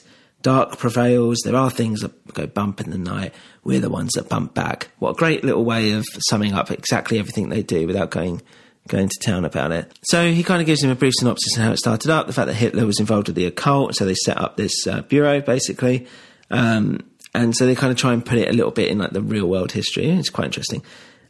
dark 0.40 0.76
prevails 0.78 1.38
there 1.44 1.54
are 1.54 1.70
things 1.70 2.00
that 2.00 2.34
go 2.34 2.44
bump 2.44 2.80
in 2.80 2.90
the 2.90 2.98
night 2.98 3.32
we're 3.62 3.78
the 3.78 3.88
ones 3.90 4.14
that 4.14 4.28
bump 4.28 4.52
back 4.52 4.88
what 4.98 5.10
a 5.10 5.14
great 5.14 5.44
little 5.44 5.64
way 5.64 5.92
of 5.92 6.04
summing 6.28 6.54
up 6.54 6.72
exactly 6.72 7.20
everything 7.20 7.50
they 7.50 7.62
do 7.62 7.86
without 7.86 8.10
going 8.10 8.42
going 8.88 9.08
to 9.08 9.18
town 9.20 9.44
about 9.44 9.70
it 9.72 9.96
so 10.02 10.30
he 10.30 10.42
kind 10.42 10.60
of 10.60 10.66
gives 10.66 10.82
him 10.82 10.90
a 10.90 10.94
brief 10.94 11.14
synopsis 11.16 11.56
of 11.56 11.62
how 11.62 11.72
it 11.72 11.78
started 11.78 12.10
up 12.10 12.26
the 12.26 12.32
fact 12.32 12.48
that 12.48 12.54
hitler 12.54 12.84
was 12.84 12.98
involved 12.98 13.28
with 13.28 13.36
the 13.36 13.46
occult 13.46 13.94
so 13.94 14.04
they 14.04 14.14
set 14.14 14.36
up 14.36 14.56
this 14.56 14.86
uh, 14.86 15.02
bureau 15.02 15.40
basically 15.40 16.06
um, 16.50 16.98
and 17.34 17.56
so 17.56 17.64
they 17.64 17.74
kind 17.74 17.90
of 17.92 17.96
try 17.96 18.12
and 18.12 18.26
put 18.26 18.38
it 18.38 18.48
a 18.48 18.52
little 18.52 18.72
bit 18.72 18.90
in 18.90 18.98
like 18.98 19.12
the 19.12 19.22
real 19.22 19.46
world 19.46 19.72
history 19.72 20.08
it's 20.08 20.30
quite 20.30 20.46
interesting 20.46 20.82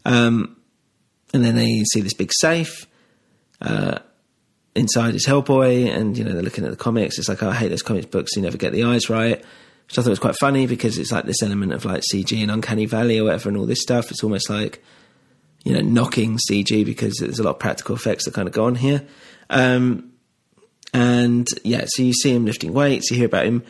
um, 0.05 0.57
and 1.34 1.44
then 1.44 1.55
they 1.55 1.84
see 1.92 2.00
this 2.00 2.14
big 2.14 2.32
safe 2.32 2.86
uh, 3.61 3.98
inside 4.74 5.14
is 5.14 5.26
Hellboy, 5.26 5.94
and 5.94 6.16
you 6.16 6.24
know 6.24 6.32
they're 6.32 6.42
looking 6.42 6.64
at 6.64 6.70
the 6.70 6.76
comics. 6.76 7.18
It's 7.18 7.28
like 7.28 7.42
oh, 7.42 7.50
I 7.50 7.55
hate 7.55 7.68
those 7.68 7.82
comics 7.82 8.07
books. 8.07 8.36
You 8.36 8.42
never 8.42 8.59
get 8.59 8.72
the 8.72 8.84
eyes 8.84 9.09
right. 9.09 9.38
Which 9.88 9.98
I 9.98 10.03
thought 10.03 10.11
was 10.11 10.18
quite 10.18 10.36
funny 10.40 10.66
because 10.66 10.96
it's 10.98 11.12
like 11.12 11.26
this 11.26 11.42
element 11.42 11.72
of 11.72 11.84
like 11.84 12.03
CG 12.12 12.40
and 12.40 12.50
uncanny 12.50 12.86
valley 12.86 13.18
or 13.18 13.24
whatever, 13.24 13.48
and 13.48 13.59
all 13.59 13.66
this 13.66 13.82
stuff. 13.82 14.11
It's 14.11 14.24
almost 14.24 14.48
like 14.48 14.82
you 15.65 15.73
know 15.75 15.81
knocking 15.81 16.39
CG 16.49 16.85
because 16.85 17.17
there's 17.19 17.39
a 17.39 17.43
lot 17.43 17.51
of 17.51 17.59
practical 17.59 17.95
effects 17.95 18.25
that 18.25 18.35
kind 18.35 18.49
of 18.49 18.55
go 18.55 18.65
on 18.65 18.75
here. 18.75 19.07
Um, 19.51 20.13
and 20.95 21.47
yeah, 21.65 21.85
so 21.87 22.03
you 22.03 22.13
see 22.13 22.35
him 22.35 22.45
lifting 22.45 22.73
weights. 22.73 23.11
You 23.11 23.17
hear 23.17 23.27
about 23.27 23.47
him 23.47 23.65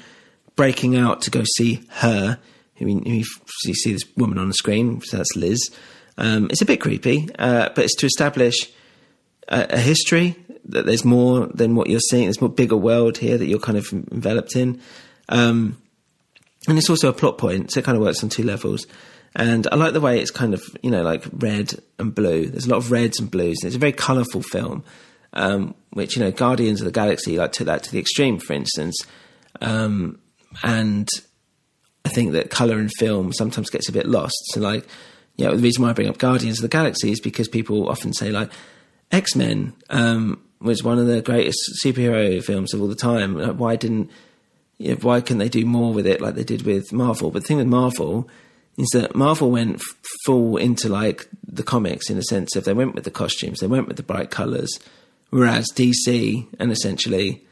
breaking 0.57 0.97
out 0.97 1.22
to 1.22 1.30
go 1.30 1.43
see 1.57 1.84
her. 1.88 2.38
I 2.80 2.84
mean, 2.84 3.05
you 3.05 3.24
see 3.24 3.93
this 3.93 4.05
woman 4.16 4.38
on 4.38 4.49
the 4.49 4.55
screen. 4.55 5.01
So 5.03 5.18
that's 5.18 5.36
Liz. 5.36 5.70
Um, 6.18 6.49
it's 6.51 6.62
a 6.62 6.66
bit 6.66 6.80
creepy, 6.80 7.28
uh, 7.38 7.70
but 7.74 7.84
it's 7.84 7.97
to 7.97 8.07
establish 8.07 8.70
a, 9.49 9.66
a, 9.70 9.78
history 9.78 10.36
that 10.66 10.84
there's 10.84 11.05
more 11.05 11.47
than 11.47 11.74
what 11.74 11.88
you're 11.88 12.01
seeing. 12.01 12.24
There's 12.24 12.40
more 12.40 12.51
bigger 12.51 12.76
world 12.76 13.18
here 13.18 13.38
that 13.38 13.47
you're 13.47 13.59
kind 13.59 13.78
of 13.78 13.86
enveloped 13.93 14.55
in, 14.55 14.80
um, 15.30 15.80
and 16.68 16.76
it's 16.76 16.90
also 16.90 17.09
a 17.09 17.14
plot 17.14 17.38
point. 17.38 17.72
So 17.72 17.80
it 17.80 17.84
kind 17.84 17.97
of 17.97 18.03
works 18.03 18.22
on 18.22 18.28
two 18.28 18.43
levels. 18.43 18.86
And 19.34 19.66
I 19.72 19.76
like 19.76 19.94
the 19.94 20.00
way 20.00 20.20
it's 20.20 20.30
kind 20.30 20.54
of 20.54 20.62
you 20.82 20.90
know 20.90 21.02
like 21.02 21.24
red 21.32 21.74
and 21.98 22.14
blue. 22.14 22.46
There's 22.46 22.66
a 22.66 22.70
lot 22.70 22.78
of 22.78 22.90
reds 22.90 23.18
and 23.18 23.30
blues. 23.30 23.58
And 23.62 23.68
it's 23.68 23.76
a 23.76 23.80
very 23.80 23.92
colourful 23.92 24.42
film, 24.42 24.84
um, 25.32 25.74
which 25.90 26.16
you 26.16 26.22
know 26.22 26.30
Guardians 26.30 26.80
of 26.80 26.84
the 26.84 26.92
Galaxy 26.92 27.36
like 27.36 27.52
took 27.52 27.66
that 27.66 27.82
to 27.84 27.92
the 27.92 27.98
extreme, 27.98 28.38
for 28.38 28.52
instance. 28.52 28.96
Um, 29.60 30.18
and 30.62 31.08
I 32.04 32.08
think 32.08 32.32
that 32.32 32.50
colour 32.50 32.78
in 32.78 32.88
film 32.88 33.32
sometimes 33.32 33.70
gets 33.70 33.88
a 33.88 33.92
bit 33.92 34.06
lost. 34.06 34.36
So 34.46 34.60
like, 34.60 34.86
you 35.36 35.44
know, 35.44 35.56
the 35.56 35.62
reason 35.62 35.82
why 35.82 35.90
I 35.90 35.92
bring 35.94 36.08
up 36.08 36.18
Guardians 36.18 36.58
of 36.58 36.62
the 36.62 36.68
Galaxy 36.68 37.10
is 37.10 37.20
because 37.20 37.48
people 37.48 37.88
often 37.88 38.12
say 38.12 38.30
like, 38.30 38.50
X 39.10 39.36
Men 39.36 39.74
um, 39.90 40.42
was 40.60 40.82
one 40.82 40.98
of 40.98 41.06
the 41.06 41.22
greatest 41.22 41.58
superhero 41.84 42.42
films 42.42 42.74
of 42.74 42.80
all 42.80 42.88
the 42.88 42.94
time. 42.94 43.38
Why 43.58 43.76
didn't 43.76 44.10
you 44.78 44.90
know, 44.90 44.96
why 44.96 45.20
couldn't 45.20 45.38
they 45.38 45.48
do 45.48 45.64
more 45.64 45.92
with 45.92 46.06
it 46.06 46.20
like 46.20 46.34
they 46.34 46.44
did 46.44 46.62
with 46.62 46.92
Marvel? 46.92 47.30
But 47.30 47.42
the 47.42 47.48
thing 47.48 47.58
with 47.58 47.66
Marvel 47.66 48.28
is 48.76 48.88
that 48.92 49.14
Marvel 49.14 49.50
went 49.50 49.76
f- 49.76 49.82
full 50.24 50.56
into 50.56 50.88
like 50.88 51.28
the 51.46 51.62
comics 51.62 52.08
in 52.08 52.16
the 52.16 52.22
sense 52.22 52.56
of 52.56 52.64
they 52.64 52.72
went 52.72 52.94
with 52.94 53.04
the 53.04 53.10
costumes, 53.10 53.60
they 53.60 53.66
went 53.66 53.88
with 53.88 53.96
the 53.96 54.02
bright 54.02 54.30
colours, 54.30 54.78
whereas 55.30 55.66
DC 55.74 56.46
and 56.58 56.72
essentially, 56.72 57.44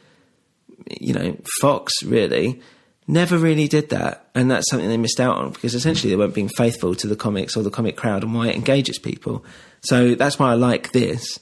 you 1.00 1.12
know, 1.12 1.36
Fox 1.60 1.92
really 2.02 2.60
never 3.06 3.36
really 3.36 3.66
did 3.66 3.90
that, 3.90 4.28
and 4.34 4.50
that's 4.50 4.70
something 4.70 4.88
they 4.88 4.96
missed 4.96 5.20
out 5.20 5.36
on 5.36 5.50
because 5.50 5.74
essentially 5.74 6.10
they 6.10 6.16
weren't 6.16 6.34
being 6.34 6.48
faithful 6.48 6.94
to 6.94 7.06
the 7.06 7.16
comics 7.16 7.56
or 7.56 7.62
the 7.62 7.70
comic 7.70 7.96
crowd 7.96 8.22
and 8.22 8.34
why 8.34 8.48
it 8.48 8.54
engages 8.54 8.98
people. 8.98 9.44
So 9.82 10.14
that's 10.14 10.38
why 10.38 10.52
I 10.52 10.54
like 10.54 10.92
this 10.92 11.38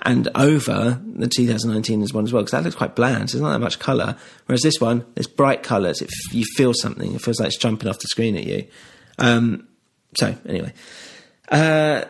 and 0.00 0.28
over 0.34 1.00
the 1.14 1.28
2019 1.28 2.02
is 2.02 2.12
one 2.12 2.24
as 2.24 2.32
well 2.32 2.42
because 2.42 2.52
that 2.52 2.64
looks 2.64 2.76
quite 2.76 2.96
bland. 2.96 3.30
So 3.30 3.38
there's 3.38 3.42
not 3.42 3.52
that 3.52 3.64
much 3.64 3.78
colour. 3.78 4.16
Whereas 4.46 4.62
this 4.62 4.80
one, 4.80 5.06
there's 5.14 5.26
bright 5.26 5.62
colours. 5.62 6.02
It, 6.02 6.10
you 6.32 6.44
feel 6.56 6.74
something. 6.74 7.14
It 7.14 7.22
feels 7.22 7.38
like 7.40 7.48
it's 7.48 7.58
jumping 7.58 7.88
off 7.88 7.98
the 8.00 8.08
screen 8.08 8.36
at 8.36 8.44
you. 8.44 8.66
Um, 9.18 9.68
so 10.16 10.36
anyway, 10.46 10.72
uh, 11.48 12.04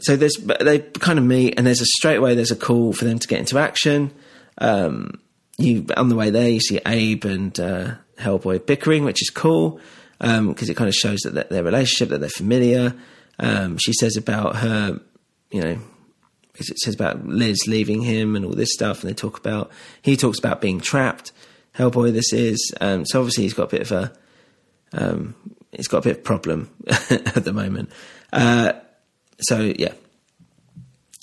so 0.00 0.16
there's 0.16 0.36
they 0.60 0.80
kind 0.80 1.18
of 1.18 1.24
meet, 1.24 1.54
and 1.56 1.66
there's 1.66 1.80
a 1.80 1.86
straight 1.86 2.16
away 2.16 2.34
there's 2.34 2.50
a 2.50 2.56
call 2.56 2.92
for 2.92 3.04
them 3.04 3.18
to 3.18 3.28
get 3.28 3.40
into 3.40 3.58
action. 3.58 4.12
Um, 4.58 5.20
you 5.56 5.86
on 5.96 6.08
the 6.08 6.16
way 6.16 6.30
there, 6.30 6.48
you 6.48 6.60
see 6.60 6.80
Abe 6.86 7.24
and 7.24 7.58
uh, 7.58 7.94
Hellboy 8.18 8.66
bickering, 8.66 9.04
which 9.04 9.22
is 9.22 9.30
cool 9.30 9.80
because 10.18 10.38
um, 10.38 10.54
it 10.56 10.76
kind 10.76 10.88
of 10.88 10.94
shows 10.94 11.20
that 11.20 11.50
their 11.50 11.62
relationship, 11.62 12.08
that 12.10 12.20
they're 12.20 12.28
familiar. 12.28 12.94
Um, 13.38 13.78
she 13.78 13.92
says 13.92 14.16
about 14.16 14.56
her, 14.56 15.00
you 15.50 15.60
know, 15.60 15.78
it 16.56 16.78
says 16.78 16.94
about 16.94 17.26
Liz 17.26 17.66
leaving 17.66 18.02
him 18.02 18.36
and 18.36 18.44
all 18.44 18.52
this 18.52 18.72
stuff, 18.72 19.02
and 19.02 19.10
they 19.10 19.14
talk 19.14 19.38
about 19.38 19.70
he 20.02 20.16
talks 20.16 20.38
about 20.38 20.60
being 20.60 20.80
trapped. 20.80 21.32
Hellboy, 21.76 22.12
this 22.12 22.32
is 22.32 22.72
um, 22.80 23.04
so 23.06 23.20
obviously 23.20 23.44
he's 23.44 23.54
got 23.54 23.72
a 23.72 23.76
bit 23.78 23.90
of 23.90 23.92
a 23.92 24.12
he's 25.76 25.88
got 25.88 25.98
a 25.98 26.02
bit 26.02 26.18
of 26.18 26.24
problem 26.24 26.70
at 27.10 27.44
the 27.44 27.52
moment. 27.52 27.90
Uh, 28.32 28.72
so 29.40 29.60
yeah, 29.60 29.92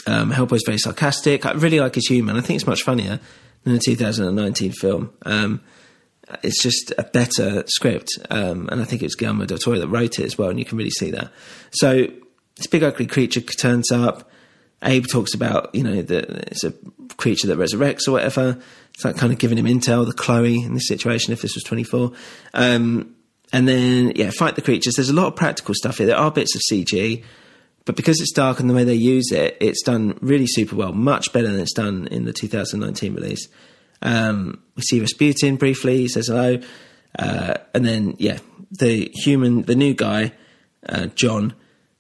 um, 0.08 0.32
Hellboy's 0.32 0.64
very 0.66 0.78
sarcastic. 0.78 1.46
I 1.46 1.52
really 1.54 1.80
like 1.80 1.96
his 1.96 2.08
humour. 2.08 2.34
I 2.34 2.42
think 2.42 2.58
it's 2.58 2.68
much 2.68 2.84
funnier 2.84 3.20
than 3.64 3.74
the 3.74 3.80
2019 3.80 4.72
film. 4.72 5.12
Um, 5.26 5.62
it's 6.44 6.62
just 6.62 6.94
a 6.98 7.04
better 7.04 7.64
script, 7.68 8.10
um, 8.30 8.70
and 8.72 8.82
I 8.82 8.86
think 8.86 9.04
it's 9.04 9.16
Guillermo 9.16 9.46
del 9.46 9.58
Toro 9.58 9.80
that 9.80 9.88
wrote 9.88 10.20
it 10.20 10.26
as 10.26 10.38
well, 10.38 10.50
and 10.50 10.60
you 10.60 10.66
can 10.66 10.78
really 10.78 10.92
see 10.92 11.12
that. 11.12 11.32
So 11.72 12.08
this 12.56 12.68
big 12.68 12.84
ugly 12.84 13.08
creature 13.08 13.42
turns 13.42 13.92
up. 13.92 14.30
Abe 14.84 15.06
talks 15.06 15.34
about 15.34 15.74
you 15.76 15.84
know 15.84 16.02
that 16.02 16.30
it's 16.52 16.64
a 16.64 16.74
creature 17.18 17.48
that 17.48 17.58
resurrects 17.58 18.08
or 18.08 18.14
whatever. 18.14 18.58
It's 18.94 19.06
like 19.06 19.18
kind 19.18 19.32
of 19.32 19.40
giving 19.40 19.58
him 19.58 19.66
intel, 19.66 20.06
the 20.06 20.14
Chloe 20.14 20.64
in 20.64 20.74
this 20.74 20.88
situation. 20.88 21.34
If 21.34 21.42
this 21.42 21.56
was 21.56 21.64
24, 21.64 22.12
um, 22.54 23.16
and 23.54 23.68
then 23.68 24.14
yeah, 24.16 24.32
fight 24.32 24.56
the 24.56 24.62
creatures. 24.62 24.96
There's 24.96 25.10
a 25.10 25.14
lot 25.14 25.28
of 25.28 25.36
practical 25.36 25.74
stuff 25.76 25.98
here. 25.98 26.08
There 26.08 26.18
are 26.18 26.32
bits 26.32 26.56
of 26.56 26.62
CG. 26.72 27.24
But 27.86 27.96
because 27.96 28.22
it's 28.22 28.32
dark 28.32 28.60
and 28.60 28.70
the 28.70 28.74
way 28.74 28.84
they 28.84 28.94
use 28.94 29.32
it, 29.32 29.58
it's 29.60 29.82
done 29.82 30.18
really 30.22 30.46
super 30.48 30.76
well, 30.76 30.94
much 30.94 31.34
better 31.34 31.48
than 31.48 31.60
it's 31.60 31.74
done 31.74 32.08
in 32.08 32.26
the 32.26 32.34
2019 32.34 33.16
release. 33.16 33.48
Um, 34.02 34.62
we 34.76 34.84
see 34.84 35.00
Rasputin 35.00 35.56
briefly, 35.56 35.98
he 35.98 36.08
says 36.08 36.28
hello. 36.28 36.60
Uh, 37.18 37.56
and 37.74 37.86
then, 37.86 38.16
yeah, 38.20 38.40
the 38.72 39.12
human, 39.14 39.64
the 39.64 39.76
new 39.76 39.94
guy, 39.94 40.34
uh, 40.88 41.08
John, 41.08 41.56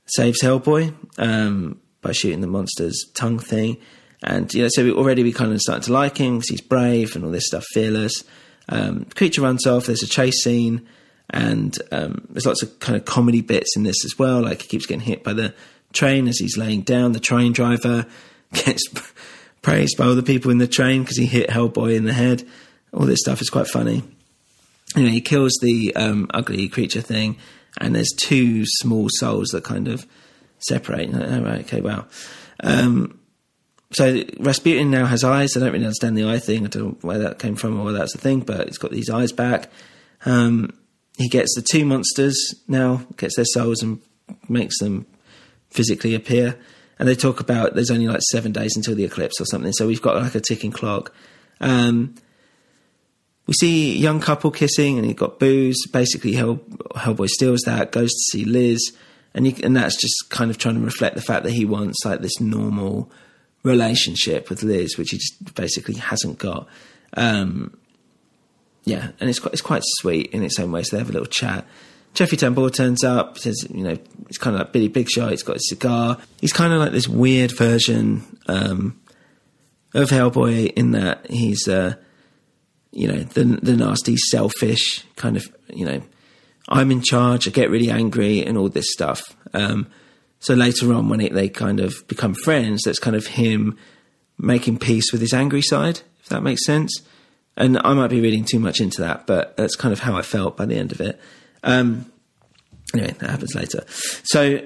saves 0.05 0.41
Hellboy 0.41 0.93
um, 1.17 1.79
by 2.01 2.11
shooting 2.11 2.41
the 2.41 2.47
monster's 2.47 3.03
tongue 3.13 3.39
thing. 3.39 3.77
And, 4.23 4.53
you 4.53 4.63
know, 4.63 4.69
so 4.71 4.83
we, 4.83 4.91
already 4.91 5.23
we 5.23 5.33
kind 5.33 5.51
of 5.51 5.59
started 5.59 5.83
to 5.85 5.93
like 5.93 6.17
him 6.17 6.37
because 6.37 6.49
he's 6.49 6.61
brave 6.61 7.15
and 7.15 7.25
all 7.25 7.31
this 7.31 7.47
stuff, 7.47 7.65
fearless. 7.73 8.23
Um, 8.69 9.05
creature 9.15 9.41
runs 9.41 9.65
off, 9.65 9.87
there's 9.87 10.03
a 10.03 10.07
chase 10.07 10.43
scene. 10.43 10.87
And 11.31 11.77
um, 11.91 12.27
there's 12.29 12.45
lots 12.45 12.61
of 12.61 12.77
kind 12.79 12.97
of 12.97 13.05
comedy 13.05 13.41
bits 13.41 13.75
in 13.75 13.83
this 13.83 14.03
as 14.03 14.19
well. 14.19 14.41
Like 14.41 14.61
he 14.61 14.67
keeps 14.67 14.85
getting 14.85 15.01
hit 15.01 15.23
by 15.23 15.33
the 15.33 15.53
train 15.93 16.27
as 16.27 16.37
he's 16.37 16.57
laying 16.57 16.81
down. 16.81 17.13
The 17.13 17.19
train 17.19 17.53
driver 17.53 18.05
gets 18.53 18.83
praised 19.61 19.97
by 19.97 20.05
all 20.05 20.15
the 20.15 20.23
people 20.23 20.51
in 20.51 20.57
the 20.57 20.67
train 20.67 21.03
because 21.03 21.17
he 21.17 21.25
hit 21.25 21.49
Hellboy 21.49 21.95
in 21.95 22.05
the 22.05 22.13
head. 22.13 22.43
All 22.93 23.05
this 23.05 23.19
stuff 23.21 23.41
is 23.41 23.49
quite 23.49 23.67
funny. 23.67 24.03
Anyway, 24.95 25.11
he 25.11 25.21
kills 25.21 25.57
the 25.61 25.95
um, 25.95 26.27
ugly 26.33 26.67
creature 26.67 27.01
thing, 27.01 27.37
and 27.79 27.95
there's 27.95 28.11
two 28.17 28.65
small 28.65 29.07
souls 29.09 29.49
that 29.49 29.63
kind 29.63 29.87
of 29.87 30.05
separate. 30.59 31.09
Oh, 31.13 31.41
right, 31.41 31.61
okay, 31.61 31.79
wow. 31.79 32.07
Um, 32.61 33.17
so 33.93 34.23
Rasputin 34.39 34.91
now 34.91 35.05
has 35.05 35.23
eyes. 35.23 35.55
I 35.55 35.61
don't 35.61 35.71
really 35.71 35.85
understand 35.85 36.17
the 36.17 36.29
eye 36.29 36.39
thing. 36.39 36.65
I 36.65 36.69
don't 36.69 36.83
know 36.83 36.97
where 37.01 37.19
that 37.19 37.39
came 37.39 37.55
from 37.55 37.79
or 37.79 37.85
whether 37.85 37.97
that's 37.97 38.15
a 38.15 38.17
thing, 38.17 38.41
but 38.41 38.67
he's 38.67 38.77
got 38.77 38.91
these 38.91 39.09
eyes 39.09 39.31
back. 39.31 39.71
Um, 40.25 40.73
he 41.21 41.29
gets 41.29 41.53
the 41.55 41.61
two 41.61 41.85
monsters 41.85 42.55
now, 42.67 43.05
gets 43.17 43.35
their 43.35 43.45
souls 43.45 43.81
and 43.81 44.01
makes 44.49 44.79
them 44.79 45.05
physically 45.69 46.15
appear. 46.15 46.57
And 46.99 47.07
they 47.07 47.15
talk 47.15 47.39
about 47.39 47.73
there's 47.73 47.91
only 47.91 48.07
like 48.07 48.21
seven 48.31 48.51
days 48.51 48.75
until 48.75 48.95
the 48.95 49.05
eclipse 49.05 49.41
or 49.41 49.45
something. 49.45 49.73
So 49.73 49.87
we've 49.87 50.01
got 50.01 50.21
like 50.21 50.35
a 50.35 50.39
ticking 50.39 50.71
clock. 50.71 51.13
Um, 51.59 52.15
we 53.47 53.53
see 53.55 53.95
a 53.95 53.97
young 53.97 54.19
couple 54.19 54.51
kissing 54.51 54.97
and 54.97 55.07
he 55.07 55.13
got 55.13 55.39
booze. 55.39 55.87
Basically, 55.87 56.33
Hell, 56.33 56.57
Hellboy 56.95 57.27
steals 57.27 57.61
that, 57.61 57.91
goes 57.91 58.09
to 58.09 58.19
see 58.31 58.45
Liz. 58.45 58.95
And, 59.33 59.47
he, 59.47 59.63
and 59.63 59.75
that's 59.75 59.99
just 59.99 60.29
kind 60.29 60.51
of 60.51 60.57
trying 60.57 60.75
to 60.75 60.81
reflect 60.81 61.15
the 61.15 61.21
fact 61.21 61.43
that 61.43 61.53
he 61.53 61.65
wants 61.65 61.97
like 62.05 62.21
this 62.21 62.39
normal 62.39 63.11
relationship 63.63 64.49
with 64.49 64.61
Liz, 64.63 64.97
which 64.97 65.09
he 65.09 65.17
just 65.17 65.55
basically 65.55 65.95
hasn't 65.95 66.37
got. 66.37 66.67
Um, 67.17 67.77
yeah, 68.83 69.09
and 69.19 69.29
it's 69.29 69.39
quite 69.39 69.53
it's 69.53 69.61
quite 69.61 69.83
sweet 69.85 70.31
in 70.31 70.43
its 70.43 70.59
own 70.59 70.71
way. 70.71 70.83
So 70.83 70.95
they 70.95 70.99
have 70.99 71.09
a 71.09 71.13
little 71.13 71.27
chat. 71.27 71.65
Jeffrey 72.13 72.37
Tambor 72.37 72.73
turns 72.73 73.03
up, 73.03 73.37
says, 73.37 73.65
you 73.69 73.83
know, 73.83 73.97
it's 74.27 74.37
kind 74.37 74.55
of 74.55 74.61
like 74.61 74.73
Billy 74.73 74.89
Big 74.89 75.09
Shot, 75.09 75.31
he's 75.31 75.43
got 75.43 75.55
a 75.55 75.61
cigar. 75.61 76.17
He's 76.41 76.51
kind 76.51 76.73
of 76.73 76.79
like 76.79 76.91
this 76.91 77.07
weird 77.07 77.57
version 77.57 78.37
um, 78.47 78.99
of 79.93 80.09
Hellboy 80.09 80.73
in 80.73 80.91
that 80.91 81.29
he's, 81.29 81.69
uh, 81.69 81.95
you 82.91 83.07
know, 83.07 83.19
the, 83.23 83.45
the 83.61 83.77
nasty, 83.77 84.17
selfish 84.17 85.05
kind 85.15 85.37
of, 85.37 85.45
you 85.69 85.85
know, 85.85 86.01
I'm 86.67 86.91
in 86.91 87.01
charge, 87.01 87.47
I 87.47 87.51
get 87.51 87.69
really 87.69 87.89
angry 87.89 88.45
and 88.45 88.57
all 88.57 88.67
this 88.67 88.91
stuff. 88.91 89.21
Um, 89.53 89.87
so 90.39 90.53
later 90.53 90.93
on, 90.93 91.07
when 91.07 91.21
it, 91.21 91.33
they 91.33 91.47
kind 91.47 91.79
of 91.79 92.05
become 92.07 92.33
friends, 92.33 92.81
that's 92.83 92.99
kind 92.99 93.15
of 93.15 93.25
him 93.27 93.77
making 94.37 94.79
peace 94.79 95.11
with 95.13 95.21
his 95.21 95.33
angry 95.33 95.61
side, 95.61 96.01
if 96.19 96.29
that 96.29 96.43
makes 96.43 96.65
sense. 96.65 97.01
And 97.57 97.77
I 97.79 97.93
might 97.93 98.07
be 98.07 98.21
reading 98.21 98.45
too 98.45 98.59
much 98.59 98.79
into 98.79 99.01
that, 99.01 99.27
but 99.27 99.57
that's 99.57 99.75
kind 99.75 99.91
of 99.91 99.99
how 99.99 100.15
I 100.15 100.21
felt 100.21 100.57
by 100.57 100.65
the 100.65 100.77
end 100.77 100.91
of 100.91 101.01
it. 101.01 101.19
Um, 101.63 102.11
anyway, 102.93 103.13
that 103.19 103.29
happens 103.29 103.55
later. 103.55 103.83
So 104.23 104.61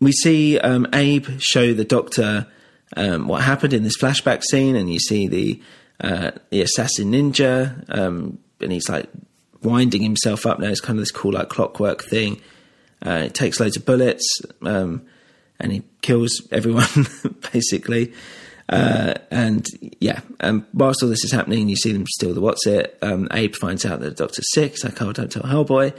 we 0.00 0.12
see 0.12 0.58
um, 0.58 0.86
Abe 0.92 1.26
show 1.38 1.72
the 1.72 1.84
doctor 1.84 2.46
um, 2.96 3.26
what 3.26 3.42
happened 3.42 3.72
in 3.72 3.84
this 3.84 3.96
flashback 3.96 4.42
scene, 4.42 4.76
and 4.76 4.92
you 4.92 4.98
see 4.98 5.28
the 5.28 5.62
uh, 6.00 6.32
the 6.50 6.62
assassin 6.62 7.12
ninja, 7.12 7.84
um, 7.88 8.38
and 8.60 8.72
he's 8.72 8.88
like 8.88 9.08
winding 9.62 10.02
himself 10.02 10.44
up 10.46 10.58
now. 10.58 10.68
It's 10.68 10.80
kind 10.80 10.98
of 10.98 11.02
this 11.02 11.10
cool 11.10 11.32
like 11.32 11.48
clockwork 11.48 12.04
thing. 12.04 12.40
Uh, 13.04 13.22
it 13.26 13.34
takes 13.34 13.60
loads 13.60 13.76
of 13.76 13.86
bullets, 13.86 14.26
um, 14.62 15.06
and 15.58 15.72
he 15.72 15.82
kills 16.02 16.46
everyone 16.50 17.06
basically. 17.52 18.12
Uh, 18.72 19.14
and 19.30 19.66
yeah, 20.00 20.20
um, 20.40 20.66
whilst 20.72 21.02
all 21.02 21.08
this 21.08 21.24
is 21.24 21.32
happening, 21.32 21.68
you 21.68 21.76
see 21.76 21.92
them 21.92 22.06
steal 22.06 22.34
the 22.34 22.40
what's 22.40 22.66
it. 22.66 22.98
Um, 23.02 23.28
Abe 23.32 23.54
finds 23.54 23.84
out 23.84 24.00
that 24.00 24.16
the 24.16 24.24
doctor's 24.24 24.50
sick. 24.52 24.72
He's 24.72 24.84
like, 24.84 25.00
oh, 25.02 25.12
don't 25.12 25.30
tell 25.30 25.42
Hellboy. 25.42 25.94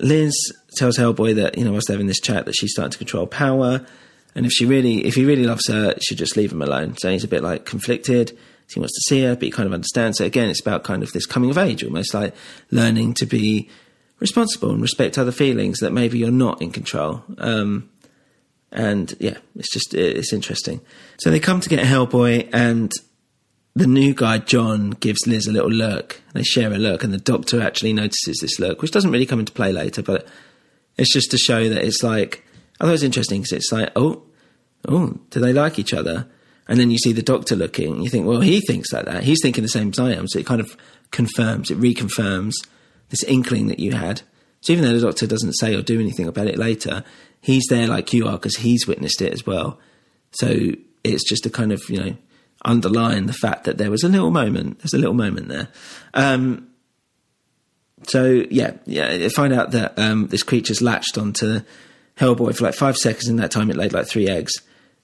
Liz 0.00 0.34
tells 0.76 0.98
Hellboy 0.98 1.36
that, 1.36 1.58
you 1.58 1.64
know, 1.64 1.72
whilst 1.72 1.88
they're 1.88 1.96
having 1.96 2.06
this 2.06 2.20
chat, 2.20 2.46
that 2.46 2.54
she's 2.54 2.72
starting 2.72 2.92
to 2.92 2.98
control 2.98 3.26
power. 3.26 3.86
And 4.34 4.46
if 4.46 4.52
she 4.52 4.64
really, 4.64 5.04
if 5.04 5.14
he 5.14 5.24
really 5.24 5.44
loves 5.44 5.66
her, 5.68 5.96
she 6.00 6.14
just 6.14 6.36
leave 6.36 6.52
him 6.52 6.62
alone. 6.62 6.96
So 6.96 7.10
he's 7.10 7.24
a 7.24 7.28
bit 7.28 7.42
like 7.42 7.64
conflicted. 7.64 8.36
He 8.72 8.80
wants 8.80 8.94
to 8.94 9.00
see 9.08 9.22
her, 9.22 9.34
but 9.34 9.44
he 9.44 9.50
kind 9.50 9.66
of 9.66 9.72
understands. 9.72 10.18
So 10.18 10.24
again, 10.24 10.50
it's 10.50 10.60
about 10.60 10.84
kind 10.84 11.02
of 11.02 11.12
this 11.12 11.24
coming 11.24 11.50
of 11.50 11.58
age, 11.58 11.82
almost 11.82 12.12
like 12.14 12.34
learning 12.70 13.14
to 13.14 13.26
be 13.26 13.68
responsible 14.20 14.70
and 14.70 14.82
respect 14.82 15.16
other 15.16 15.32
feelings 15.32 15.78
that 15.78 15.92
maybe 15.92 16.18
you're 16.18 16.30
not 16.30 16.60
in 16.60 16.70
control. 16.70 17.24
Um, 17.38 17.88
and 18.70 19.14
yeah, 19.18 19.38
it's 19.56 19.72
just 19.72 19.94
it's 19.94 20.32
interesting. 20.32 20.80
So 21.18 21.30
they 21.30 21.40
come 21.40 21.60
to 21.60 21.68
get 21.68 21.80
a 21.80 21.86
Hellboy, 21.86 22.50
and 22.52 22.92
the 23.74 23.86
new 23.86 24.14
guy 24.14 24.38
John 24.38 24.90
gives 24.90 25.26
Liz 25.26 25.46
a 25.46 25.52
little 25.52 25.70
look. 25.70 26.20
They 26.34 26.42
share 26.42 26.72
a 26.72 26.78
look, 26.78 27.04
and 27.04 27.12
the 27.12 27.18
Doctor 27.18 27.60
actually 27.60 27.92
notices 27.92 28.38
this 28.40 28.58
look, 28.58 28.82
which 28.82 28.90
doesn't 28.90 29.10
really 29.10 29.26
come 29.26 29.40
into 29.40 29.52
play 29.52 29.72
later, 29.72 30.02
but 30.02 30.26
it's 30.96 31.12
just 31.12 31.30
to 31.30 31.38
show 31.38 31.68
that 31.68 31.84
it's 31.84 32.02
like. 32.02 32.44
I 32.80 32.84
thought 32.84 32.90
it 32.90 32.92
was 32.92 33.02
interesting 33.02 33.40
because 33.40 33.54
it's 33.54 33.72
like, 33.72 33.90
oh, 33.96 34.22
oh, 34.86 35.18
do 35.30 35.40
they 35.40 35.52
like 35.52 35.80
each 35.80 35.92
other? 35.92 36.28
And 36.68 36.78
then 36.78 36.92
you 36.92 36.98
see 36.98 37.12
the 37.12 37.22
Doctor 37.22 37.56
looking, 37.56 38.02
you 38.02 38.10
think, 38.10 38.24
well, 38.26 38.40
he 38.40 38.60
thinks 38.60 38.92
like 38.92 39.06
that. 39.06 39.24
He's 39.24 39.40
thinking 39.42 39.62
the 39.62 39.68
same 39.68 39.88
as 39.88 39.98
I 39.98 40.12
am, 40.12 40.28
so 40.28 40.38
it 40.38 40.46
kind 40.46 40.60
of 40.60 40.76
confirms, 41.10 41.70
it 41.70 41.80
reconfirms 41.80 42.52
this 43.08 43.24
inkling 43.24 43.68
that 43.68 43.80
you 43.80 43.92
had. 43.92 44.22
So 44.60 44.72
even 44.72 44.84
though 44.84 44.92
the 44.92 45.06
Doctor 45.06 45.26
doesn't 45.26 45.54
say 45.54 45.74
or 45.74 45.82
do 45.82 46.00
anything 46.00 46.26
about 46.26 46.46
it 46.46 46.58
later, 46.58 47.04
he's 47.40 47.66
there 47.68 47.86
like 47.86 48.12
you 48.12 48.26
are 48.26 48.32
because 48.32 48.56
he's 48.56 48.86
witnessed 48.86 49.22
it 49.22 49.32
as 49.32 49.46
well. 49.46 49.78
So 50.32 50.70
it's 51.04 51.28
just 51.28 51.44
to 51.44 51.50
kind 51.50 51.72
of 51.72 51.82
you 51.88 52.00
know 52.00 52.16
underline 52.64 53.26
the 53.26 53.32
fact 53.32 53.64
that 53.64 53.78
there 53.78 53.90
was 53.90 54.02
a 54.02 54.08
little 54.08 54.30
moment. 54.30 54.80
There's 54.80 54.94
a 54.94 54.98
little 54.98 55.14
moment 55.14 55.48
there. 55.48 55.68
Um, 56.14 56.68
so 58.04 58.44
yeah, 58.50 58.72
yeah. 58.86 59.28
Find 59.28 59.52
out 59.52 59.72
that 59.72 59.98
um, 59.98 60.28
this 60.28 60.42
creature's 60.42 60.82
latched 60.82 61.18
onto 61.18 61.60
Hellboy 62.16 62.56
for 62.56 62.64
like 62.64 62.74
five 62.74 62.96
seconds. 62.96 63.28
In 63.28 63.36
that 63.36 63.50
time, 63.50 63.70
it 63.70 63.76
laid 63.76 63.92
like 63.92 64.06
three 64.06 64.28
eggs. 64.28 64.52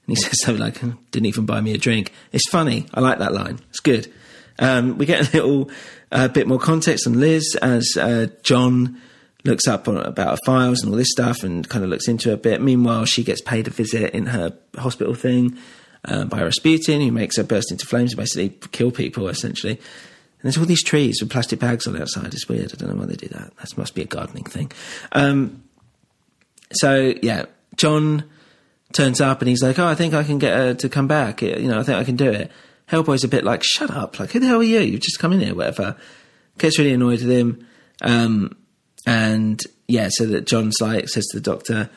And 0.06 0.16
he 0.16 0.22
says 0.22 0.40
something 0.42 0.62
like, 0.62 0.80
"Didn't 1.10 1.26
even 1.26 1.46
buy 1.46 1.60
me 1.60 1.72
a 1.72 1.78
drink." 1.78 2.12
It's 2.32 2.48
funny. 2.50 2.86
I 2.92 3.00
like 3.00 3.18
that 3.18 3.32
line. 3.32 3.60
It's 3.70 3.80
good. 3.80 4.12
Um, 4.58 4.98
we 4.98 5.06
get 5.06 5.28
a 5.28 5.36
little 5.36 5.70
uh, 6.12 6.28
bit 6.28 6.46
more 6.46 6.60
context 6.60 7.06
on 7.06 7.18
Liz 7.18 7.56
as 7.60 7.96
uh, 7.96 8.28
John 8.42 9.00
looks 9.44 9.68
up 9.68 9.88
on, 9.88 9.98
about 9.98 10.30
her 10.30 10.38
files 10.44 10.82
and 10.82 10.90
all 10.90 10.96
this 10.96 11.10
stuff 11.10 11.42
and 11.42 11.68
kind 11.68 11.84
of 11.84 11.90
looks 11.90 12.08
into 12.08 12.30
it 12.30 12.34
a 12.34 12.38
bit. 12.38 12.60
Meanwhile, 12.62 13.04
she 13.04 13.22
gets 13.22 13.40
paid 13.40 13.66
a 13.66 13.70
visit 13.70 14.14
in 14.14 14.26
her 14.26 14.56
hospital 14.76 15.14
thing 15.14 15.56
uh, 16.06 16.24
by 16.24 16.42
Rasputin, 16.42 17.00
who 17.00 17.12
makes 17.12 17.36
her 17.36 17.44
burst 17.44 17.70
into 17.70 17.86
flames 17.86 18.12
and 18.12 18.18
basically 18.18 18.50
kill 18.72 18.90
people, 18.90 19.28
essentially. 19.28 19.74
And 19.74 20.42
there's 20.42 20.58
all 20.58 20.64
these 20.64 20.84
trees 20.84 21.20
with 21.20 21.30
plastic 21.30 21.58
bags 21.58 21.86
on 21.86 21.92
the 21.92 22.02
outside. 22.02 22.32
It's 22.32 22.48
weird. 22.48 22.72
I 22.72 22.76
don't 22.76 22.90
know 22.94 23.00
why 23.00 23.06
they 23.06 23.16
do 23.16 23.28
that. 23.28 23.56
That 23.56 23.78
must 23.78 23.94
be 23.94 24.02
a 24.02 24.06
gardening 24.06 24.44
thing. 24.44 24.72
Um, 25.12 25.62
so, 26.72 27.14
yeah, 27.22 27.44
John 27.76 28.24
turns 28.92 29.20
up 29.20 29.40
and 29.40 29.48
he's 29.48 29.62
like, 29.62 29.78
oh, 29.78 29.86
I 29.86 29.94
think 29.94 30.14
I 30.14 30.24
can 30.24 30.38
get 30.38 30.56
her 30.56 30.74
to 30.74 30.88
come 30.88 31.06
back. 31.06 31.42
You 31.42 31.68
know, 31.68 31.80
I 31.80 31.82
think 31.82 31.98
I 31.98 32.04
can 32.04 32.16
do 32.16 32.30
it. 32.30 32.50
Hellboy's 32.90 33.24
a 33.24 33.28
bit 33.28 33.44
like, 33.44 33.62
shut 33.62 33.90
up. 33.90 34.18
Like, 34.18 34.32
who 34.32 34.40
the 34.40 34.46
hell 34.46 34.60
are 34.60 34.62
you? 34.62 34.80
You've 34.80 35.00
just 35.00 35.18
come 35.18 35.32
in 35.32 35.40
here, 35.40 35.54
whatever. 35.54 35.96
Gets 36.58 36.78
really 36.78 36.92
annoyed 36.92 37.22
with 37.22 37.30
him. 37.30 37.66
Um, 38.02 38.56
and 39.06 39.60
yeah, 39.86 40.08
so 40.10 40.26
that 40.26 40.46
John's 40.46 40.76
like 40.80 41.08
says 41.08 41.26
to 41.26 41.38
the 41.38 41.42
doctor, 41.42 41.90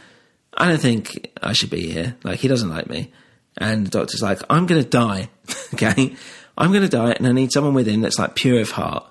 I 0.53 0.68
don't 0.68 0.82
think 0.82 1.32
I 1.41 1.53
should 1.53 1.70
be 1.70 1.91
here. 1.91 2.16
Like 2.24 2.39
he 2.39 2.47
doesn't 2.47 2.70
like 2.70 2.88
me. 2.88 3.12
and 3.58 3.86
the 3.86 3.91
doctor's 3.91 4.22
like, 4.22 4.41
I'm 4.49 4.68
to 4.68 4.84
die. 4.84 5.30
okay. 5.74 6.16
I'm 6.58 6.74
to 6.74 6.89
die 6.89 7.12
and 7.12 7.28
I 7.28 7.32
need 7.32 7.51
someone 7.51 7.76
within 7.76 8.01
that's 8.01 8.18
like 8.18 8.36
pure 8.36 8.60
of 8.60 8.72
heart. 8.72 9.05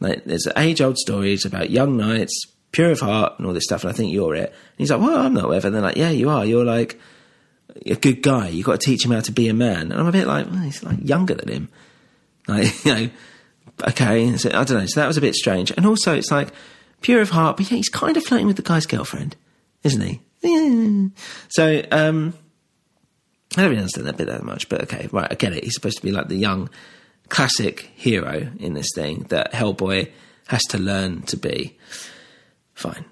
Like 0.00 0.24
there's 0.24 0.48
age 0.56 0.80
old 0.80 0.98
stories 0.98 1.44
about 1.44 1.70
young 1.70 1.96
knights, 1.96 2.34
pure 2.72 2.90
of 2.90 3.00
heart 3.00 3.34
and 3.38 3.46
all 3.46 3.52
this 3.52 3.64
stuff. 3.64 3.84
And 3.84 3.92
I 3.92 3.96
think 3.96 4.12
you're 4.12 4.34
it. 4.34 4.50
And 4.50 4.78
he's 4.78 4.90
like, 4.90 5.00
well, 5.00 5.18
I'm 5.18 5.34
not 5.34 5.48
whatever. 5.48 5.68
And 5.68 5.76
they're 5.76 5.82
like, 5.82 5.96
yeah, 5.96 6.10
you 6.10 6.28
are. 6.28 6.44
You're 6.44 6.64
like 6.64 7.00
a 7.86 7.94
good 7.94 8.22
guy. 8.22 8.48
You've 8.48 8.66
got 8.66 8.80
to 8.80 8.86
teach 8.86 9.04
him 9.04 9.12
how 9.12 9.20
to 9.20 9.32
be 9.32 9.48
a 9.48 9.54
man. 9.54 9.92
And 9.92 9.94
I'm 9.94 10.06
a 10.06 10.12
bit 10.12 10.26
like, 10.26 10.46
well, 10.46 10.60
he's 10.60 10.82
like 10.82 10.98
younger 11.02 11.34
than 11.34 11.48
him. 11.48 11.68
Like, 12.48 12.84
you 12.84 12.94
know, 12.94 13.10
okay. 13.88 14.36
So, 14.36 14.48
I 14.48 14.64
don't 14.64 14.78
know. 14.78 14.86
So 14.86 14.98
that 14.98 15.06
was 15.06 15.16
a 15.16 15.20
bit 15.20 15.36
strange. 15.36 15.70
And 15.70 15.86
also 15.86 16.16
it's 16.16 16.32
like 16.32 16.48
pure 17.00 17.20
of 17.20 17.30
heart, 17.30 17.56
but 17.56 17.70
yeah, 17.70 17.76
he's 17.76 17.88
kind 17.88 18.16
of 18.16 18.24
flirting 18.24 18.46
with 18.46 18.56
the 18.56 18.62
guy's 18.62 18.86
girlfriend, 18.86 19.36
isn't 19.82 20.00
he? 20.00 20.20
Yeah. 20.42 21.08
So, 21.48 21.82
um, 21.90 22.34
I 23.56 23.62
don't 23.62 23.70
really 23.70 23.78
understand 23.78 24.06
that 24.06 24.16
bit 24.16 24.28
that 24.28 24.44
much, 24.44 24.68
but 24.68 24.82
okay, 24.82 25.08
right, 25.12 25.28
I 25.30 25.34
get 25.34 25.52
it. 25.52 25.64
He's 25.64 25.74
supposed 25.74 25.96
to 25.96 26.02
be 26.02 26.12
like 26.12 26.28
the 26.28 26.36
young 26.36 26.70
classic 27.28 27.90
hero 27.94 28.48
in 28.58 28.74
this 28.74 28.88
thing 28.94 29.26
that 29.30 29.52
Hellboy 29.52 30.10
has 30.48 30.62
to 30.64 30.78
learn 30.78 31.22
to 31.22 31.36
be. 31.36 31.78
Fine. 32.74 33.04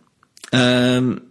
Um, 0.53 1.29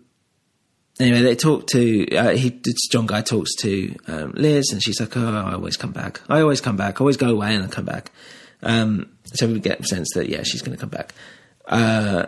anyway, 1.00 1.22
they 1.22 1.36
talk 1.36 1.68
to 1.68 2.16
uh, 2.16 2.32
he. 2.32 2.62
John 2.92 3.06
Guy 3.06 3.22
talks 3.22 3.56
to 3.62 3.96
um, 4.08 4.32
Liz, 4.36 4.72
and 4.72 4.84
she's 4.84 5.00
like, 5.00 5.16
"Oh, 5.16 5.36
I 5.36 5.54
always 5.54 5.78
come 5.78 5.92
back. 5.92 6.22
I 6.30 6.42
always 6.42 6.62
come 6.62 6.78
back. 6.78 7.00
I 7.00 7.00
always 7.00 7.18
go 7.18 7.30
away 7.30 7.56
and 7.56 7.64
I 7.64 7.68
come 7.68 7.86
back." 7.86 8.12
Um, 8.62 9.12
so 9.24 9.48
we 9.48 9.60
get 9.60 9.80
a 9.80 9.84
sense 9.86 10.10
that 10.16 10.30
yeah, 10.30 10.44
she's 10.44 10.62
going 10.62 10.76
to 10.76 10.82
come 10.82 10.90
back. 10.90 11.14
Uh, 11.66 12.28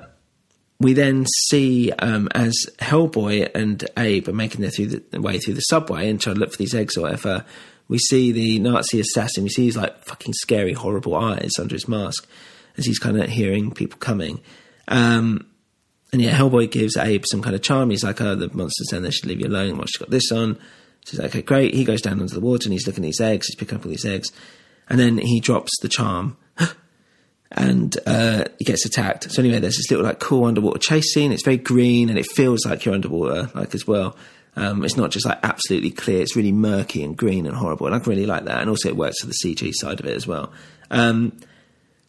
we 0.80 0.94
then 0.94 1.26
see 1.48 1.92
um, 1.92 2.30
as 2.34 2.56
Hellboy 2.80 3.54
and 3.54 3.84
Abe 3.98 4.30
are 4.30 4.34
making 4.34 4.62
their, 4.62 4.70
through 4.70 4.88
the, 4.88 5.22
way 5.22 5.38
through 5.38 5.56
the 5.56 5.62
subway 5.62 6.10
and 6.10 6.20
trying 6.20 6.36
to 6.36 6.40
look 6.40 6.52
for 6.52 6.58
these 6.58 6.74
eggs 6.74 6.96
or 6.98 7.02
whatever. 7.02 7.46
We 7.90 7.98
see 7.98 8.32
the 8.32 8.60
Nazi 8.60 9.00
assassin. 9.00 9.44
We 9.44 9.50
see 9.50 9.66
his 9.66 9.76
like 9.76 10.04
fucking 10.04 10.34
scary, 10.34 10.74
horrible 10.74 11.16
eyes 11.16 11.52
under 11.60 11.76
his 11.76 11.88
mask 11.88 12.28
as 12.78 12.86
he's 12.86 13.00
kind 13.00 13.22
of 13.22 13.30
hearing 13.30 13.72
people 13.72 14.00
coming. 14.00 14.40
Um, 14.88 15.48
and 16.14 16.22
yeah, 16.22 16.38
Hellboy 16.38 16.72
gives 16.72 16.96
Abe 16.98 17.26
some 17.30 17.42
kind 17.42 17.56
of 17.56 17.62
charm. 17.62 17.90
He's 17.90 18.04
like, 18.04 18.22
"Oh, 18.22 18.36
the 18.36 18.50
monster's 18.54 18.90
saying 18.90 19.04
they 19.04 19.12
should 19.12 19.28
leave 19.28 19.42
you 19.42 19.48
alone. 19.48 19.78
Well, 19.78 19.86
she's 19.86 19.98
got 19.98 20.10
this 20.10 20.32
on." 20.32 20.56
So 21.06 21.12
he's 21.12 21.20
like, 21.20 21.30
"Okay, 21.30 21.42
great." 21.42 21.74
He 21.74 21.84
goes 21.84 22.02
down 22.02 22.20
into 22.20 22.34
the 22.34 22.40
water 22.40 22.66
and 22.66 22.74
he's 22.74 22.88
looking 22.88 23.04
at 23.04 23.08
these 23.08 23.22
eggs. 23.22 23.48
He's 23.48 23.56
picking 23.56 23.78
up 23.78 23.86
all 23.86 23.92
these 23.92 24.06
eggs, 24.06 24.32
and 24.88 25.00
then 25.00 25.18
he 25.18 25.40
drops 25.40 25.72
the 25.82 25.90
charm 25.90 26.38
and 27.52 27.98
uh, 28.06 28.46
he 28.60 28.66
gets 28.66 28.86
attacked. 28.86 29.32
So 29.32 29.42
anyway, 29.42 29.60
there's 29.60 29.78
this 29.78 29.90
little 29.90 30.06
like 30.06 30.20
cool 30.20 30.46
underwater 30.46 30.80
chase 30.80 31.14
scene. 31.14 31.32
It's 31.32 31.44
very 31.44 31.58
green 31.58 32.10
and 32.10 32.20
it 32.20 32.28
feels 32.28 32.66
like 32.66 32.86
you're 32.86 32.94
underwater, 32.94 33.50
like 33.56 33.74
as 33.74 33.88
well. 33.88 34.16
Um, 34.56 34.84
it's 34.84 34.98
not 34.98 35.12
just 35.12 35.26
like 35.26 35.40
absolutely 35.44 35.92
clear. 35.92 36.22
It's 36.22 36.36
really 36.36 36.52
murky 36.52 37.04
and 37.04 37.16
green 37.16 37.46
and 37.46 37.56
horrible, 37.56 37.86
and 37.86 37.96
I 37.96 38.00
really 38.00 38.26
like 38.26 38.46
that. 38.46 38.60
And 38.60 38.70
also, 38.70 38.90
it 38.90 38.98
works 38.98 39.22
for 39.22 39.28
the 39.28 39.36
CG 39.44 39.72
side 39.74 40.00
of 40.00 40.06
it 40.06 40.16
as 40.16 40.28
well. 40.28 40.52
Um, 40.92 41.38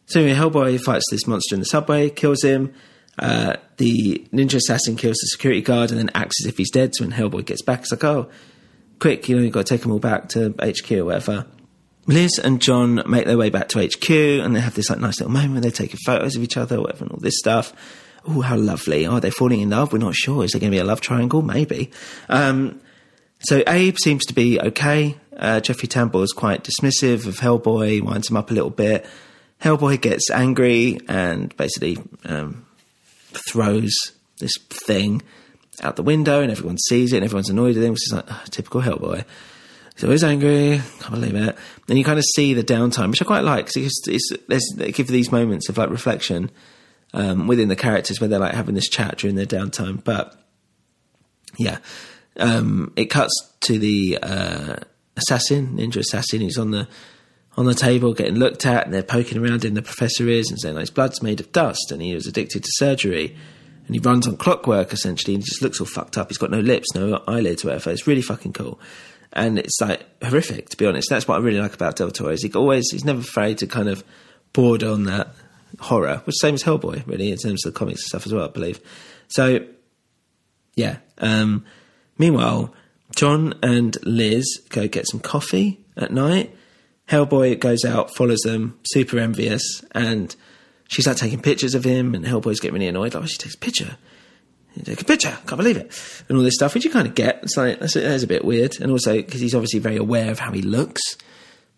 so 0.07 0.19
anyway, 0.19 0.37
Hellboy 0.37 0.81
fights 0.81 1.05
this 1.11 1.27
monster 1.27 1.55
in 1.55 1.61
the 1.61 1.65
subway, 1.65 2.09
kills 2.09 2.43
him. 2.43 2.73
Uh, 3.17 3.55
the 3.77 4.27
ninja 4.33 4.55
assassin 4.55 4.95
kills 4.95 5.17
the 5.17 5.27
security 5.27 5.61
guard 5.61 5.91
and 5.91 5.99
then 5.99 6.09
acts 6.15 6.43
as 6.43 6.47
if 6.47 6.57
he's 6.57 6.71
dead. 6.71 6.93
So 6.95 7.05
when 7.05 7.13
Hellboy 7.13 7.45
gets 7.45 7.61
back, 7.61 7.81
it's 7.81 7.91
like, 7.91 8.03
oh, 8.03 8.29
quick, 8.99 9.29
you 9.29 9.35
know, 9.35 9.43
you've 9.43 9.53
got 9.53 9.65
to 9.65 9.73
take 9.73 9.81
them 9.81 9.91
all 9.91 9.99
back 9.99 10.29
to 10.29 10.53
HQ 10.61 10.91
or 10.91 11.05
whatever. 11.05 11.45
Liz 12.07 12.39
and 12.43 12.61
John 12.61 13.03
make 13.05 13.25
their 13.25 13.37
way 13.37 13.49
back 13.49 13.69
to 13.69 13.79
HQ 13.79 14.09
and 14.09 14.55
they 14.55 14.59
have 14.59 14.75
this 14.75 14.89
like 14.89 14.99
nice 14.99 15.19
little 15.19 15.33
moment 15.33 15.53
where 15.53 15.61
they're 15.61 15.71
taking 15.71 15.99
photos 16.05 16.35
of 16.35 16.43
each 16.43 16.57
other, 16.57 16.81
whatever, 16.81 17.03
and 17.05 17.11
all 17.11 17.19
this 17.19 17.37
stuff. 17.37 17.73
Oh, 18.27 18.41
how 18.41 18.55
lovely. 18.55 19.05
Are 19.05 19.19
they 19.19 19.31
falling 19.31 19.61
in 19.61 19.69
love? 19.69 19.91
We're 19.91 19.99
not 19.99 20.15
sure. 20.15 20.43
Is 20.43 20.51
there 20.51 20.59
going 20.59 20.71
to 20.71 20.75
be 20.75 20.79
a 20.79 20.83
love 20.83 21.01
triangle? 21.01 21.41
Maybe. 21.41 21.91
Um, 22.29 22.79
so 23.41 23.63
Abe 23.67 23.97
seems 23.97 24.25
to 24.25 24.33
be 24.33 24.59
okay. 24.59 25.17
Uh, 25.35 25.59
Jeffrey 25.59 25.87
Tambor 25.87 26.23
is 26.23 26.33
quite 26.33 26.63
dismissive 26.63 27.25
of 27.25 27.39
Hellboy, 27.39 28.01
winds 28.01 28.29
him 28.29 28.37
up 28.37 28.51
a 28.51 28.53
little 28.53 28.69
bit. 28.69 29.05
Hellboy 29.61 30.01
gets 30.01 30.29
angry 30.29 30.99
and 31.07 31.55
basically 31.57 31.97
um, 32.25 32.65
throws 33.49 33.93
this 34.39 34.53
thing 34.69 35.21
out 35.81 35.95
the 35.95 36.03
window, 36.03 36.41
and 36.41 36.51
everyone 36.51 36.77
sees 36.77 37.13
it, 37.13 37.17
and 37.17 37.25
everyone's 37.25 37.49
annoyed 37.49 37.77
at 37.77 37.83
him, 37.83 37.93
which 37.93 38.07
is 38.07 38.13
like 38.13 38.25
oh, 38.29 38.43
typical 38.49 38.81
Hellboy. 38.81 39.23
He's 39.95 40.03
always 40.03 40.23
angry. 40.23 40.81
Can't 40.99 41.11
believe 41.11 41.35
it. 41.35 41.55
And 41.87 41.97
you 41.97 42.03
kind 42.03 42.19
of 42.19 42.25
see 42.35 42.53
the 42.53 42.63
downtime, 42.63 43.09
which 43.09 43.21
I 43.21 43.25
quite 43.25 43.43
like 43.43 43.67
because 43.67 44.07
it's, 44.07 44.31
it's, 44.31 44.73
they 44.75 44.91
give 44.91 45.07
these 45.07 45.31
moments 45.31 45.69
of 45.69 45.77
like 45.77 45.89
reflection 45.89 46.49
um, 47.13 47.47
within 47.47 47.67
the 47.67 47.75
characters 47.75 48.19
where 48.19 48.27
they're 48.27 48.39
like 48.39 48.53
having 48.53 48.75
this 48.75 48.89
chat 48.89 49.17
during 49.17 49.35
their 49.35 49.45
downtime. 49.45 50.03
But 50.03 50.35
yeah, 51.57 51.79
um, 52.37 52.93
it 52.95 53.05
cuts 53.05 53.33
to 53.61 53.77
the 53.77 54.19
uh, 54.21 54.75
assassin, 55.17 55.77
ninja 55.77 55.97
assassin, 55.97 56.41
who's 56.41 56.57
on 56.57 56.71
the 56.71 56.87
on 57.57 57.65
the 57.65 57.73
table 57.73 58.13
getting 58.13 58.35
looked 58.35 58.65
at, 58.65 58.85
and 58.85 58.93
they're 58.93 59.03
poking 59.03 59.37
around 59.37 59.65
him. 59.65 59.73
The 59.73 59.81
professor 59.81 60.29
is 60.29 60.49
and 60.49 60.59
saying 60.59 60.75
like, 60.75 60.83
his 60.83 60.89
blood's 60.89 61.21
made 61.21 61.41
of 61.41 61.51
dust, 61.51 61.91
and 61.91 62.01
he 62.01 62.15
was 62.15 62.27
addicted 62.27 62.63
to 62.63 62.69
surgery. 62.75 63.35
And 63.87 63.95
he 63.95 63.99
runs 63.99 64.25
on 64.25 64.37
clockwork 64.37 64.93
essentially, 64.93 65.33
and 65.33 65.43
he 65.43 65.47
just 65.47 65.61
looks 65.61 65.81
all 65.81 65.87
fucked 65.87 66.17
up. 66.17 66.29
He's 66.29 66.37
got 66.37 66.49
no 66.49 66.59
lips, 66.61 66.95
no 66.95 67.21
eyelids, 67.27 67.65
whatever. 67.65 67.89
It's 67.89 68.07
really 68.07 68.21
fucking 68.21 68.53
cool 68.53 68.79
and 69.33 69.59
it's 69.59 69.79
like 69.79 70.05
horrific 70.23 70.69
to 70.69 70.77
be 70.77 70.85
honest. 70.85 71.09
That's 71.09 71.27
what 71.27 71.35
I 71.35 71.43
really 71.43 71.59
like 71.59 71.73
about 71.73 71.95
Del 71.95 72.11
Toro. 72.11 72.31
Is 72.31 72.43
he 72.43 72.51
always 72.53 72.89
he's 72.91 73.05
never 73.05 73.21
afraid 73.21 73.57
to 73.59 73.67
kind 73.67 73.89
of 73.89 74.03
border 74.53 74.89
on 74.89 75.03
that 75.05 75.33
horror, 75.79 76.21
which 76.25 76.35
same 76.39 76.55
as 76.55 76.63
Hellboy 76.63 77.05
really 77.07 77.31
in 77.31 77.37
terms 77.37 77.65
of 77.65 77.73
the 77.73 77.77
comics 77.77 78.01
and 78.01 78.07
stuff 78.07 78.25
as 78.25 78.33
well, 78.33 78.45
I 78.45 78.51
believe. 78.51 78.79
So 79.29 79.65
yeah. 80.75 80.97
Um, 81.17 81.65
meanwhile, 82.17 82.73
John 83.15 83.53
and 83.61 83.97
Liz 84.03 84.61
go 84.69 84.87
get 84.87 85.07
some 85.07 85.19
coffee 85.19 85.85
at 85.97 86.11
night. 86.11 86.55
Hellboy 87.09 87.59
goes 87.59 87.83
out, 87.83 88.15
follows 88.15 88.39
them, 88.45 88.79
super 88.83 89.19
envious, 89.19 89.83
and 89.91 90.33
she's 90.87 91.07
like 91.07 91.17
taking 91.17 91.41
pictures 91.41 91.75
of 91.75 91.83
him, 91.83 92.15
and 92.15 92.25
Hellboy's 92.25 92.61
getting 92.61 92.75
really 92.75 92.87
annoyed. 92.87 93.13
Like, 93.13 93.23
oh, 93.23 93.27
she 93.27 93.37
takes 93.37 93.55
a 93.55 93.59
picture 93.59 93.97
take 94.83 95.01
a 95.01 95.05
picture, 95.05 95.37
can't 95.47 95.57
believe 95.57 95.77
it, 95.77 96.23
and 96.27 96.37
all 96.37 96.43
this 96.43 96.55
stuff, 96.55 96.73
which 96.73 96.85
you 96.85 96.91
kind 96.91 97.07
of 97.07 97.15
get. 97.15 97.39
It's 97.43 97.57
like 97.57 97.79
that's, 97.79 97.93
that's 97.93 98.23
a 98.23 98.27
bit 98.27 98.45
weird, 98.45 98.79
and 98.79 98.91
also 98.91 99.15
because 99.15 99.41
he's 99.41 99.55
obviously 99.55 99.79
very 99.79 99.97
aware 99.97 100.31
of 100.31 100.39
how 100.39 100.51
he 100.51 100.61
looks. 100.61 101.01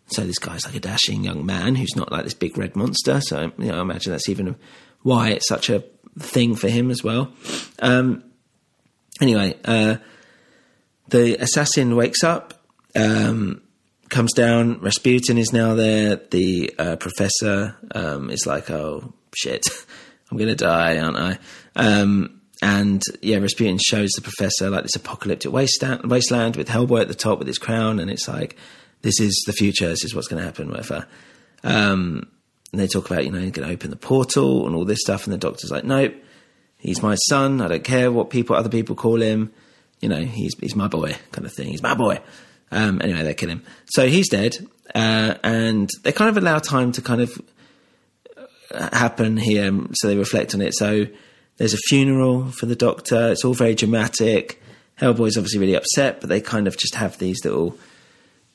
So 0.08 0.24
this 0.24 0.40
guy's 0.40 0.66
like 0.66 0.76
a 0.76 0.80
dashing 0.80 1.24
young 1.24 1.46
man 1.46 1.76
who's 1.76 1.96
not 1.96 2.12
like 2.12 2.24
this 2.24 2.34
big 2.34 2.58
red 2.58 2.76
monster. 2.76 3.22
So 3.22 3.52
you 3.58 3.66
know, 3.66 3.78
I 3.80 3.82
imagine 3.82 4.12
that's 4.12 4.30
even 4.30 4.56
why 5.02 5.30
it's 5.30 5.48
such 5.48 5.70
a 5.70 5.84
thing 6.20 6.56
for 6.56 6.70
him 6.70 6.92
as 6.92 7.04
well. 7.04 7.34
Um, 7.80 8.24
anyway, 9.22 9.58
uh, 9.66 9.98
the 11.10 11.36
assassin 11.38 11.96
wakes 11.96 12.24
up, 12.24 12.66
um, 12.96 13.62
comes 14.10 14.34
down. 14.34 14.80
Rasputin 14.82 15.38
is 15.38 15.52
now 15.52 15.74
there. 15.74 16.18
The 16.18 16.74
uh, 16.78 16.96
professor 16.98 17.76
um, 17.92 18.30
is 18.30 18.46
like, 18.46 18.70
"Oh 18.70 19.14
shit, 19.36 19.66
I'm 20.32 20.38
gonna 20.38 20.56
die, 20.56 21.00
aren't 21.00 21.18
I?" 21.18 21.40
And 22.64 23.04
yeah, 23.22 23.40
Rasputin 23.40 23.78
shows 23.78 24.12
the 24.12 24.22
professor 24.22 24.70
like 24.70 24.84
this 24.84 24.96
apocalyptic 24.96 25.52
wasteland, 25.52 26.10
wasteland 26.10 26.56
with 26.56 26.70
Hellboy 26.70 27.02
at 27.02 27.10
the 27.10 27.14
top 27.14 27.38
with 27.38 27.48
his 27.50 27.58
crown, 27.58 28.00
and 28.00 28.10
it's 28.10 28.26
like, 28.26 28.56
this 29.02 29.20
is 29.20 29.44
the 29.46 29.52
future, 29.52 29.90
this 29.90 30.06
is 30.06 30.16
what's 30.16 30.30
going 30.30 30.40
to 30.40 30.46
happen, 30.46 30.70
whatever. 30.70 31.06
Um, 31.66 32.26
and 32.72 32.80
they 32.80 32.88
talk 32.88 33.12
about, 33.12 33.26
you 33.26 33.32
know, 33.34 33.40
he's 33.40 33.52
going 33.52 33.68
to 33.68 33.74
open 33.74 33.90
the 33.90 33.98
portal 33.98 34.66
and 34.66 34.78
all 34.78 34.86
this 34.86 35.02
stuff, 35.02 35.26
and 35.26 35.34
the 35.34 35.38
doctor's 35.38 35.72
like, 35.72 35.84
nope, 35.84 36.16
he's 36.78 37.04
my 37.04 37.16
son, 37.16 37.60
I 37.60 37.68
don't 37.68 37.84
care 37.84 38.14
what 38.14 38.30
people, 38.30 38.56
other 38.56 38.70
people 38.70 38.96
call 38.96 39.22
him, 39.22 39.52
you 40.00 40.08
know, 40.08 40.24
he's, 40.24 40.58
he's 40.58 40.74
my 40.74 40.88
boy, 40.88 41.18
kind 41.34 41.46
of 41.46 41.52
thing, 41.52 41.68
he's 41.68 41.84
my 41.84 41.96
boy. 41.96 42.22
Um, 42.72 43.02
anyway, 43.04 43.24
they 43.24 43.34
kill 43.34 43.50
him. 43.50 43.64
So 43.88 44.08
he's 44.08 44.30
dead, 44.30 44.56
uh, 44.96 45.36
and 45.44 45.90
they 46.04 46.14
kind 46.14 46.30
of 46.30 46.38
allow 46.38 46.60
time 46.60 46.94
to 46.94 47.02
kind 47.02 47.20
of 47.20 47.42
happen 48.72 49.36
here, 49.36 49.70
so 49.96 50.08
they 50.08 50.16
reflect 50.16 50.56
on 50.56 50.62
it. 50.62 50.74
So 50.76 51.08
there's 51.58 51.74
a 51.74 51.78
funeral 51.90 52.52
for 52.52 52.66
the 52.66 52.76
doctor. 52.76 53.32
It's 53.32 53.46
all 53.46 53.54
very 53.54 53.76
dramatic. 53.76 54.62
Hellboy's 55.00 55.38
obviously 55.38 55.60
really 55.60 55.76
upset, 55.76 56.20
but 56.20 56.30
they 56.30 56.42
kind 56.42 56.68
of 56.68 56.78
just 56.78 56.96
have 56.96 57.18
these 57.18 57.44
little 57.44 57.78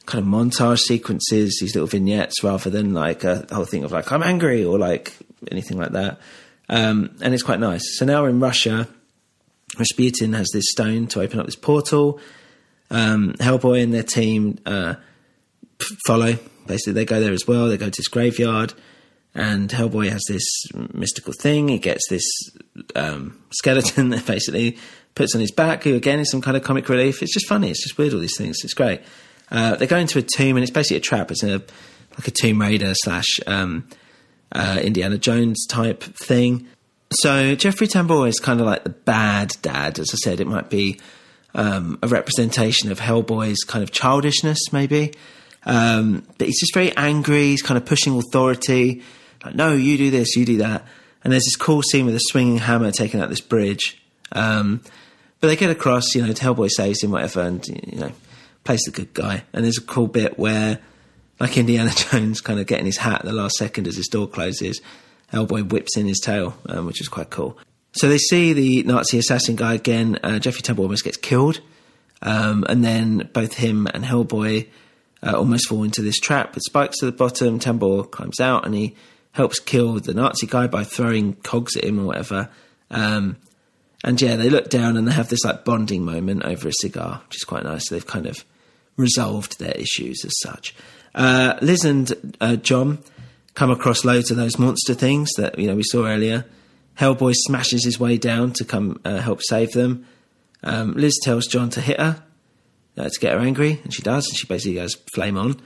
kind 0.06 0.24
of 0.24 0.28
montage 0.28 0.78
sequences, 0.78 1.58
these 1.60 1.74
little 1.74 1.86
vignettes, 1.86 2.42
rather 2.42 2.70
than 2.70 2.94
like 2.94 3.24
a 3.24 3.46
whole 3.52 3.64
thing 3.64 3.84
of 3.84 3.92
like 3.92 4.10
I'm 4.10 4.22
angry 4.22 4.64
or 4.64 4.78
like 4.78 5.14
anything 5.50 5.78
like 5.78 5.92
that. 5.92 6.20
Um, 6.68 7.16
and 7.20 7.34
it's 7.34 7.42
quite 7.42 7.60
nice. 7.60 7.98
So 7.98 8.04
now 8.04 8.22
we're 8.22 8.30
in 8.30 8.40
Russia. 8.40 8.88
Rasputin 9.78 10.32
has 10.32 10.48
this 10.52 10.64
stone 10.70 11.06
to 11.08 11.20
open 11.20 11.40
up 11.40 11.46
this 11.46 11.56
portal. 11.56 12.20
Um, 12.90 13.34
Hellboy 13.34 13.82
and 13.82 13.92
their 13.92 14.02
team 14.02 14.58
uh, 14.64 14.94
follow. 16.06 16.38
Basically, 16.66 16.94
they 16.94 17.04
go 17.04 17.20
there 17.20 17.32
as 17.32 17.46
well. 17.46 17.68
They 17.68 17.76
go 17.76 17.86
to 17.86 17.90
this 17.90 18.08
graveyard 18.08 18.74
and 19.38 19.70
Hellboy 19.70 20.10
has 20.10 20.24
this 20.28 20.44
mystical 20.92 21.32
thing. 21.32 21.68
He 21.68 21.78
gets 21.78 22.02
this 22.10 22.24
um, 22.96 23.40
skeleton 23.50 24.08
that 24.10 24.26
basically 24.26 24.76
puts 25.14 25.34
on 25.34 25.40
his 25.40 25.52
back, 25.52 25.84
who 25.84 25.94
again 25.94 26.18
is 26.18 26.30
some 26.30 26.42
kind 26.42 26.56
of 26.56 26.64
comic 26.64 26.88
relief. 26.88 27.22
It's 27.22 27.32
just 27.32 27.46
funny. 27.46 27.70
It's 27.70 27.82
just 27.82 27.96
weird. 27.96 28.12
All 28.12 28.20
these 28.20 28.36
things. 28.36 28.58
It's 28.64 28.74
great. 28.74 29.00
Uh, 29.50 29.76
they 29.76 29.86
go 29.86 29.96
into 29.96 30.18
a 30.18 30.22
tomb, 30.22 30.56
and 30.56 30.64
it's 30.64 30.72
basically 30.72 30.96
a 30.96 31.00
trap. 31.00 31.30
It's 31.30 31.44
a 31.44 31.62
like 32.18 32.26
a 32.26 32.30
Tomb 32.32 32.60
Raider 32.60 32.92
slash 32.94 33.28
um, 33.46 33.88
uh, 34.50 34.80
Indiana 34.82 35.18
Jones 35.18 35.64
type 35.68 36.02
thing. 36.02 36.66
So 37.12 37.54
Jeffrey 37.54 37.86
Tambor 37.86 38.28
is 38.28 38.40
kind 38.40 38.60
of 38.60 38.66
like 38.66 38.82
the 38.82 38.90
bad 38.90 39.52
dad. 39.62 40.00
As 40.00 40.10
I 40.12 40.16
said, 40.16 40.40
it 40.40 40.48
might 40.48 40.68
be 40.68 40.98
um, 41.54 41.96
a 42.02 42.08
representation 42.08 42.90
of 42.90 42.98
Hellboy's 42.98 43.62
kind 43.62 43.84
of 43.84 43.92
childishness, 43.92 44.72
maybe. 44.72 45.14
Um, 45.64 46.26
but 46.38 46.48
he's 46.48 46.58
just 46.58 46.74
very 46.74 46.94
angry. 46.96 47.44
He's 47.44 47.62
kind 47.62 47.78
of 47.78 47.84
pushing 47.86 48.18
authority. 48.18 49.04
Like, 49.44 49.54
no, 49.54 49.72
you 49.72 49.96
do 49.96 50.10
this, 50.10 50.36
you 50.36 50.44
do 50.44 50.58
that. 50.58 50.84
And 51.22 51.32
there's 51.32 51.44
this 51.44 51.56
cool 51.56 51.82
scene 51.82 52.06
with 52.06 52.14
a 52.14 52.20
swinging 52.20 52.58
hammer 52.58 52.90
taking 52.90 53.20
out 53.20 53.28
this 53.28 53.40
bridge. 53.40 54.00
Um, 54.32 54.82
but 55.40 55.48
they 55.48 55.56
get 55.56 55.70
across, 55.70 56.14
you 56.14 56.22
know, 56.22 56.32
Hellboy 56.32 56.70
saves 56.70 57.02
him, 57.02 57.10
whatever, 57.10 57.42
and, 57.42 57.66
you 57.66 57.98
know, 57.98 58.12
plays 58.64 58.82
the 58.82 58.90
good 58.90 59.14
guy. 59.14 59.44
And 59.52 59.64
there's 59.64 59.78
a 59.78 59.82
cool 59.82 60.08
bit 60.08 60.38
where, 60.38 60.78
like 61.38 61.56
Indiana 61.56 61.90
Jones, 61.96 62.40
kind 62.40 62.58
of 62.60 62.66
getting 62.66 62.86
his 62.86 62.98
hat 62.98 63.20
at 63.20 63.24
the 63.24 63.32
last 63.32 63.56
second 63.56 63.86
as 63.86 63.96
his 63.96 64.08
door 64.08 64.26
closes, 64.26 64.80
Hellboy 65.32 65.70
whips 65.70 65.96
in 65.96 66.06
his 66.06 66.20
tail, 66.20 66.56
um, 66.66 66.86
which 66.86 67.00
is 67.00 67.08
quite 67.08 67.30
cool. 67.30 67.58
So 67.92 68.08
they 68.08 68.18
see 68.18 68.52
the 68.52 68.82
Nazi 68.82 69.18
assassin 69.18 69.56
guy 69.56 69.74
again. 69.74 70.18
Uh, 70.22 70.38
Jeffrey 70.38 70.62
Tambor 70.62 70.80
almost 70.80 71.04
gets 71.04 71.16
killed. 71.16 71.60
Um, 72.22 72.64
and 72.68 72.84
then 72.84 73.30
both 73.32 73.54
him 73.54 73.86
and 73.86 74.04
Hellboy 74.04 74.68
uh, 75.22 75.36
almost 75.36 75.68
fall 75.68 75.84
into 75.84 76.02
this 76.02 76.18
trap 76.18 76.54
with 76.54 76.62
spikes 76.64 77.02
at 77.02 77.06
the 77.06 77.12
bottom. 77.12 77.58
Tambor 77.58 78.10
climbs 78.10 78.40
out 78.40 78.64
and 78.64 78.74
he 78.74 78.96
helps 79.38 79.60
kill 79.60 80.00
the 80.00 80.12
Nazi 80.12 80.48
guy 80.48 80.66
by 80.66 80.82
throwing 80.82 81.34
cogs 81.34 81.76
at 81.76 81.84
him 81.84 82.00
or 82.00 82.04
whatever. 82.04 82.50
Um, 82.90 83.36
and 84.02 84.20
yeah, 84.20 84.34
they 84.34 84.50
look 84.50 84.68
down 84.68 84.96
and 84.96 85.06
they 85.06 85.12
have 85.12 85.28
this 85.28 85.44
like 85.44 85.64
bonding 85.64 86.04
moment 86.04 86.44
over 86.44 86.66
a 86.66 86.72
cigar, 86.72 87.22
which 87.24 87.36
is 87.36 87.44
quite 87.44 87.62
nice. 87.62 87.88
So 87.88 87.94
they've 87.94 88.06
kind 88.06 88.26
of 88.26 88.44
resolved 88.96 89.60
their 89.60 89.76
issues 89.76 90.24
as 90.24 90.32
such. 90.42 90.74
Uh, 91.14 91.56
Liz 91.62 91.84
and 91.84 92.36
uh, 92.40 92.56
John 92.56 92.98
come 93.54 93.70
across 93.70 94.04
loads 94.04 94.32
of 94.32 94.36
those 94.36 94.58
monster 94.58 94.92
things 94.92 95.30
that 95.36 95.56
you 95.56 95.68
know 95.68 95.76
we 95.76 95.84
saw 95.84 96.04
earlier. 96.04 96.44
Hellboy 96.98 97.34
smashes 97.34 97.84
his 97.84 98.00
way 98.00 98.18
down 98.18 98.52
to 98.54 98.64
come 98.64 99.00
uh, 99.04 99.18
help 99.18 99.40
save 99.42 99.70
them. 99.70 100.04
Um, 100.64 100.94
Liz 100.94 101.16
tells 101.22 101.46
John 101.46 101.70
to 101.70 101.80
hit 101.80 102.00
her 102.00 102.24
to 102.96 103.20
get 103.20 103.34
her 103.34 103.38
angry, 103.38 103.80
and 103.84 103.94
she 103.94 104.02
does. 104.02 104.26
And 104.28 104.36
she 104.36 104.48
basically 104.48 104.74
goes 104.74 104.96
flame 105.14 105.36
on. 105.36 105.60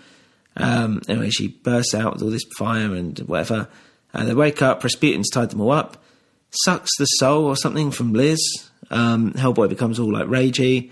Um, 0.56 1.02
anyway, 1.08 1.30
she 1.30 1.48
bursts 1.48 1.94
out 1.94 2.14
with 2.14 2.22
all 2.22 2.30
this 2.30 2.44
fire 2.58 2.94
and 2.94 3.18
whatever. 3.20 3.68
Uh, 4.14 4.24
they 4.24 4.34
wake 4.34 4.62
up. 4.62 4.82
Rasputin's 4.82 5.30
tied 5.30 5.50
them 5.50 5.60
all 5.60 5.72
up, 5.72 6.02
sucks 6.50 6.90
the 6.98 7.06
soul 7.06 7.44
or 7.44 7.56
something 7.56 7.90
from 7.90 8.12
Liz. 8.12 8.40
Um, 8.90 9.32
Hellboy 9.32 9.68
becomes 9.68 9.98
all 9.98 10.12
like 10.12 10.26
ragey. 10.26 10.90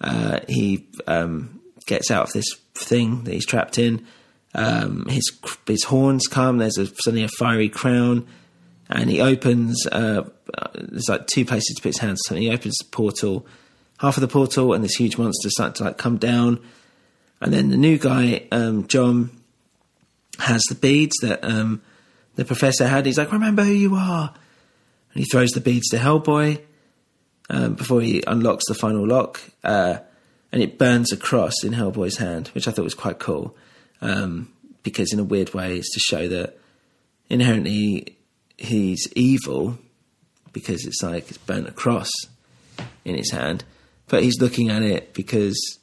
Uh, 0.00 0.40
he 0.48 0.88
um, 1.06 1.60
gets 1.86 2.10
out 2.10 2.28
of 2.28 2.32
this 2.32 2.46
thing 2.74 3.24
that 3.24 3.32
he's 3.32 3.46
trapped 3.46 3.78
in. 3.78 4.04
Um, 4.54 5.06
his 5.08 5.30
his 5.66 5.84
horns 5.84 6.26
come. 6.26 6.58
There's 6.58 6.78
a, 6.78 6.86
suddenly 6.86 7.24
a 7.24 7.28
fiery 7.28 7.68
crown, 7.68 8.26
and 8.90 9.08
he 9.08 9.20
opens. 9.20 9.86
Uh, 9.86 10.24
uh, 10.52 10.68
there's 10.74 11.08
like 11.08 11.26
two 11.28 11.44
places 11.44 11.76
to 11.76 11.82
put 11.82 11.90
his 11.90 11.98
hands. 11.98 12.20
So 12.26 12.34
he 12.34 12.50
opens 12.50 12.76
the 12.78 12.90
portal, 12.90 13.46
half 14.00 14.16
of 14.16 14.20
the 14.20 14.28
portal, 14.28 14.74
and 14.74 14.84
this 14.84 14.96
huge 14.96 15.16
monster 15.16 15.48
starts 15.48 15.78
to 15.78 15.84
like 15.84 15.98
come 15.98 16.18
down. 16.18 16.60
And 17.42 17.52
then 17.52 17.70
the 17.70 17.76
new 17.76 17.98
guy, 17.98 18.46
um, 18.52 18.86
John, 18.86 19.30
has 20.38 20.62
the 20.68 20.76
beads 20.76 21.16
that 21.22 21.44
um, 21.44 21.82
the 22.36 22.44
professor 22.44 22.86
had. 22.86 23.04
He's 23.04 23.18
like, 23.18 23.32
"Remember 23.32 23.64
who 23.64 23.72
you 23.72 23.96
are," 23.96 24.32
and 25.12 25.24
he 25.24 25.24
throws 25.24 25.50
the 25.50 25.60
beads 25.60 25.88
to 25.88 25.98
Hellboy 25.98 26.60
um, 27.50 27.74
before 27.74 28.00
he 28.00 28.22
unlocks 28.28 28.62
the 28.68 28.74
final 28.74 29.04
lock, 29.04 29.40
uh, 29.64 29.98
and 30.52 30.62
it 30.62 30.78
burns 30.78 31.10
a 31.12 31.16
cross 31.16 31.64
in 31.64 31.72
Hellboy's 31.72 32.18
hand, 32.18 32.46
which 32.48 32.68
I 32.68 32.70
thought 32.70 32.84
was 32.84 32.94
quite 32.94 33.18
cool 33.18 33.56
um, 34.00 34.52
because, 34.84 35.12
in 35.12 35.18
a 35.18 35.24
weird 35.24 35.52
way, 35.52 35.78
it's 35.78 35.92
to 35.94 36.00
show 36.00 36.28
that 36.28 36.56
inherently 37.28 38.18
he's 38.56 39.12
evil 39.16 39.78
because 40.52 40.86
it's 40.86 41.02
like 41.02 41.28
it's 41.28 41.38
burnt 41.38 41.66
a 41.66 41.72
cross 41.72 42.10
in 43.04 43.16
his 43.16 43.32
hand, 43.32 43.64
but 44.06 44.22
he's 44.22 44.40
looking 44.40 44.70
at 44.70 44.82
it 44.82 45.12
because 45.12 45.80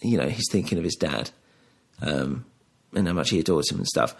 you 0.00 0.16
know 0.16 0.28
he's 0.28 0.48
thinking 0.50 0.78
of 0.78 0.84
his 0.84 0.96
dad 0.96 1.30
um, 2.02 2.44
and 2.94 3.06
how 3.06 3.14
much 3.14 3.30
he 3.30 3.38
adores 3.38 3.70
him 3.70 3.78
and 3.78 3.86
stuff. 3.86 4.14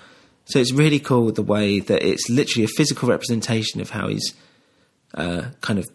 So 0.47 0.59
it's 0.59 0.73
really 0.73 0.99
cool 0.99 1.31
the 1.31 1.43
way 1.43 1.81
that 1.81 2.03
it's 2.03 2.31
literally 2.31 2.65
a 2.65 2.69
physical 2.69 3.09
representation 3.09 3.81
of 3.81 3.91
how 3.91 4.09
he's 4.09 4.35
uh, 5.15 5.51
kind 5.61 5.79
of 5.79 5.87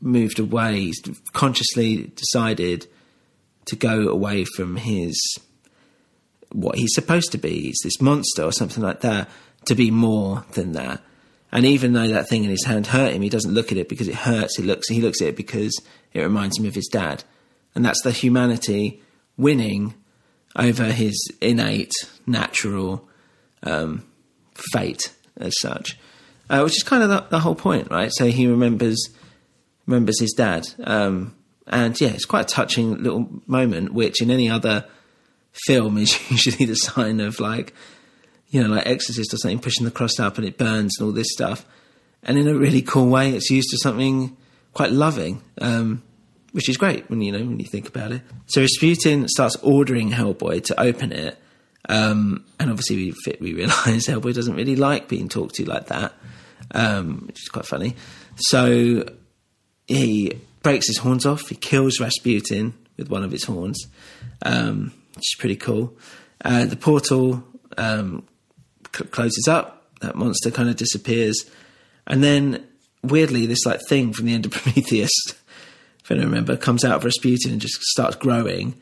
moved 0.00 0.38
away. 0.38 0.80
He's 0.80 1.00
consciously 1.32 2.12
decided 2.16 2.88
to 3.66 3.76
go 3.76 4.08
away 4.08 4.44
from 4.44 4.76
his 4.76 5.16
what 6.52 6.76
he's 6.76 6.94
supposed 6.94 7.32
to 7.32 7.38
be. 7.38 7.62
He's 7.62 7.80
this 7.82 8.00
monster 8.00 8.42
or 8.42 8.52
something 8.52 8.82
like 8.82 9.00
that. 9.00 9.28
To 9.66 9.74
be 9.74 9.90
more 9.90 10.44
than 10.52 10.72
that. 10.72 11.00
And 11.50 11.64
even 11.64 11.92
though 11.92 12.08
that 12.08 12.28
thing 12.28 12.44
in 12.44 12.50
his 12.50 12.64
hand 12.64 12.88
hurt 12.88 13.14
him, 13.14 13.22
he 13.22 13.28
doesn't 13.30 13.54
look 13.54 13.72
at 13.72 13.78
it 13.78 13.88
because 13.88 14.08
it 14.08 14.14
hurts. 14.14 14.56
He 14.56 14.62
looks 14.64 14.88
he 14.88 15.00
looks 15.00 15.22
at 15.22 15.28
it 15.28 15.36
because 15.36 15.80
it 16.12 16.20
reminds 16.20 16.58
him 16.58 16.66
of 16.66 16.74
his 16.74 16.88
dad. 16.88 17.22
And 17.74 17.84
that's 17.84 18.02
the 18.02 18.10
humanity 18.10 19.02
winning 19.36 19.94
over 20.56 20.84
his 20.84 21.16
innate, 21.40 21.92
natural 22.26 23.08
um, 23.62 24.04
fate 24.72 25.12
as 25.36 25.54
such, 25.60 25.98
uh, 26.48 26.60
which 26.60 26.76
is 26.76 26.82
kind 26.82 27.02
of 27.02 27.08
the, 27.08 27.20
the, 27.30 27.40
whole 27.40 27.54
point, 27.54 27.90
right? 27.90 28.10
So 28.12 28.26
he 28.26 28.46
remembers 28.46 29.08
remembers 29.86 30.20
his 30.20 30.32
dad, 30.32 30.68
um, 30.84 31.34
and 31.66 31.98
yeah, 32.00 32.10
it's 32.10 32.24
quite 32.24 32.50
a 32.50 32.54
touching 32.54 33.02
little 33.02 33.28
moment, 33.46 33.92
which 33.92 34.22
in 34.22 34.30
any 34.30 34.48
other 34.48 34.86
film 35.66 35.98
is 35.98 36.18
usually 36.30 36.66
the 36.66 36.76
sign 36.76 37.20
of 37.20 37.40
like 37.40 37.74
you 38.54 38.62
know, 38.62 38.68
like 38.68 38.86
Exorcist 38.86 39.34
or 39.34 39.36
something, 39.38 39.58
pushing 39.58 39.84
the 39.84 39.90
cross 39.90 40.20
up 40.20 40.38
and 40.38 40.46
it 40.46 40.56
burns 40.56 40.96
and 40.98 41.06
all 41.06 41.12
this 41.12 41.32
stuff. 41.32 41.66
And 42.22 42.38
in 42.38 42.46
a 42.46 42.54
really 42.54 42.82
cool 42.82 43.08
way, 43.08 43.30
it's 43.30 43.50
used 43.50 43.70
to 43.70 43.78
something 43.78 44.36
quite 44.72 44.92
loving, 44.92 45.42
um, 45.60 46.04
which 46.54 46.68
is 46.68 46.76
great 46.76 47.10
when 47.10 47.20
you 47.20 47.32
know 47.32 47.40
when 47.40 47.58
you 47.58 47.66
think 47.66 47.88
about 47.88 48.12
it. 48.12 48.22
So 48.46 48.60
Rasputin 48.60 49.26
starts 49.28 49.56
ordering 49.56 50.10
Hellboy 50.10 50.62
to 50.66 50.80
open 50.80 51.10
it, 51.10 51.36
um, 51.88 52.44
and 52.60 52.70
obviously 52.70 52.96
we 52.96 53.14
we 53.40 53.54
realise 53.54 54.06
Hellboy 54.08 54.32
doesn't 54.32 54.54
really 54.54 54.76
like 54.76 55.08
being 55.08 55.28
talked 55.28 55.56
to 55.56 55.68
like 55.68 55.88
that, 55.88 56.12
um, 56.70 57.24
which 57.26 57.42
is 57.42 57.48
quite 57.48 57.66
funny. 57.66 57.96
So 58.36 59.04
he 59.88 60.38
breaks 60.62 60.86
his 60.86 60.98
horns 60.98 61.26
off. 61.26 61.48
He 61.48 61.56
kills 61.56 61.98
Rasputin 61.98 62.72
with 62.96 63.10
one 63.10 63.24
of 63.24 63.32
his 63.32 63.42
horns, 63.42 63.84
um, 64.42 64.92
which 65.16 65.34
is 65.34 65.36
pretty 65.40 65.56
cool. 65.56 65.96
Uh, 66.44 66.66
the 66.66 66.76
portal 66.76 67.42
um, 67.76 68.24
closes 68.92 69.48
up. 69.48 69.88
That 70.02 70.14
monster 70.14 70.52
kind 70.52 70.68
of 70.68 70.76
disappears, 70.76 71.50
and 72.06 72.22
then 72.22 72.64
weirdly, 73.02 73.46
this 73.46 73.66
like 73.66 73.80
thing 73.88 74.12
from 74.12 74.26
the 74.26 74.34
end 74.34 74.46
of 74.46 74.52
Prometheus, 74.62 75.10
if 76.04 76.10
I 76.10 76.14
remember, 76.14 76.56
comes 76.56 76.84
out 76.84 76.96
of 76.96 77.04
Rasputin 77.04 77.52
and 77.52 77.60
just 77.60 77.82
starts 77.82 78.16
growing. 78.16 78.74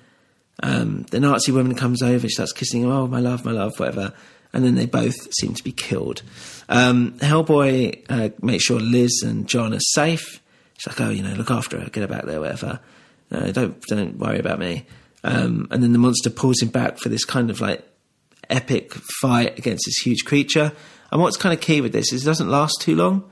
Um, 0.62 1.02
the 1.10 1.20
Nazi 1.20 1.52
woman 1.52 1.74
comes 1.74 2.02
over, 2.02 2.26
she 2.26 2.34
starts 2.34 2.52
kissing 2.52 2.82
him, 2.82 2.90
oh 2.90 3.06
my 3.06 3.20
love, 3.20 3.44
my 3.44 3.52
love, 3.52 3.72
whatever, 3.78 4.12
and 4.52 4.64
then 4.64 4.74
they 4.74 4.86
both 4.86 5.32
seem 5.32 5.54
to 5.54 5.64
be 5.64 5.72
killed. 5.72 6.22
Um, 6.68 7.12
Hellboy 7.18 8.04
uh, 8.08 8.30
makes 8.42 8.64
sure 8.64 8.80
Liz 8.80 9.22
and 9.24 9.48
John 9.48 9.72
are 9.72 9.80
safe. 9.80 10.40
She's 10.78 10.86
like, 10.88 11.00
oh, 11.00 11.10
you 11.10 11.22
know, 11.22 11.34
look 11.34 11.50
after 11.50 11.80
her, 11.80 11.88
get 11.88 12.02
her 12.02 12.06
back 12.06 12.24
there, 12.24 12.40
whatever. 12.40 12.80
No, 13.30 13.50
don't 13.50 13.80
don't 13.82 14.18
worry 14.18 14.38
about 14.38 14.58
me. 14.58 14.84
Um, 15.24 15.68
and 15.70 15.82
then 15.82 15.92
the 15.92 15.98
monster 15.98 16.28
pulls 16.28 16.60
him 16.60 16.68
back 16.68 16.98
for 16.98 17.08
this 17.08 17.24
kind 17.24 17.50
of 17.50 17.60
like 17.60 17.86
epic 18.50 18.92
fight 19.20 19.58
against 19.58 19.86
this 19.86 19.98
huge 19.98 20.24
creature. 20.24 20.72
And 21.10 21.20
what's 21.20 21.36
kind 21.36 21.54
of 21.54 21.60
key 21.60 21.80
with 21.80 21.92
this 21.92 22.12
is 22.12 22.22
it 22.22 22.26
doesn't 22.26 22.50
last 22.50 22.80
too 22.80 22.96
long. 22.96 23.24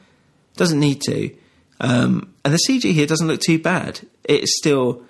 It 0.53 0.57
doesn't 0.57 0.81
need 0.81 1.01
to. 1.03 1.35
Um, 1.81 2.35
and 2.45 2.53
the 2.53 2.61
CG 2.69 2.93
here 2.93 3.07
doesn't 3.07 3.27
look 3.27 3.41
too 3.41 3.59
bad. 3.59 4.01
It's 4.25 4.57
still 4.59 5.05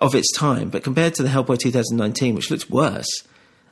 of 0.00 0.14
its 0.14 0.32
time, 0.36 0.70
but 0.70 0.82
compared 0.82 1.14
to 1.14 1.22
the 1.22 1.28
Hellboy 1.28 1.58
2019, 1.58 2.34
which 2.34 2.50
looks 2.50 2.68
worse, 2.68 3.08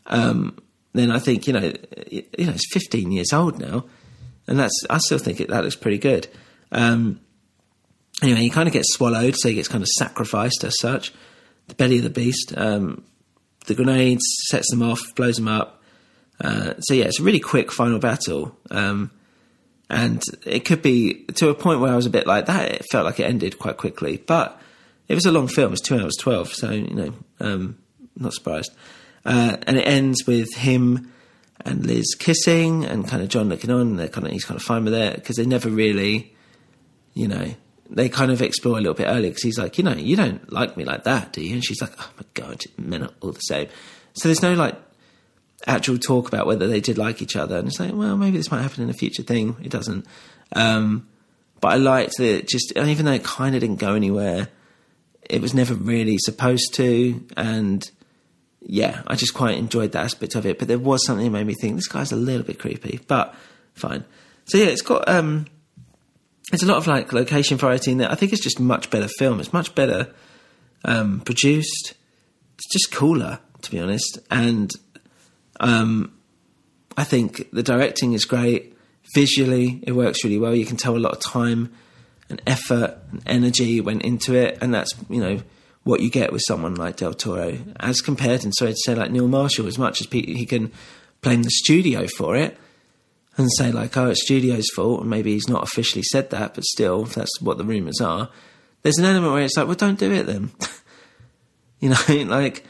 um, 0.07 0.57
then 0.93 1.11
I 1.11 1.19
think 1.19 1.47
you 1.47 1.53
know, 1.53 1.61
it, 1.61 2.35
you 2.39 2.47
know, 2.47 2.53
it's 2.53 2.73
15 2.73 3.11
years 3.11 3.33
old 3.33 3.59
now, 3.59 3.87
and 4.47 4.59
that's 4.59 4.85
I 4.89 4.99
still 4.99 5.19
think 5.19 5.41
it, 5.41 5.49
that 5.49 5.65
looks 5.65 5.77
pretty 5.77 5.99
good. 5.99 6.29
Um, 6.71 7.21
anyway, 8.23 8.41
he 8.41 8.51
kind 8.51 8.69
of 8.69 8.73
gets 8.73 8.95
swallowed, 8.95 9.35
so 9.37 9.49
he 9.49 9.55
gets 9.55 9.69
kind 9.69 9.83
of 9.83 9.89
sacrificed 9.89 10.65
as 10.65 10.79
such. 10.79 11.13
The 11.69 11.75
belly 11.75 11.99
of 11.99 12.05
the 12.05 12.11
beast. 12.11 12.55
Um, 12.57 13.05
the 13.67 13.75
grenades, 13.75 14.25
sets 14.49 14.71
them 14.71 14.83
off, 14.83 15.01
blows 15.15 15.37
them 15.37 15.49
up. 15.49 15.83
Uh, 16.41 16.75
so 16.81 16.95
yeah, 16.95 17.05
it's 17.05 17.21
a 17.21 17.23
really 17.23 17.41
quick 17.41 17.71
final 17.71 17.99
battle. 17.99 18.57
Um, 18.71 19.11
and 19.93 20.25
it 20.47 20.61
could 20.61 20.81
be 20.81 21.25
to 21.35 21.51
a 21.51 21.55
point 21.55 21.81
where 21.81 21.93
I 21.93 21.97
was 21.97 22.07
a 22.07 22.11
bit 22.11 22.27
like 22.27 22.47
that. 22.47 22.73
It 22.73 22.87
felt 22.91 23.05
like 23.05 23.21
it 23.21 23.25
ended 23.25 23.59
quite 23.59 23.77
quickly, 23.77 24.17
but 24.17 24.59
it 25.07 25.15
was 25.15 25.27
a 25.27 25.31
long 25.33 25.49
film. 25.49 25.73
It's 25.73 25.83
two 25.83 26.01
hours 26.01 26.17
twelve, 26.19 26.51
so 26.51 26.71
you 26.71 26.95
know, 26.95 27.15
um, 27.41 27.79
not 28.17 28.33
surprised. 28.33 28.73
Uh, 29.25 29.59
and 29.67 29.77
it 29.77 29.87
ends 29.87 30.27
with 30.27 30.55
him 30.55 31.13
and 31.61 31.87
Liz 31.87 32.15
kissing, 32.19 32.87
and 32.87 33.07
kind 33.07 33.23
of 33.23 33.29
John 33.29 33.51
looking 33.51 33.71
on. 33.71 33.81
And 33.83 33.99
they're 33.99 34.09
kind 34.09 34.27
of 34.27 34.33
he's 34.33 34.47
kind 34.47 34.59
of 34.59 34.65
fine 34.65 34.85
with 34.85 34.95
it 34.95 35.17
because 35.17 35.37
they 35.37 35.45
never 35.45 35.69
really, 35.69 36.35
you 37.13 37.29
know, 37.29 37.55
they 37.91 38.09
kind 38.09 38.33
of 38.33 38.41
explore 38.41 38.79
a 38.79 38.81
little 38.81 38.95
bit 38.95 39.09
earlier 39.09 39.29
because 39.29 39.43
he's 39.43 39.59
like, 39.59 39.77
you 39.77 39.85
know, 39.85 39.93
you 39.93 40.17
don't 40.17 40.51
like 40.51 40.75
me 40.75 40.87
like 40.87 41.05
that, 41.05 41.35
do 41.35 41.45
you? 41.45 41.53
And 41.53 41.65
she's 41.65 41.83
like, 41.83 41.93
oh 41.99 42.11
my 42.17 42.25
god, 42.33 42.63
men 42.79 43.03
are 43.03 43.11
all 43.21 43.33
the 43.33 43.41
same. 43.41 43.69
So 44.15 44.29
there's 44.29 44.43
no 44.43 44.55
like 44.55 44.75
actual 45.67 45.99
talk 45.99 46.29
about 46.29 46.47
whether 46.47 46.67
they 46.67 46.81
did 46.81 46.99
like 46.99 47.23
each 47.23 47.37
other, 47.37 47.57
and 47.57 47.69
it's 47.69 47.81
like, 47.81 47.93
well, 47.95 48.17
maybe 48.17 48.37
this 48.37 48.51
might 48.51 48.63
happen 48.63 48.83
in 48.83 48.91
a 48.91 48.95
future 48.95 49.23
thing. 49.23 49.57
It 49.63 49.71
doesn't. 49.71 50.07
Um, 50.55 51.09
but 51.61 51.69
I 51.69 51.77
liked 51.77 52.17
that 52.19 52.49
just, 52.49 52.77
even 52.77 53.07
though 53.07 53.13
it 53.13 53.25
kind 53.25 53.55
of 53.55 53.61
didn't 53.61 53.79
go 53.79 53.95
anywhere, 53.95 54.49
it 55.23 55.41
was 55.41 55.55
never 55.55 55.75
really 55.75 56.19
supposed 56.19 56.75
to, 56.75 57.25
and 57.37 57.89
yeah, 58.61 59.03
I 59.07 59.15
just 59.15 59.35
quite 59.35 59.57
enjoyed 59.57 59.93
that 59.93 60.05
aspect 60.05 60.35
of 60.35 60.47
it. 60.47 60.59
But 60.59 60.69
there 60.69 60.79
was 60.79 61.05
something 61.07 61.25
that 61.25 61.31
made 61.31 61.47
me 61.47 61.55
think 61.55 61.77
this 61.77 61.89
guy's 61.89 62.13
a 62.13 62.17
little 62.17 62.43
bit 62.45 62.59
creepy, 62.59 63.01
but 63.07 63.35
fine. 63.75 64.05
So 64.47 64.59
yeah, 64.59 64.67
it's 64.67 64.83
got 64.83 65.09
um, 65.09 65.47
there's 66.51 66.63
a 66.63 66.67
lot 66.67 66.77
of 66.77 66.87
like 66.87 67.13
location 67.13 67.57
variety 67.57 67.93
in 67.93 67.99
there. 67.99 68.11
I 68.11 68.15
think 68.15 68.33
it's 68.33 68.43
just 68.43 68.61
much 68.61 68.91
better 68.91 69.09
film. 69.19 69.41
It's 69.41 69.53
much 69.53 69.75
better 69.75 70.13
um, 70.85 71.21
produced. 71.21 71.95
It's 72.57 72.73
just 72.73 72.93
cooler, 72.93 73.41
to 73.63 73.71
be 73.71 73.79
honest. 73.79 74.19
And 74.31 74.71
um, 75.61 76.13
I 76.97 77.05
think 77.05 77.51
the 77.53 77.63
directing 77.63 78.13
is 78.13 78.25
great. 78.25 78.77
Visually, 79.15 79.81
it 79.83 79.93
works 79.93 80.25
really 80.25 80.39
well. 80.39 80.55
You 80.55 80.67
can 80.67 80.77
tell 80.77 80.97
a 80.97 80.99
lot 80.99 81.13
of 81.13 81.21
time 81.21 81.73
and 82.31 82.41
effort 82.47 82.99
and 83.11 83.23
energy 83.27 83.81
went 83.81 84.03
into 84.03 84.35
it, 84.35 84.59
and 84.61 84.73
that's 84.73 84.93
you 85.09 85.21
know 85.21 85.43
what 85.85 86.01
you 86.01 86.11
get 86.11 86.33
with 86.33 86.43
someone 86.47 86.75
like 86.77 86.97
Del 86.97 87.15
Toro, 87.15 87.59
as 87.81 88.01
compared, 88.01 88.45
and 88.45 88.55
sorry 88.55 88.73
to 88.73 88.79
say, 88.85 88.95
like 88.95 89.11
Neil 89.11 89.29
Marshall, 89.29 89.67
as 89.67 89.79
much 89.79 90.01
as 90.01 90.07
he 90.11 90.47
can 90.47 90.73
blame 91.21 91.43
the 91.43 91.51
studio 91.51 92.07
for 92.07 92.37
it 92.37 92.57
and 93.37 93.49
say 93.57 93.73
like, 93.73 93.97
oh, 93.97 94.11
it's 94.11 94.23
studio's 94.23 94.69
fault, 94.75 95.01
and 95.01 95.11
maybe 95.11 95.33
he's 95.33 95.49
not 95.49 95.63
officially 95.63 96.03
said 96.03 96.31
that, 96.31 96.55
but 96.55 96.65
still, 96.65 97.05
that's 97.05 97.41
what 97.41 97.59
the 97.59 97.65
rumours 97.65 98.01
are. 98.01 98.31
There's 98.83 98.99
an 98.99 99.05
element 99.05 99.33
where 99.33 99.43
it's 99.43 99.57
like, 99.57 99.67
well, 99.67 99.77
don't 99.77 99.99
do 99.99 100.13
it 100.13 100.27
then. 100.27 100.51
you 101.81 101.91
know, 101.91 101.97
like 102.27 102.65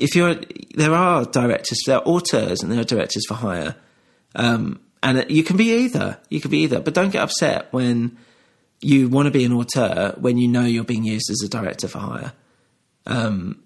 if 0.00 0.14
you're, 0.14 0.36
there 0.74 0.94
are 0.94 1.24
directors, 1.24 1.80
there 1.86 1.98
are 1.98 2.02
auteurs, 2.02 2.62
and 2.62 2.72
there 2.72 2.80
are 2.80 2.84
directors 2.84 3.24
for 3.26 3.34
hire, 3.34 3.76
um, 4.34 4.80
and 5.02 5.30
you 5.30 5.42
can 5.42 5.56
be 5.56 5.72
either. 5.84 6.18
You 6.28 6.40
can 6.40 6.50
be 6.50 6.58
either, 6.58 6.80
but 6.80 6.94
don't 6.94 7.10
get 7.10 7.22
upset 7.22 7.72
when 7.72 8.18
you 8.80 9.08
want 9.08 9.26
to 9.26 9.30
be 9.30 9.44
an 9.44 9.52
auteur 9.52 10.14
when 10.18 10.38
you 10.38 10.48
know 10.48 10.64
you're 10.64 10.84
being 10.84 11.04
used 11.04 11.30
as 11.30 11.42
a 11.44 11.48
director 11.48 11.88
for 11.88 11.98
hire. 11.98 12.32
Um, 13.06 13.62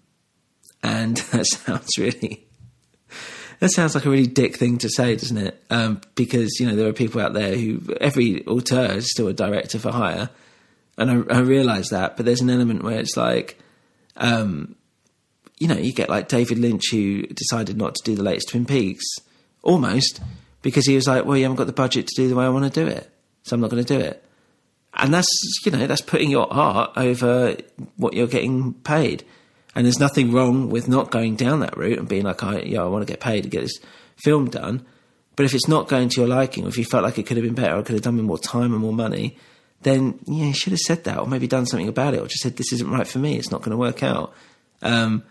and 0.83 1.17
that 1.33 1.47
sounds 1.47 1.91
really 1.99 2.45
that 3.61 3.71
sounds 3.71 3.95
like 3.95 4.05
a 4.05 4.11
really 4.11 4.27
dick 4.27 4.57
thing 4.57 4.79
to 4.79 4.89
say, 4.89 5.17
doesn't 5.17 5.37
it? 5.37 5.63
Um, 5.71 6.01
because 6.15 6.59
you 6.59 6.67
know 6.67 6.77
there 6.77 6.89
are 6.89 6.93
people 6.93 7.21
out 7.21 7.33
there 7.33 7.57
who 7.57 7.81
every 8.01 8.45
auteur 8.47 8.93
is 8.93 9.11
still 9.11 9.29
a 9.29 9.33
director 9.33 9.79
for 9.79 9.91
hire, 9.91 10.31
and 10.99 11.11
I, 11.11 11.37
I 11.37 11.41
realise 11.41 11.91
that. 11.91 12.17
But 12.17 12.27
there's 12.27 12.41
an 12.41 12.51
element 12.51 12.83
where 12.83 12.99
it's 12.99 13.17
like, 13.17 13.59
um, 14.17 14.77
you 15.59 15.69
know, 15.69 15.77
you 15.77 15.93
get 15.93 16.09
like 16.09 16.29
David 16.29 16.59
Lynch 16.59 16.91
who 16.91 17.23
decided 17.23 17.77
not 17.77 17.95
to 17.95 18.03
do 18.05 18.17
the 18.17 18.23
latest 18.23 18.51
Twin 18.51 18.67
Peaks, 18.67 19.05
almost 19.63 20.21
because 20.63 20.87
he 20.87 20.97
was 20.97 21.07
like, 21.07 21.25
well, 21.25 21.37
you 21.37 21.45
haven't 21.45 21.57
got 21.57 21.67
the 21.67 21.73
budget 21.73 22.07
to 22.09 22.23
do 22.23 22.29
the 22.29 22.35
way 22.35 22.45
I 22.45 22.49
want 22.49 22.73
to 22.73 22.85
do 22.85 22.87
it, 22.87 23.11
so 23.43 23.55
I'm 23.55 23.61
not 23.61 23.71
going 23.71 23.85
to 23.85 23.99
do 23.99 24.01
it. 24.01 24.25
And 24.95 25.13
that's 25.13 25.29
you 25.65 25.73
know 25.73 25.87
that's 25.87 26.01
putting 26.01 26.31
your 26.31 26.53
art 26.53 26.93
over 26.97 27.57
what 27.97 28.15
you're 28.15 28.27
getting 28.27 28.75
paid. 28.75 29.25
And 29.77 29.85
there's 29.85 29.99
nothing 29.99 30.33
wrong 30.33 30.71
with 30.71 30.87
not 30.87 31.11
going 31.11 31.35
down 31.35 31.59
that 31.61 31.77
route 31.77 31.99
and 31.99 32.09
being 32.09 32.23
like, 32.23 32.45
I, 32.45 32.61
yeah, 32.61 32.83
I 32.83 32.87
want 32.87 33.05
to 33.05 33.13
get 33.13 33.19
paid 33.21 33.43
to 33.43 33.49
get 33.49 33.63
this 33.63 33.81
film 34.17 34.49
done. 34.49 34.87
But 35.35 35.47
if 35.47 35.55
it's 35.55 35.67
not 35.67 35.89
going 35.89 36.11
to 36.11 36.21
your 36.21 36.29
liking, 36.29 36.65
or 36.65 36.69
if 36.69 36.79
you 36.79 36.85
felt 36.85 37.03
like 37.03 37.19
it 37.19 37.27
could 37.27 37.37
have 37.37 37.45
been 37.45 37.57
better, 37.57 37.77
or 37.77 37.83
could 37.83 37.95
have 37.95 38.03
done 38.03 38.17
with 38.17 38.25
more 38.25 38.39
time 38.39 38.73
and 38.73 38.81
more 38.81 38.93
money, 38.93 39.37
then 39.83 40.21
yeah, 40.27 40.47
you 40.47 40.55
should 40.55 40.73
have 40.73 40.81
said 40.81 41.05
that, 41.05 41.19
or 41.19 41.27
maybe 41.27 41.49
done 41.49 41.67
something 41.67 41.89
about 41.89 42.15
it, 42.15 42.21
or 42.21 42.29
just 42.29 42.43
said 42.43 42.57
this 42.57 42.73
isn't 42.73 42.91
right 42.91 43.07
for 43.07 43.19
me. 43.19 43.37
It's 43.37 43.51
not 43.51 43.63
going 43.63 43.73
to 43.73 43.77
work 43.77 44.05
out. 44.05 44.33
Um, 44.81 45.25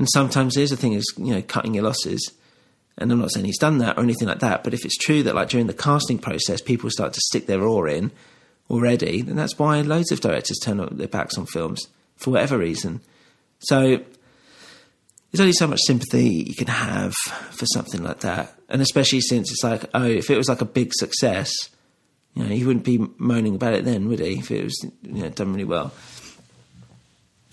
and 0.00 0.08
sometimes 0.08 0.54
there's 0.54 0.72
a 0.72 0.78
thing 0.78 0.94
is 0.94 1.04
you 1.18 1.34
know 1.34 1.42
cutting 1.42 1.74
your 1.74 1.84
losses. 1.84 2.32
And 2.96 3.12
I'm 3.12 3.18
not 3.18 3.32
saying 3.32 3.44
he's 3.44 3.58
done 3.58 3.78
that 3.78 3.98
or 3.98 4.02
anything 4.02 4.28
like 4.28 4.38
that, 4.38 4.64
but 4.64 4.72
if 4.72 4.86
it's 4.86 4.96
true 4.96 5.22
that 5.24 5.34
like 5.34 5.50
during 5.50 5.66
the 5.66 5.74
casting 5.74 6.18
process, 6.18 6.62
people 6.62 6.88
start 6.88 7.12
to 7.12 7.20
stick 7.20 7.46
their 7.46 7.62
oar 7.62 7.86
in 7.86 8.10
already, 8.70 9.20
then 9.20 9.36
that's 9.36 9.58
why 9.58 9.82
loads 9.82 10.10
of 10.10 10.22
directors 10.22 10.58
turn 10.58 10.86
their 10.92 11.06
backs 11.06 11.36
on 11.36 11.44
films 11.44 11.86
for 12.16 12.30
whatever 12.30 12.56
reason. 12.56 13.02
So 13.58 14.00
there's 15.30 15.40
only 15.40 15.52
so 15.52 15.66
much 15.66 15.80
sympathy 15.86 16.44
you 16.46 16.54
can 16.54 16.68
have 16.68 17.12
for 17.50 17.66
something 17.66 18.02
like 18.02 18.20
that, 18.20 18.54
and 18.70 18.80
especially 18.80 19.20
since 19.20 19.50
it's 19.50 19.62
like, 19.62 19.84
oh, 19.92 20.04
if 20.04 20.30
it 20.30 20.38
was 20.38 20.48
like 20.48 20.62
a 20.62 20.66
big 20.66 20.94
success, 20.94 21.52
you 22.34 22.42
know, 22.42 22.48
he 22.48 22.64
wouldn't 22.64 22.86
be 22.86 23.06
moaning 23.18 23.54
about 23.54 23.74
it 23.74 23.84
then, 23.84 24.08
would 24.08 24.20
he? 24.20 24.38
If 24.38 24.50
it 24.50 24.64
was 24.64 24.82
you 25.02 25.22
know 25.22 25.28
done 25.28 25.52
really 25.52 25.64
well. 25.64 25.92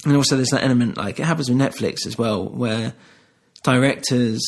And 0.07 0.15
also, 0.15 0.37
there's 0.37 0.51
that 0.51 0.63
element 0.63 0.95
like 0.95 1.19
it 1.19 1.25
happens 1.25 1.49
with 1.49 1.59
Netflix 1.59 2.07
as 2.07 2.17
well, 2.17 2.47
where 2.47 2.93
directors. 3.63 4.41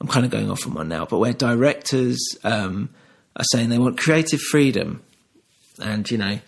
I'm 0.00 0.08
kind 0.08 0.24
of 0.24 0.32
going 0.32 0.50
off 0.50 0.66
on 0.66 0.72
one 0.72 0.88
now, 0.88 1.04
but 1.04 1.18
where 1.18 1.34
directors 1.34 2.18
um, 2.44 2.88
are 3.36 3.44
saying 3.52 3.68
they 3.68 3.76
want 3.76 3.98
creative 3.98 4.40
freedom, 4.40 5.02
and 5.82 6.10
you 6.10 6.16
know, 6.16 6.38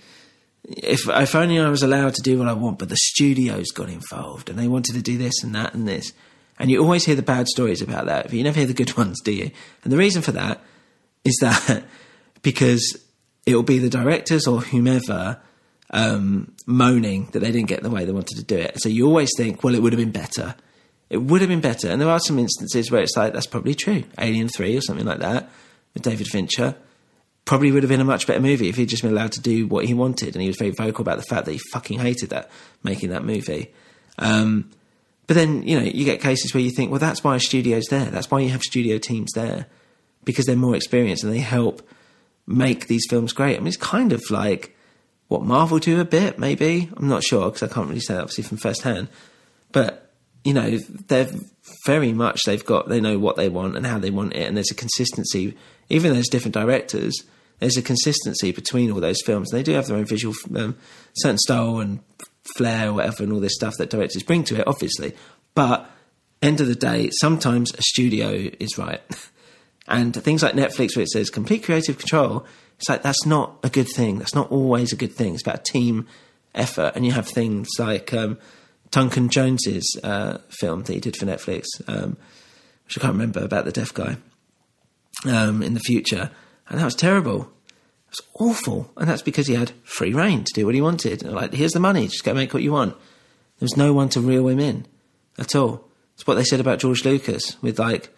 if 0.65 1.07
if 1.07 1.35
only 1.35 1.59
I 1.59 1.69
was 1.69 1.83
allowed 1.83 2.15
to 2.15 2.23
do 2.23 2.39
what 2.39 2.49
I 2.49 2.55
want, 2.55 2.79
but 2.79 2.89
the 2.89 2.97
studios 2.97 3.71
got 3.71 3.91
involved 3.91 4.49
and 4.49 4.59
they 4.59 4.67
wanted 4.67 4.95
to 4.95 5.03
do 5.03 5.19
this 5.19 5.43
and 5.43 5.55
that 5.55 5.75
and 5.75 5.87
this. 5.87 6.15
And 6.59 6.71
you 6.71 6.83
always 6.83 7.05
hear 7.05 7.15
the 7.15 7.23
bad 7.23 7.49
stories 7.49 7.83
about 7.83 8.07
that, 8.07 8.25
but 8.25 8.33
you 8.33 8.45
never 8.45 8.61
hear 8.61 8.67
the 8.67 8.73
good 8.73 8.97
ones, 8.97 9.21
do 9.21 9.33
you? 9.33 9.51
And 9.85 9.93
the 9.93 9.99
reason 9.99 10.23
for 10.23 10.33
that 10.33 10.63
is 11.23 11.37
that 11.43 11.85
because 12.43 12.99
it 13.45 13.55
will 13.55 13.63
be 13.63 13.79
the 13.79 13.91
directors 13.91 14.47
or 14.47 14.63
whomever 14.63 15.39
um, 15.93 16.53
moaning 16.67 17.27
that 17.33 17.41
they 17.41 17.53
didn't 17.53 17.69
get 17.69 17.83
the 17.83 17.91
way 17.91 18.05
they 18.05 18.13
wanted 18.13 18.37
to 18.37 18.45
do 18.45 18.57
it. 18.57 18.81
So 18.81 18.89
you 18.89 19.07
always 19.07 19.31
think, 19.37 19.63
well, 19.63 19.75
it 19.75 19.83
would 19.83 19.93
have 19.93 20.01
been 20.01 20.13
better. 20.13 20.55
It 21.11 21.19
would 21.19 21.41
have 21.43 21.51
been 21.51 21.61
better. 21.61 21.89
And 21.89 22.01
there 22.01 22.09
are 22.09 22.21
some 22.21 22.39
instances 22.39 22.91
where 22.91 23.03
it's 23.03 23.17
like, 23.17 23.33
that's 23.33 23.47
probably 23.47 23.75
true. 23.75 24.05
Alien 24.19 24.49
3 24.49 24.77
or 24.77 24.81
something 24.81 25.07
like 25.07 25.19
that 25.19 25.51
with 25.95 26.03
David 26.03 26.27
Fincher 26.29 26.75
probably 27.45 27.73
would 27.73 27.83
have 27.83 27.91
been 27.91 28.01
a 28.01 28.05
much 28.05 28.27
better 28.27 28.41
movie 28.41 28.69
if 28.69 28.77
he'd 28.77 28.89
just 28.89 29.03
been 29.03 29.13
allowed 29.13 29.33
to 29.33 29.41
do 29.41 29.67
what 29.67 29.85
he 29.85 29.95
wanted. 29.95 30.35
And 30.35 30.43
he 30.43 30.49
was 30.49 30.57
very 30.57 30.71
vocal 30.71 31.03
about 31.03 31.19
the 31.19 31.25
fact 31.25 31.45
that 31.45 31.53
he 31.53 31.61
fucking 31.73 31.99
hated 31.99 32.31
that 32.31 32.51
making 32.83 33.11
that 33.11 33.25
movie. 33.25 33.73
Um, 34.19 34.71
but 35.27 35.35
then 35.35 35.67
you 35.67 35.79
know 35.79 35.85
you 35.85 36.05
get 36.05 36.21
cases 36.21 36.53
where 36.53 36.63
you 36.63 36.71
think, 36.71 36.91
well, 36.91 37.01
that's 37.01 37.25
why 37.25 37.37
a 37.37 37.41
studio's 37.41 37.87
there. 37.91 38.07
That's 38.07 38.31
why 38.31 38.41
you 38.41 38.51
have 38.51 38.63
studio 38.63 38.99
teams 38.99 39.33
there 39.35 39.67
because 40.25 40.47
they're 40.47 40.57
more 40.57 40.77
experienced 40.77 41.25
and 41.25 41.33
they 41.33 41.39
help 41.39 41.87
make 42.47 42.87
these 42.87 43.07
films 43.09 43.33
great. 43.33 43.57
I 43.57 43.59
mean, 43.59 43.69
it's 43.69 43.77
kind 43.77 44.13
of 44.13 44.23
like 44.31 44.77
what 45.33 45.43
Marvel 45.43 45.79
do 45.79 46.01
a 46.01 46.05
bit, 46.05 46.39
maybe. 46.39 46.91
I'm 46.97 47.09
not 47.09 47.25
sure 47.25 47.51
because 47.51 47.63
I 47.69 47.73
can't 47.73 47.89
really 47.89 48.01
say 48.01 48.15
that 48.15 48.21
obviously 48.21 48.45
from 48.45 48.59
first 48.59 48.83
hand. 48.83 49.09
But 49.73 50.11
you 50.45 50.53
know, 50.53 50.77
they're 51.09 51.31
very 51.87 52.13
much 52.13 52.43
they've 52.45 52.65
got 52.65 52.89
they 52.89 53.01
know 53.01 53.19
what 53.19 53.37
they 53.37 53.49
want 53.49 53.77
and 53.77 53.87
how 53.87 53.99
they 53.99 54.11
want 54.11 54.35
it, 54.35 54.47
and 54.47 54.57
there's 54.57 54.71
a 54.71 54.75
consistency. 54.75 55.57
Even 55.89 56.11
though 56.11 56.15
there's 56.15 56.29
different 56.29 56.55
directors, 56.55 57.15
there's 57.59 57.77
a 57.77 57.83
consistency 57.83 58.53
between 58.53 58.91
all 58.91 59.01
those 59.01 59.23
films. 59.25 59.53
And 59.53 59.59
They 59.59 59.63
do 59.63 59.73
have 59.73 59.87
their 59.87 59.97
own 59.97 60.05
visual, 60.05 60.35
um, 60.57 60.77
certain 61.15 61.39
style 61.39 61.79
and 61.79 62.01
flair, 62.57 62.91
or 62.91 62.95
whatever, 62.95 63.23
and 63.23 63.33
all 63.33 63.41
this 63.41 63.55
stuff 63.55 63.75
that 63.79 63.91
directors 63.91 64.23
bring 64.23 64.45
to 64.45 64.61
it, 64.61 64.67
obviously. 64.67 65.15
But 65.55 65.91
end 66.43 66.61
of 66.61 66.67
the 66.67 66.75
day, 66.75 67.11
sometimes 67.21 67.73
a 67.75 67.83
studio 67.83 68.51
is 68.59 68.77
right, 68.77 69.01
and 69.89 70.15
things 70.15 70.43
like 70.43 70.55
Netflix, 70.55 70.97
where 70.97 71.05
it 71.05 71.11
says 71.11 71.31
complete 71.31 71.65
creative 71.65 71.99
control, 71.99 72.45
it's 72.83 72.89
like 72.89 73.03
that's 73.03 73.25
not 73.25 73.61
a 73.63 73.71
good 73.71 73.89
thing. 73.89 74.19
That's 74.19 74.35
not 74.35 74.51
always 74.51 74.93
a 74.93 74.97
good 74.97 75.13
thing. 75.13 75.35
It's 75.35 75.43
about 75.43 75.61
a 75.61 75.73
team 75.73 76.09
effort, 76.55 76.93
and 76.97 77.07
you 77.07 77.13
have 77.13 77.29
things 77.29 77.69
like. 77.79 78.13
Um, 78.13 78.39
Duncan 78.93 79.31
Jones's 79.31 79.99
uh, 80.05 80.39
film 80.51 80.83
that 80.83 80.93
he 80.93 81.01
did 81.01 81.17
for 81.17 81.25
Netflix, 81.25 81.65
um, 81.89 82.19
which 82.85 82.99
I 82.99 83.01
can't 83.01 83.15
remember 83.15 83.43
about 83.43 83.65
the 83.65 83.73
deaf 83.73 83.93
guy 83.93 84.19
um, 85.27 85.63
in 85.63 85.73
the 85.73 85.81
future, 85.81 86.31
and 86.69 86.79
that 86.79 86.85
was 86.85 86.95
terrible. 86.95 87.51
It 88.09 88.11
was 88.11 88.21
awful, 88.35 88.93
and 88.99 89.09
that's 89.09 89.23
because 89.23 89.47
he 89.47 89.55
had 89.55 89.73
free 89.83 90.13
reign 90.13 90.45
to 90.45 90.53
do 90.53 90.67
what 90.67 90.75
he 90.75 90.83
wanted. 90.83 91.23
Like, 91.23 91.55
here's 91.55 91.73
the 91.73 91.81
money, 91.81 92.07
just 92.07 92.23
go 92.23 92.35
make 92.35 92.53
what 92.53 92.63
you 92.63 92.73
want. 92.73 92.93
There 93.59 93.65
was 93.65 93.79
no 93.79 93.95
one 93.95 94.11
to 94.11 94.21
reel 94.21 94.47
him 94.49 94.61
in 94.61 94.87
at 95.39 95.57
all. 95.57 95.89
It's 96.15 96.27
what 96.27 96.35
they 96.35 96.45
said 96.45 96.61
about 96.61 96.79
George 96.79 97.07
Lucas 97.07 97.57
with 97.63 97.79
like 97.79 98.15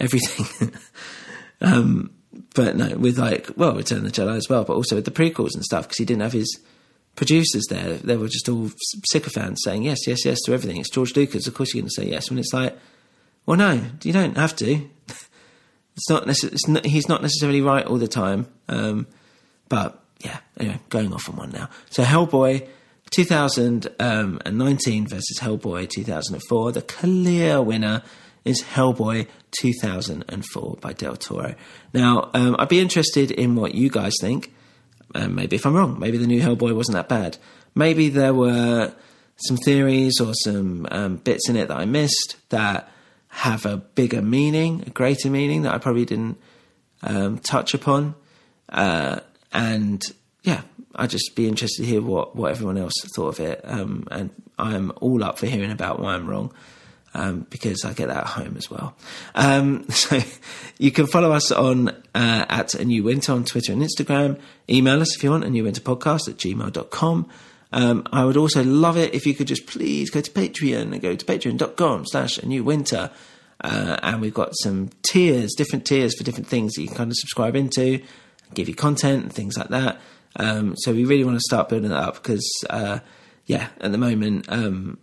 everything. 0.00 0.72
um, 1.60 2.10
but 2.54 2.76
no, 2.76 2.96
with 2.96 3.18
like 3.18 3.50
well, 3.56 3.74
Return 3.74 3.98
of 3.98 4.04
the 4.04 4.10
Jedi 4.10 4.36
as 4.36 4.48
well, 4.48 4.64
but 4.64 4.74
also 4.74 4.96
with 4.96 5.04
the 5.04 5.10
prequels 5.10 5.54
and 5.54 5.64
stuff 5.64 5.84
because 5.84 5.98
he 5.98 6.04
didn't 6.04 6.22
have 6.22 6.32
his 6.32 6.60
producers 7.16 7.66
there, 7.68 7.94
they 7.94 8.16
were 8.16 8.28
just 8.28 8.48
all 8.48 8.70
sycophants 9.10 9.64
saying 9.64 9.82
yes, 9.82 10.06
yes, 10.06 10.24
yes 10.24 10.38
to 10.42 10.54
everything. 10.54 10.78
It's 10.80 10.90
George 10.90 11.16
Lucas, 11.16 11.46
of 11.46 11.54
course 11.54 11.74
you're 11.74 11.82
going 11.82 11.90
to 11.94 12.02
say 12.02 12.08
yes. 12.08 12.30
When 12.30 12.38
it's 12.38 12.52
like, 12.52 12.78
well, 13.44 13.56
no, 13.56 13.82
you 14.02 14.12
don't 14.12 14.36
have 14.36 14.54
to. 14.56 14.88
it's 15.96 16.08
not, 16.68 16.86
he's 16.86 17.08
not 17.08 17.22
necessarily 17.22 17.60
right 17.60 17.84
all 17.84 17.98
the 17.98 18.08
time. 18.08 18.46
Um, 18.68 19.06
but 19.68 20.00
yeah, 20.20 20.38
anyway, 20.58 20.80
going 20.88 21.12
off 21.12 21.28
on 21.28 21.36
one 21.36 21.50
now. 21.50 21.68
So 21.90 22.04
Hellboy 22.04 22.68
2019 23.10 25.06
versus 25.06 25.38
Hellboy 25.40 25.88
2004. 25.88 26.72
The 26.72 26.82
clear 26.82 27.62
winner 27.62 28.02
is 28.48 28.62
Hellboy 28.62 29.26
2004 29.60 30.78
by 30.80 30.92
Del 30.94 31.16
Toro. 31.16 31.54
Now, 31.92 32.30
um, 32.32 32.56
I'd 32.58 32.68
be 32.68 32.80
interested 32.80 33.30
in 33.30 33.54
what 33.54 33.74
you 33.74 33.90
guys 33.90 34.14
think. 34.20 34.54
Um, 35.14 35.34
maybe 35.34 35.56
if 35.56 35.66
I'm 35.66 35.74
wrong, 35.74 35.98
maybe 35.98 36.18
the 36.18 36.26
new 36.26 36.40
Hellboy 36.40 36.74
wasn't 36.74 36.96
that 36.96 37.08
bad. 37.08 37.38
Maybe 37.74 38.08
there 38.08 38.34
were 38.34 38.94
some 39.36 39.56
theories 39.58 40.20
or 40.20 40.32
some 40.34 40.86
um, 40.90 41.16
bits 41.16 41.48
in 41.48 41.56
it 41.56 41.68
that 41.68 41.76
I 41.76 41.84
missed 41.84 42.36
that 42.48 42.90
have 43.28 43.66
a 43.66 43.76
bigger 43.76 44.22
meaning, 44.22 44.84
a 44.86 44.90
greater 44.90 45.30
meaning 45.30 45.62
that 45.62 45.74
I 45.74 45.78
probably 45.78 46.04
didn't 46.04 46.38
um, 47.02 47.38
touch 47.38 47.74
upon. 47.74 48.14
Uh, 48.68 49.20
and 49.52 50.02
yeah, 50.42 50.62
I'd 50.94 51.10
just 51.10 51.36
be 51.36 51.46
interested 51.46 51.82
to 51.82 51.88
hear 51.88 52.02
what, 52.02 52.34
what 52.34 52.50
everyone 52.50 52.78
else 52.78 52.94
thought 53.14 53.28
of 53.28 53.40
it. 53.40 53.60
Um, 53.64 54.08
and 54.10 54.30
I'm 54.58 54.92
all 55.00 55.22
up 55.22 55.38
for 55.38 55.46
hearing 55.46 55.70
about 55.70 56.00
why 56.00 56.14
I'm 56.14 56.26
wrong. 56.26 56.52
Um, 57.14 57.46
because 57.48 57.84
I 57.86 57.94
get 57.94 58.08
that 58.08 58.18
at 58.18 58.26
home 58.26 58.56
as 58.58 58.70
well. 58.70 58.94
Um, 59.34 59.88
so 59.88 60.20
you 60.78 60.92
can 60.92 61.06
follow 61.06 61.32
us 61.32 61.50
on 61.50 61.88
uh, 61.88 62.44
at 62.48 62.74
a 62.74 62.84
new 62.84 63.02
winter 63.02 63.32
on 63.32 63.44
Twitter 63.44 63.72
and 63.72 63.82
Instagram. 63.82 64.38
Email 64.68 65.00
us 65.00 65.16
if 65.16 65.24
you 65.24 65.30
want, 65.30 65.44
a 65.44 65.50
new 65.50 65.64
winter 65.64 65.80
podcast 65.80 66.28
at 66.28 66.36
gmail.com. 66.36 67.28
Um, 67.72 68.06
I 68.12 68.24
would 68.24 68.36
also 68.36 68.62
love 68.64 68.96
it 68.96 69.14
if 69.14 69.26
you 69.26 69.34
could 69.34 69.46
just 69.46 69.66
please 69.66 70.10
go 70.10 70.20
to 70.20 70.30
Patreon 70.30 70.92
and 70.92 71.00
go 71.00 71.14
to 71.14 71.24
patreon.com 71.24 72.06
slash 72.06 72.38
a 72.38 72.46
new 72.46 72.64
winter. 72.64 73.10
Uh, 73.60 73.96
and 74.02 74.20
we've 74.20 74.34
got 74.34 74.52
some 74.62 74.90
tiers, 75.02 75.52
different 75.56 75.84
tiers 75.84 76.16
for 76.16 76.24
different 76.24 76.46
things 76.46 76.74
that 76.74 76.82
you 76.82 76.88
can 76.88 76.96
kind 76.96 77.10
of 77.10 77.16
subscribe 77.16 77.56
into, 77.56 78.00
give 78.54 78.68
you 78.68 78.74
content 78.74 79.24
and 79.24 79.32
things 79.32 79.58
like 79.58 79.68
that. 79.68 80.00
Um, 80.36 80.76
so 80.76 80.92
we 80.92 81.04
really 81.04 81.24
want 81.24 81.36
to 81.36 81.42
start 81.42 81.68
building 81.68 81.90
that 81.90 82.02
up 82.02 82.14
because, 82.14 82.48
uh, 82.70 83.00
yeah, 83.46 83.68
at 83.80 83.90
the 83.90 83.98
moment 83.98 84.46
um, 84.48 84.98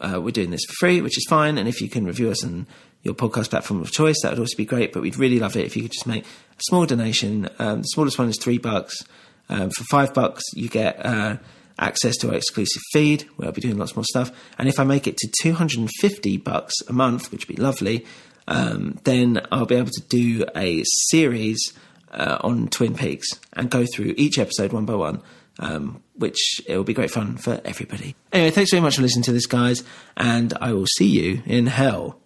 uh, 0.00 0.20
we're 0.20 0.30
doing 0.30 0.50
this 0.50 0.64
for 0.66 0.74
free, 0.74 1.00
which 1.00 1.18
is 1.18 1.26
fine. 1.28 1.58
And 1.58 1.68
if 1.68 1.80
you 1.80 1.88
can 1.88 2.04
review 2.04 2.30
us 2.30 2.44
on 2.44 2.66
your 3.02 3.14
podcast 3.14 3.50
platform 3.50 3.80
of 3.80 3.90
choice, 3.90 4.16
that 4.22 4.30
would 4.30 4.38
also 4.38 4.56
be 4.56 4.64
great. 4.64 4.92
But 4.92 5.02
we'd 5.02 5.16
really 5.16 5.38
love 5.38 5.56
it 5.56 5.64
if 5.64 5.76
you 5.76 5.82
could 5.82 5.92
just 5.92 6.06
make 6.06 6.24
a 6.24 6.62
small 6.68 6.86
donation. 6.86 7.48
Um, 7.58 7.82
the 7.82 7.88
smallest 7.88 8.18
one 8.18 8.28
is 8.28 8.38
three 8.38 8.58
bucks. 8.58 9.04
Um, 9.48 9.70
for 9.70 9.84
five 9.84 10.12
bucks, 10.12 10.42
you 10.54 10.68
get 10.68 11.04
uh, 11.04 11.36
access 11.78 12.16
to 12.18 12.28
our 12.28 12.34
exclusive 12.34 12.82
feed 12.92 13.22
where 13.36 13.48
I'll 13.48 13.54
be 13.54 13.60
doing 13.60 13.78
lots 13.78 13.96
more 13.96 14.04
stuff. 14.04 14.30
And 14.58 14.68
if 14.68 14.78
I 14.78 14.84
make 14.84 15.06
it 15.06 15.16
to 15.16 15.32
250 15.42 16.36
bucks 16.38 16.74
a 16.88 16.92
month, 16.92 17.30
which 17.32 17.48
would 17.48 17.56
be 17.56 17.62
lovely, 17.62 18.04
um, 18.46 18.98
then 19.04 19.40
I'll 19.52 19.66
be 19.66 19.76
able 19.76 19.90
to 19.90 20.02
do 20.08 20.44
a 20.56 20.82
series 21.10 21.72
uh, 22.12 22.38
on 22.40 22.68
Twin 22.68 22.94
Peaks 22.94 23.28
and 23.52 23.70
go 23.70 23.84
through 23.86 24.14
each 24.16 24.38
episode 24.38 24.72
one 24.72 24.86
by 24.86 24.94
one. 24.94 25.22
Um, 25.60 26.02
which 26.14 26.60
it 26.66 26.76
will 26.76 26.84
be 26.84 26.94
great 26.94 27.10
fun 27.10 27.36
for 27.36 27.60
everybody. 27.64 28.14
Anyway, 28.32 28.52
thanks 28.52 28.70
very 28.70 28.80
much 28.80 28.94
for 28.94 29.02
listening 29.02 29.24
to 29.24 29.32
this, 29.32 29.46
guys, 29.46 29.82
and 30.16 30.54
I 30.60 30.72
will 30.72 30.86
see 30.86 31.06
you 31.08 31.42
in 31.46 31.66
hell, 31.66 32.20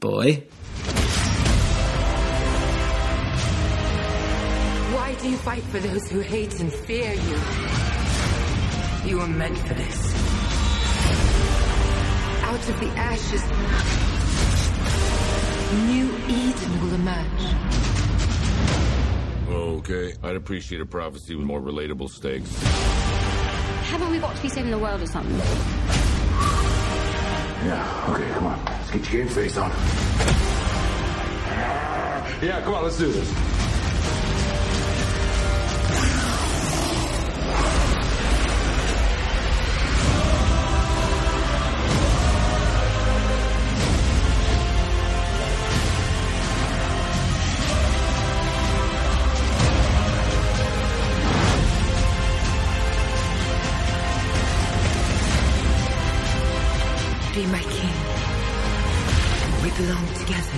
boy. 0.00 0.44
Why 4.94 5.14
do 5.14 5.30
you 5.30 5.36
fight 5.38 5.62
for 5.62 5.78
those 5.78 6.10
who 6.10 6.20
hate 6.20 6.60
and 6.60 6.70
fear 6.70 7.14
you? 7.14 7.38
You 9.08 9.18
were 9.18 9.28
meant 9.28 9.58
for 9.58 9.72
this. 9.72 10.14
Out 12.42 12.68
of 12.68 12.80
the 12.80 12.88
ashes, 12.96 13.44
new 15.88 16.06
Eden 16.28 16.82
will 16.82 16.94
emerge. 16.94 17.87
Okay, 19.48 20.14
I'd 20.22 20.36
appreciate 20.36 20.80
a 20.82 20.86
prophecy 20.86 21.34
with 21.34 21.46
more 21.46 21.60
relatable 21.60 22.10
stakes. 22.10 22.62
Haven't 23.88 24.10
we 24.10 24.18
got 24.18 24.36
to 24.36 24.42
be 24.42 24.48
saving 24.50 24.70
the 24.70 24.78
world 24.78 25.00
or 25.00 25.06
something? 25.06 25.34
Yeah, 27.64 28.06
okay, 28.10 28.30
come 28.34 28.46
on. 28.46 28.64
Let's 28.66 28.90
get 28.90 29.12
your 29.12 29.24
game 29.24 29.34
face 29.34 29.56
on. 29.56 29.70
Yeah, 32.42 32.60
come 32.62 32.74
on, 32.74 32.84
let's 32.84 32.98
do 32.98 33.10
this. 33.10 33.28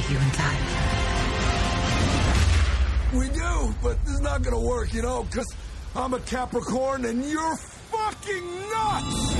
Together, 0.00 0.12
you 0.12 0.18
and 0.18 0.32
I. 0.38 0.56
We 3.16 3.28
do, 3.28 3.74
but 3.82 4.04
this 4.04 4.14
is 4.14 4.20
not 4.20 4.42
gonna 4.42 4.60
work, 4.60 4.94
you 4.94 5.02
know, 5.02 5.24
because 5.24 5.52
I'm 5.96 6.14
a 6.14 6.20
Capricorn 6.20 7.04
and 7.04 7.24
you're 7.24 7.56
fucking 7.56 8.60
nuts! 8.70 9.36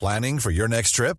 Planning 0.00 0.38
for 0.38 0.52
your 0.52 0.68
next 0.68 0.92
trip? 0.92 1.18